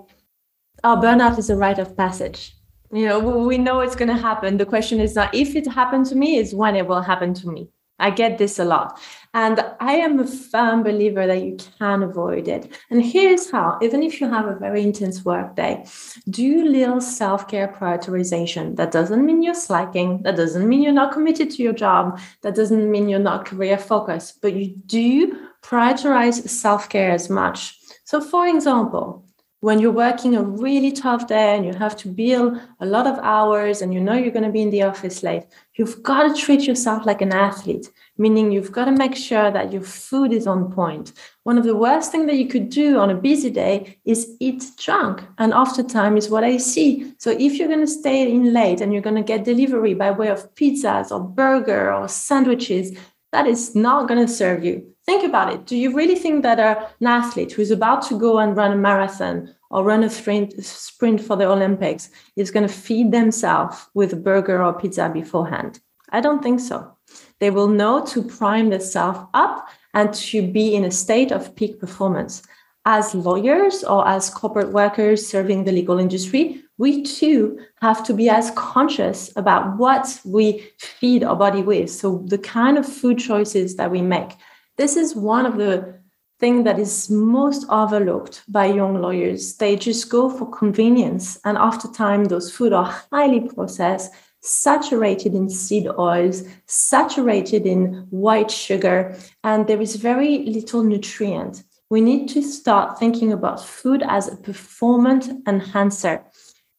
oh, 0.84 0.96
burnout 1.02 1.38
is 1.38 1.50
a 1.50 1.56
rite 1.56 1.78
of 1.78 1.96
passage. 1.96 2.54
You 2.92 3.06
know, 3.06 3.18
we 3.20 3.56
know 3.56 3.80
it's 3.80 3.96
going 3.96 4.08
to 4.08 4.20
happen. 4.20 4.56
The 4.56 4.66
question 4.66 5.00
is 5.00 5.14
not 5.14 5.34
if 5.34 5.54
it 5.56 5.66
happened 5.66 6.06
to 6.06 6.16
me, 6.16 6.36
is 6.36 6.54
when 6.54 6.76
it 6.76 6.86
will 6.86 7.02
happen 7.02 7.34
to 7.34 7.48
me. 7.48 7.70
I 8.00 8.10
get 8.10 8.38
this 8.38 8.58
a 8.58 8.64
lot. 8.64 8.98
And 9.34 9.64
I 9.78 9.92
am 9.92 10.18
a 10.18 10.26
firm 10.26 10.82
believer 10.82 11.26
that 11.26 11.44
you 11.44 11.56
can 11.78 12.02
avoid 12.02 12.48
it. 12.48 12.72
And 12.90 13.04
here's 13.04 13.50
how 13.50 13.78
even 13.82 14.02
if 14.02 14.20
you 14.20 14.28
have 14.28 14.46
a 14.46 14.56
very 14.56 14.82
intense 14.82 15.24
work 15.24 15.54
day, 15.54 15.84
do 16.30 16.64
little 16.64 17.00
self 17.00 17.46
care 17.46 17.68
prioritization. 17.68 18.76
That 18.76 18.90
doesn't 18.90 19.24
mean 19.24 19.42
you're 19.42 19.54
slacking. 19.54 20.22
That 20.22 20.36
doesn't 20.36 20.68
mean 20.68 20.82
you're 20.82 20.92
not 20.92 21.12
committed 21.12 21.50
to 21.52 21.62
your 21.62 21.74
job. 21.74 22.18
That 22.42 22.56
doesn't 22.56 22.90
mean 22.90 23.08
you're 23.08 23.20
not 23.20 23.44
career 23.44 23.78
focused, 23.78 24.40
but 24.40 24.54
you 24.54 24.74
do 24.86 25.49
prioritize 25.62 26.48
self 26.48 26.88
care 26.88 27.10
as 27.10 27.30
much. 27.30 27.78
So, 28.04 28.20
for 28.20 28.46
example, 28.46 29.24
when 29.60 29.78
you're 29.78 29.92
working 29.92 30.34
a 30.34 30.42
really 30.42 30.90
tough 30.90 31.26
day 31.26 31.54
and 31.54 31.66
you 31.66 31.74
have 31.74 31.94
to 31.94 32.08
bill 32.08 32.58
a 32.80 32.86
lot 32.86 33.06
of 33.06 33.18
hours 33.18 33.82
and 33.82 33.92
you 33.92 34.00
know 34.00 34.14
you're 34.14 34.32
going 34.32 34.44
to 34.44 34.50
be 34.50 34.62
in 34.62 34.70
the 34.70 34.82
office 34.82 35.22
late, 35.22 35.44
you've 35.74 36.02
got 36.02 36.34
to 36.34 36.42
treat 36.42 36.62
yourself 36.62 37.04
like 37.04 37.20
an 37.20 37.34
athlete, 37.34 37.90
meaning 38.16 38.50
you've 38.50 38.72
got 38.72 38.86
to 38.86 38.92
make 38.92 39.14
sure 39.14 39.50
that 39.50 39.70
your 39.70 39.82
food 39.82 40.32
is 40.32 40.46
on 40.46 40.72
point. 40.72 41.12
One 41.42 41.58
of 41.58 41.64
the 41.64 41.76
worst 41.76 42.10
things 42.10 42.26
that 42.26 42.38
you 42.38 42.48
could 42.48 42.70
do 42.70 42.98
on 42.98 43.10
a 43.10 43.14
busy 43.14 43.50
day 43.50 43.98
is 44.06 44.34
eat 44.40 44.64
junk. 44.78 45.22
And 45.36 45.52
oftentimes 45.52 46.24
is 46.24 46.30
what 46.30 46.42
I 46.42 46.56
see. 46.56 47.12
So 47.18 47.30
if 47.30 47.58
you're 47.58 47.68
going 47.68 47.80
to 47.80 47.86
stay 47.86 48.30
in 48.30 48.54
late 48.54 48.80
and 48.80 48.94
you're 48.94 49.02
going 49.02 49.16
to 49.16 49.22
get 49.22 49.44
delivery 49.44 49.92
by 49.92 50.10
way 50.10 50.28
of 50.28 50.54
pizzas 50.54 51.10
or 51.10 51.20
burger 51.20 51.92
or 51.92 52.08
sandwiches, 52.08 52.96
that 53.32 53.46
is 53.46 53.74
not 53.74 54.08
going 54.08 54.24
to 54.24 54.32
serve 54.32 54.64
you. 54.64 54.86
Think 55.06 55.24
about 55.24 55.52
it. 55.52 55.66
Do 55.66 55.76
you 55.76 55.94
really 55.94 56.14
think 56.16 56.42
that 56.42 56.60
an 56.60 57.06
athlete 57.06 57.52
who's 57.52 57.70
about 57.70 58.02
to 58.08 58.18
go 58.18 58.38
and 58.38 58.56
run 58.56 58.72
a 58.72 58.76
marathon 58.76 59.54
or 59.70 59.84
run 59.84 60.04
a 60.04 60.10
sprint, 60.10 60.62
sprint 60.64 61.20
for 61.20 61.36
the 61.36 61.46
Olympics 61.46 62.10
is 62.36 62.50
going 62.50 62.66
to 62.66 62.72
feed 62.72 63.12
themselves 63.12 63.86
with 63.94 64.12
a 64.12 64.16
burger 64.16 64.62
or 64.62 64.78
pizza 64.78 65.08
beforehand? 65.08 65.80
I 66.10 66.20
don't 66.20 66.42
think 66.42 66.60
so. 66.60 66.96
They 67.38 67.50
will 67.50 67.68
know 67.68 68.04
to 68.06 68.22
prime 68.22 68.70
themselves 68.70 69.20
up 69.32 69.68
and 69.94 70.12
to 70.14 70.46
be 70.46 70.74
in 70.74 70.84
a 70.84 70.90
state 70.90 71.32
of 71.32 71.54
peak 71.56 71.80
performance. 71.80 72.42
As 72.84 73.14
lawyers 73.14 73.84
or 73.84 74.06
as 74.08 74.30
corporate 74.30 74.72
workers 74.72 75.26
serving 75.26 75.64
the 75.64 75.72
legal 75.72 75.98
industry, 75.98 76.62
we 76.80 77.02
too 77.02 77.60
have 77.82 78.02
to 78.06 78.14
be 78.14 78.30
as 78.30 78.50
conscious 78.52 79.30
about 79.36 79.76
what 79.76 80.18
we 80.24 80.66
feed 80.78 81.22
our 81.22 81.36
body 81.36 81.60
with. 81.60 81.90
So, 81.90 82.24
the 82.26 82.38
kind 82.38 82.78
of 82.78 82.86
food 82.86 83.18
choices 83.18 83.76
that 83.76 83.90
we 83.90 84.00
make. 84.00 84.30
This 84.78 84.96
is 84.96 85.14
one 85.14 85.44
of 85.44 85.58
the 85.58 86.00
things 86.38 86.64
that 86.64 86.78
is 86.78 87.10
most 87.10 87.66
overlooked 87.68 88.42
by 88.48 88.64
young 88.64 88.94
lawyers. 89.02 89.56
They 89.56 89.76
just 89.76 90.08
go 90.08 90.30
for 90.30 90.50
convenience, 90.50 91.38
and 91.44 91.58
after 91.58 91.86
time, 91.86 92.24
those 92.24 92.50
food 92.50 92.72
are 92.72 92.90
highly 93.12 93.40
processed, 93.40 94.10
saturated 94.40 95.34
in 95.34 95.50
seed 95.50 95.86
oils, 95.98 96.44
saturated 96.64 97.66
in 97.66 98.06
white 98.08 98.50
sugar, 98.50 99.14
and 99.44 99.66
there 99.66 99.82
is 99.82 99.96
very 99.96 100.38
little 100.46 100.82
nutrient. 100.82 101.62
We 101.90 102.00
need 102.00 102.28
to 102.30 102.40
start 102.40 102.98
thinking 102.98 103.32
about 103.32 103.62
food 103.62 104.02
as 104.08 104.28
a 104.28 104.36
performance 104.36 105.28
enhancer 105.46 106.24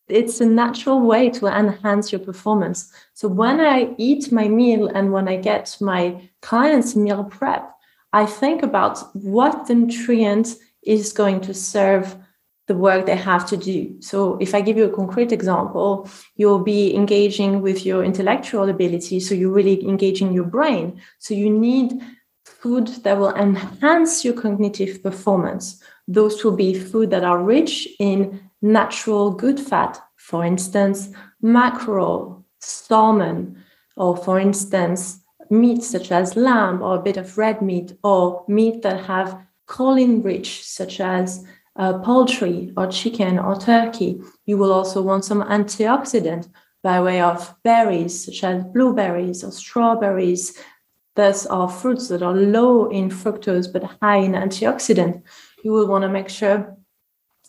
it's 0.07 0.41
a 0.41 0.45
natural 0.45 0.99
way 1.01 1.29
to 1.29 1.47
enhance 1.47 2.11
your 2.11 2.19
performance. 2.19 2.91
So 3.13 3.27
when 3.27 3.59
I 3.59 3.95
eat 3.97 4.31
my 4.31 4.47
meal 4.47 4.87
and 4.87 5.11
when 5.11 5.27
I 5.27 5.37
get 5.37 5.77
my 5.79 6.29
clients 6.41 6.95
meal 6.95 7.23
prep, 7.23 7.71
I 8.13 8.25
think 8.25 8.61
about 8.63 8.99
what 9.15 9.69
nutrient 9.69 10.55
is 10.83 11.13
going 11.13 11.41
to 11.41 11.53
serve 11.53 12.15
the 12.67 12.75
work 12.75 13.05
they 13.05 13.15
have 13.15 13.45
to 13.47 13.57
do. 13.57 13.95
So 14.01 14.37
if 14.39 14.53
I 14.53 14.61
give 14.61 14.77
you 14.77 14.85
a 14.85 14.95
concrete 14.95 15.31
example, 15.31 16.09
you'll 16.35 16.63
be 16.63 16.95
engaging 16.95 17.61
with 17.61 17.85
your 17.85 18.03
intellectual 18.03 18.69
ability. 18.69 19.19
So 19.19 19.35
you're 19.35 19.51
really 19.51 19.83
engaging 19.87 20.31
your 20.33 20.45
brain. 20.45 21.01
So 21.19 21.33
you 21.33 21.49
need 21.49 21.93
food 22.45 22.87
that 23.03 23.17
will 23.17 23.35
enhance 23.35 24.23
your 24.23 24.35
cognitive 24.35 25.01
performance. 25.01 25.81
Those 26.07 26.43
will 26.43 26.55
be 26.55 26.73
food 26.73 27.09
that 27.09 27.23
are 27.23 27.41
rich 27.41 27.87
in 27.99 28.50
natural 28.61 29.31
good 29.31 29.59
fat, 29.59 30.01
for 30.17 30.45
instance, 30.45 31.09
mackerel, 31.41 32.45
salmon, 32.59 33.63
or 33.97 34.15
for 34.15 34.39
instance, 34.39 35.19
meat 35.49 35.83
such 35.83 36.11
as 36.11 36.35
lamb 36.35 36.81
or 36.81 36.95
a 36.95 37.01
bit 37.01 37.17
of 37.17 37.37
red 37.37 37.61
meat, 37.61 37.93
or 38.03 38.45
meat 38.47 38.81
that 38.83 39.05
have 39.05 39.37
choline 39.67 40.23
rich, 40.23 40.63
such 40.63 40.99
as 40.99 41.45
uh, 41.77 41.97
poultry 41.99 42.73
or 42.77 42.87
chicken 42.87 43.39
or 43.39 43.55
turkey. 43.55 44.21
You 44.45 44.57
will 44.57 44.71
also 44.71 45.01
want 45.01 45.25
some 45.25 45.41
antioxidant 45.41 46.49
by 46.83 47.01
way 47.01 47.21
of 47.21 47.53
berries, 47.63 48.25
such 48.25 48.43
as 48.43 48.63
blueberries 48.65 49.43
or 49.43 49.51
strawberries. 49.51 50.57
Thus, 51.15 51.45
are 51.45 51.69
fruits 51.69 52.07
that 52.07 52.23
are 52.23 52.33
low 52.33 52.89
in 52.89 53.09
fructose 53.09 53.71
but 53.71 53.83
high 54.01 54.17
in 54.17 54.31
antioxidant. 54.31 55.21
You 55.63 55.73
will 55.73 55.87
want 55.87 56.03
to 56.03 56.09
make 56.09 56.29
sure 56.29 56.77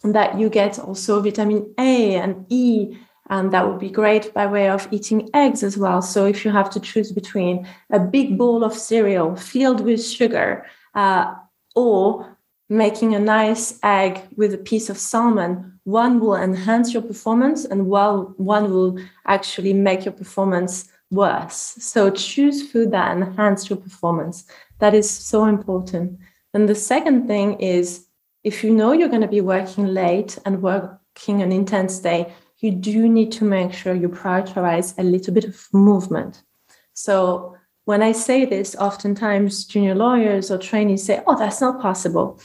that 0.04 0.38
you 0.38 0.48
get 0.48 0.78
also 0.78 1.20
vitamin 1.20 1.72
A 1.78 2.16
and 2.16 2.46
E. 2.48 2.96
And 3.30 3.52
that 3.52 3.66
would 3.66 3.78
be 3.78 3.88
great 3.88 4.34
by 4.34 4.46
way 4.46 4.68
of 4.68 4.88
eating 4.90 5.30
eggs 5.32 5.62
as 5.62 5.78
well. 5.78 6.02
So 6.02 6.26
if 6.26 6.44
you 6.44 6.50
have 6.50 6.68
to 6.70 6.80
choose 6.80 7.12
between 7.12 7.66
a 7.90 8.00
big 8.00 8.36
bowl 8.36 8.64
of 8.64 8.74
cereal 8.74 9.36
filled 9.36 9.80
with 9.80 10.04
sugar 10.04 10.66
uh, 10.94 11.34
or 11.74 12.36
making 12.68 13.14
a 13.14 13.18
nice 13.18 13.78
egg 13.82 14.20
with 14.36 14.52
a 14.54 14.58
piece 14.58 14.90
of 14.90 14.98
salmon, 14.98 15.78
one 15.84 16.20
will 16.20 16.36
enhance 16.36 16.92
your 16.92 17.02
performance 17.02 17.64
and 17.64 17.86
while 17.86 18.34
one 18.36 18.70
will 18.72 18.98
actually 19.26 19.72
make 19.72 20.04
your 20.04 20.12
performance 20.12 20.88
worse. 21.10 21.76
So 21.78 22.10
choose 22.10 22.70
food 22.70 22.90
that 22.92 23.16
enhance 23.16 23.68
your 23.68 23.78
performance. 23.78 24.44
That 24.78 24.94
is 24.94 25.08
so 25.08 25.44
important. 25.44 26.18
And 26.54 26.68
the 26.68 26.74
second 26.74 27.28
thing 27.28 27.60
is 27.60 28.06
if 28.44 28.64
you 28.64 28.72
know 28.72 28.92
you're 28.92 29.08
going 29.08 29.22
to 29.22 29.28
be 29.28 29.40
working 29.40 29.86
late 29.86 30.38
and 30.44 30.62
working 30.62 31.42
an 31.42 31.52
intense 31.52 31.98
day, 32.00 32.32
you 32.58 32.70
do 32.70 33.08
need 33.08 33.32
to 33.32 33.44
make 33.44 33.72
sure 33.72 33.94
you 33.94 34.08
prioritize 34.08 34.98
a 34.98 35.02
little 35.02 35.34
bit 35.34 35.44
of 35.44 35.68
movement. 35.72 36.42
So 36.94 37.56
when 37.84 38.02
I 38.02 38.12
say 38.12 38.44
this, 38.44 38.76
oftentimes 38.76 39.64
junior 39.64 39.94
lawyers 39.94 40.50
or 40.50 40.58
trainees 40.58 41.04
say, 41.04 41.22
oh, 41.26 41.36
that's 41.36 41.60
not 41.60 41.80
possible. 41.80 42.40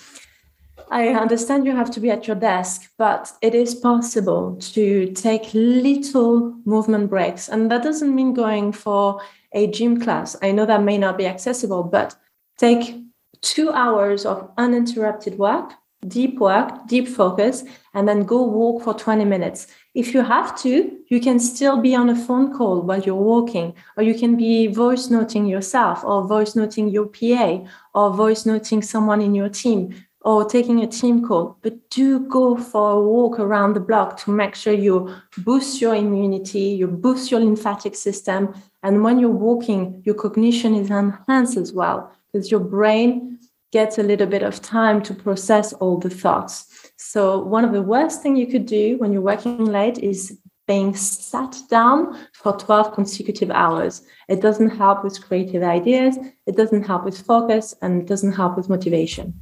I 0.90 1.10
understand 1.10 1.66
you 1.66 1.76
have 1.76 1.92
to 1.92 2.00
be 2.00 2.10
at 2.10 2.28
your 2.28 2.36
desk, 2.36 2.90
but 2.98 3.32
it 3.42 3.54
is 3.54 3.76
possible 3.76 4.56
to 4.74 5.12
take 5.12 5.54
little 5.54 6.56
movement 6.66 7.10
breaks. 7.10 7.50
And 7.50 7.70
that 7.70 7.84
doesn't 7.84 8.16
mean 8.16 8.34
going 8.34 8.72
for 8.72 9.22
a 9.52 9.68
gym 9.68 10.00
class. 10.00 10.38
I 10.42 10.52
know 10.52 10.66
that 10.66 10.84
may 10.84 10.98
not 10.98 11.18
be 11.18 11.28
accessible, 11.28 11.84
but 11.84 12.16
take 12.58 12.96
two 13.42 13.70
hours 13.72 14.26
of 14.26 14.50
uninterrupted 14.58 15.38
work 15.38 15.74
deep 16.08 16.40
work, 16.40 16.88
deep 16.88 17.08
focus, 17.08 17.64
and 17.94 18.08
then 18.08 18.24
go 18.24 18.44
walk 18.44 18.84
for 18.84 18.94
20 18.94 19.26
minutes. 19.26 19.68
If 19.96 20.14
you 20.14 20.22
have 20.22 20.58
to, 20.62 20.98
you 21.08 21.20
can 21.20 21.40
still 21.40 21.82
be 21.82 21.96
on 21.96 22.10
a 22.10 22.16
phone 22.16 22.56
call 22.56 22.82
while 22.82 23.00
you're 23.00 23.16
walking, 23.16 23.74
or 23.96 24.04
you 24.04 24.14
can 24.14 24.38
be 24.38 24.68
voice 24.68 25.10
noting 25.10 25.46
yourself, 25.48 26.04
or 26.04 26.28
voice 26.28 26.56
noting 26.56 26.90
your 26.90 27.08
PA, 27.08 27.68
or 27.96 28.14
voice 28.14 28.46
noting 28.46 28.82
someone 28.82 29.22
in 29.22 29.34
your 29.34 29.50
team, 29.50 29.96
or 30.22 30.46
taking 30.46 30.84
a 30.84 30.88
team 30.88 31.26
call. 31.26 31.58
But 31.62 31.90
do 31.90 32.20
go 32.20 32.58
for 32.58 32.92
a 32.92 33.02
walk 33.02 33.40
around 33.40 33.74
the 33.74 33.80
block 33.80 34.18
to 34.22 34.32
make 34.32 34.56
sure 34.56 34.74
you 34.74 35.14
boost 35.40 35.82
your 35.82 35.96
immunity, 35.96 36.60
you 36.60 36.88
boost 36.88 37.32
your 37.32 37.40
lymphatic 37.40 37.96
system. 37.96 38.54
And 38.84 39.04
when 39.04 39.20
you're 39.20 39.30
walking, 39.30 40.04
your 40.06 40.16
cognition 40.16 40.76
is 40.76 40.92
enhanced 40.92 41.58
as 41.58 41.74
well, 41.74 42.12
because 42.32 42.52
your 42.52 42.60
brain 42.60 43.37
gets 43.72 43.98
a 43.98 44.04
little 44.04 44.28
bit 44.28 44.44
of 44.44 44.62
time 44.62 45.02
to 45.04 45.14
process 45.14 45.74
all 45.74 45.98
the 45.98 46.10
thoughts. 46.10 46.92
So 46.98 47.44
one 47.44 47.66
of 47.66 47.74
the 47.74 47.82
worst 47.82 48.22
things 48.22 48.40
you 48.40 48.48
could 48.48 48.66
do 48.66 48.98
when 48.98 49.12
you're 49.12 49.22
working 49.22 49.66
late 49.66 49.98
is 50.00 50.40
being 50.68 50.96
sat 50.96 51.58
down 51.70 52.18
for 52.34 52.54
12 52.58 52.94
consecutive 52.94 53.50
hours. 53.52 54.02
It 54.28 54.42
doesn't 54.42 54.70
help 54.70 55.04
with 55.04 55.26
creative 55.26 55.64
ideas, 55.64 56.18
it 56.46 56.58
doesn't 56.58 56.84
help 56.84 57.06
with 57.06 57.22
focus, 57.22 57.74
and 57.82 58.02
it 58.02 58.08
doesn't 58.08 58.34
help 58.34 58.58
with 58.58 58.70
motivation. 58.70 59.42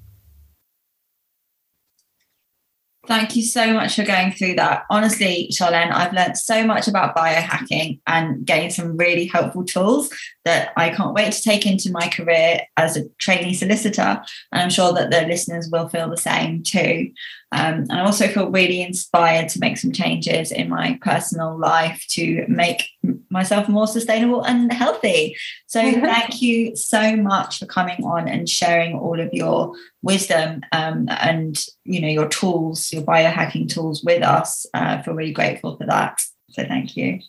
Thank 3.07 3.35
you 3.35 3.43
so 3.43 3.73
much 3.73 3.95
for 3.95 4.03
going 4.03 4.31
through 4.31 4.55
that. 4.55 4.85
Honestly, 4.89 5.49
Charlene, 5.51 5.91
I've 5.91 6.13
learned 6.13 6.37
so 6.37 6.65
much 6.65 6.87
about 6.87 7.15
biohacking 7.15 7.99
and 8.07 8.45
gained 8.45 8.73
some 8.73 8.97
really 8.97 9.27
helpful 9.27 9.63
tools 9.63 10.09
that 10.43 10.71
I 10.75 10.89
can't 10.89 11.13
wait 11.13 11.33
to 11.33 11.41
take 11.41 11.65
into 11.65 11.91
my 11.91 12.07
career 12.07 12.61
as 12.77 12.97
a 12.97 13.07
trainee 13.19 13.53
solicitor. 13.53 14.21
And 14.51 14.61
I'm 14.61 14.69
sure 14.69 14.93
that 14.93 15.11
the 15.11 15.21
listeners 15.21 15.69
will 15.71 15.87
feel 15.87 16.09
the 16.09 16.17
same 16.17 16.63
too. 16.63 17.11
Um, 17.51 17.85
and 17.89 17.93
I 17.93 18.05
also 18.05 18.27
feel 18.27 18.49
really 18.49 18.81
inspired 18.81 19.49
to 19.49 19.59
make 19.59 19.77
some 19.77 19.91
changes 19.91 20.51
in 20.51 20.67
my 20.67 20.99
personal 21.01 21.57
life 21.57 22.03
to 22.09 22.45
make 22.47 22.89
myself 23.29 23.69
more 23.69 23.87
sustainable 23.87 24.43
and 24.43 24.71
healthy. 24.73 25.37
So 25.67 25.79
thank 25.91 26.41
you 26.41 26.75
so 26.75 27.15
much 27.15 27.59
for 27.59 27.65
coming 27.65 28.03
on 28.03 28.27
and 28.27 28.49
sharing 28.49 28.97
all 28.97 29.19
of 29.19 29.33
your 29.33 29.73
wisdom 30.01 30.61
um, 30.71 31.07
and 31.09 31.63
you 31.83 32.01
know 32.01 32.07
your 32.07 32.27
tools, 32.27 32.91
your 32.91 33.03
biohacking 33.03 33.69
tools 33.69 34.03
with 34.03 34.23
us. 34.23 34.65
Uh, 34.73 34.97
I 34.99 35.01
feel 35.01 35.13
really 35.13 35.33
grateful 35.33 35.77
for 35.77 35.85
that. 35.85 36.19
So 36.49 36.63
thank 36.65 36.97
you. 36.97 37.19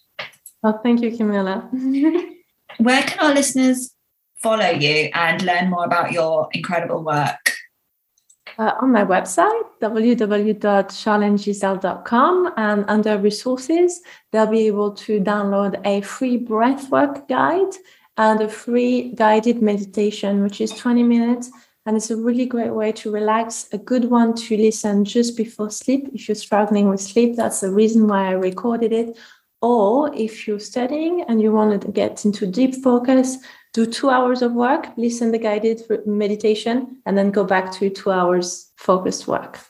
Well, 0.62 0.81
thank 0.83 1.03
you, 1.03 1.17
Camilla. 1.17 1.69
Where 2.79 3.03
can 3.03 3.19
our 3.21 3.35
listeners 3.35 3.93
follow 4.43 4.71
you 4.71 5.11
and 5.14 5.43
learn 5.43 5.71
more 5.71 5.85
about 5.85 6.12
your 6.12 6.49
incredible 6.53 7.03
work? 7.03 7.55
Uh, 8.59 8.72
on 8.80 8.90
my 8.90 9.04
website, 9.04 9.64
www.charlenegisele.com, 9.82 12.52
and 12.57 12.86
under 12.88 13.18
resources, 13.18 14.00
they'll 14.32 14.46
be 14.46 14.66
able 14.66 14.92
to 14.92 15.20
download 15.20 15.78
a 15.84 16.00
free 16.00 16.42
breathwork 16.42 17.28
guide 17.28 17.74
and 18.16 18.40
a 18.40 18.48
free 18.48 19.12
guided 19.14 19.61
meditation, 19.61 20.42
which 20.42 20.62
is 20.62 20.72
20 20.72 21.02
minutes. 21.02 21.50
And 21.84 21.98
it's 21.98 22.11
a 22.11 22.16
really 22.16 22.46
great 22.46 22.72
way 22.72 22.92
to 22.92 23.12
relax, 23.12 23.68
a 23.72 23.78
good 23.78 24.07
one 24.07 24.34
to 24.34 24.57
listen 24.57 25.04
just 25.04 25.36
before 25.36 25.70
sleep. 25.70 26.09
If 26.14 26.26
you're 26.26 26.34
struggling 26.34 26.88
with 26.88 27.00
sleep, 27.00 27.36
that's 27.36 27.61
the 27.61 27.70
reason 27.70 28.09
why 28.09 28.28
I 28.28 28.32
recorded 28.32 28.92
it. 28.92 29.18
Or 29.61 30.11
if 30.14 30.48
you're 30.48 30.61
studying 30.61 31.26
and 31.28 31.42
you 31.42 31.52
want 31.52 31.82
to 31.82 31.88
get 31.88 32.24
into 32.24 32.46
deep 32.46 32.82
focus, 32.82 33.36
do 33.77 33.85
two 33.85 34.09
hours 34.09 34.41
of 34.41 34.53
work, 34.53 34.89
listen 34.97 35.33
the 35.33 35.39
guided 35.39 35.83
meditation, 36.07 36.97
and 37.05 37.16
then 37.16 37.31
go 37.31 37.45
back 37.45 37.70
to 37.72 37.91
two 37.91 38.11
hours 38.11 38.72
focused 38.77 39.29
work. 39.29 39.61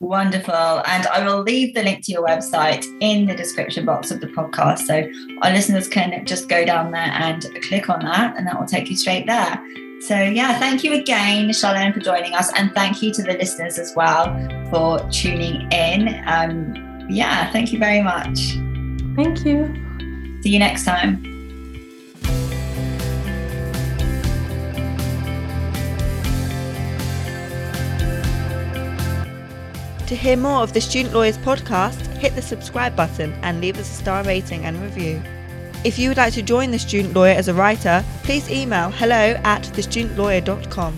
Wonderful. 0.00 0.82
And 0.86 1.06
I 1.06 1.26
will 1.26 1.40
leave 1.40 1.74
the 1.74 1.82
link 1.82 2.04
to 2.04 2.12
your 2.12 2.26
website 2.26 2.84
in 3.00 3.24
the 3.24 3.34
description 3.34 3.86
box 3.86 4.10
of 4.10 4.20
the 4.20 4.26
podcast. 4.26 4.80
So 4.80 5.10
our 5.40 5.50
listeners 5.50 5.88
can 5.88 6.26
just 6.26 6.50
go 6.50 6.66
down 6.66 6.90
there 6.90 7.10
and 7.10 7.42
click 7.62 7.88
on 7.88 8.00
that, 8.00 8.36
and 8.36 8.46
that 8.46 8.60
will 8.60 8.66
take 8.66 8.90
you 8.90 8.96
straight 8.96 9.26
there. 9.26 9.64
So, 10.00 10.14
yeah, 10.20 10.58
thank 10.58 10.84
you 10.84 10.92
again, 10.92 11.48
Charlene, 11.48 11.94
for 11.94 12.00
joining 12.00 12.34
us. 12.34 12.52
And 12.54 12.70
thank 12.74 13.00
you 13.00 13.14
to 13.14 13.22
the 13.22 13.32
listeners 13.32 13.78
as 13.78 13.94
well 13.96 14.26
for 14.68 14.98
tuning 15.08 15.72
in. 15.72 16.22
Um, 16.26 17.08
yeah, 17.08 17.50
thank 17.50 17.72
you 17.72 17.78
very 17.78 18.02
much. 18.02 18.38
Thank 19.16 19.46
you. 19.46 19.74
See 20.42 20.50
you 20.50 20.58
next 20.58 20.84
time. 20.84 21.35
To 30.06 30.14
hear 30.14 30.36
more 30.36 30.62
of 30.62 30.72
the 30.72 30.80
Student 30.80 31.14
Lawyers 31.14 31.36
podcast, 31.38 32.06
hit 32.18 32.36
the 32.36 32.42
subscribe 32.42 32.94
button 32.94 33.32
and 33.42 33.60
leave 33.60 33.76
us 33.76 33.90
a 33.90 33.94
star 33.94 34.22
rating 34.22 34.64
and 34.64 34.80
review. 34.80 35.20
If 35.82 35.98
you 35.98 36.08
would 36.08 36.16
like 36.16 36.32
to 36.34 36.42
join 36.42 36.70
the 36.70 36.78
Student 36.78 37.14
Lawyer 37.14 37.34
as 37.34 37.48
a 37.48 37.54
writer, 37.54 38.04
please 38.22 38.48
email 38.48 38.90
hello 38.90 39.34
at 39.42 39.64
thestudentlawyer.com. 39.64 40.96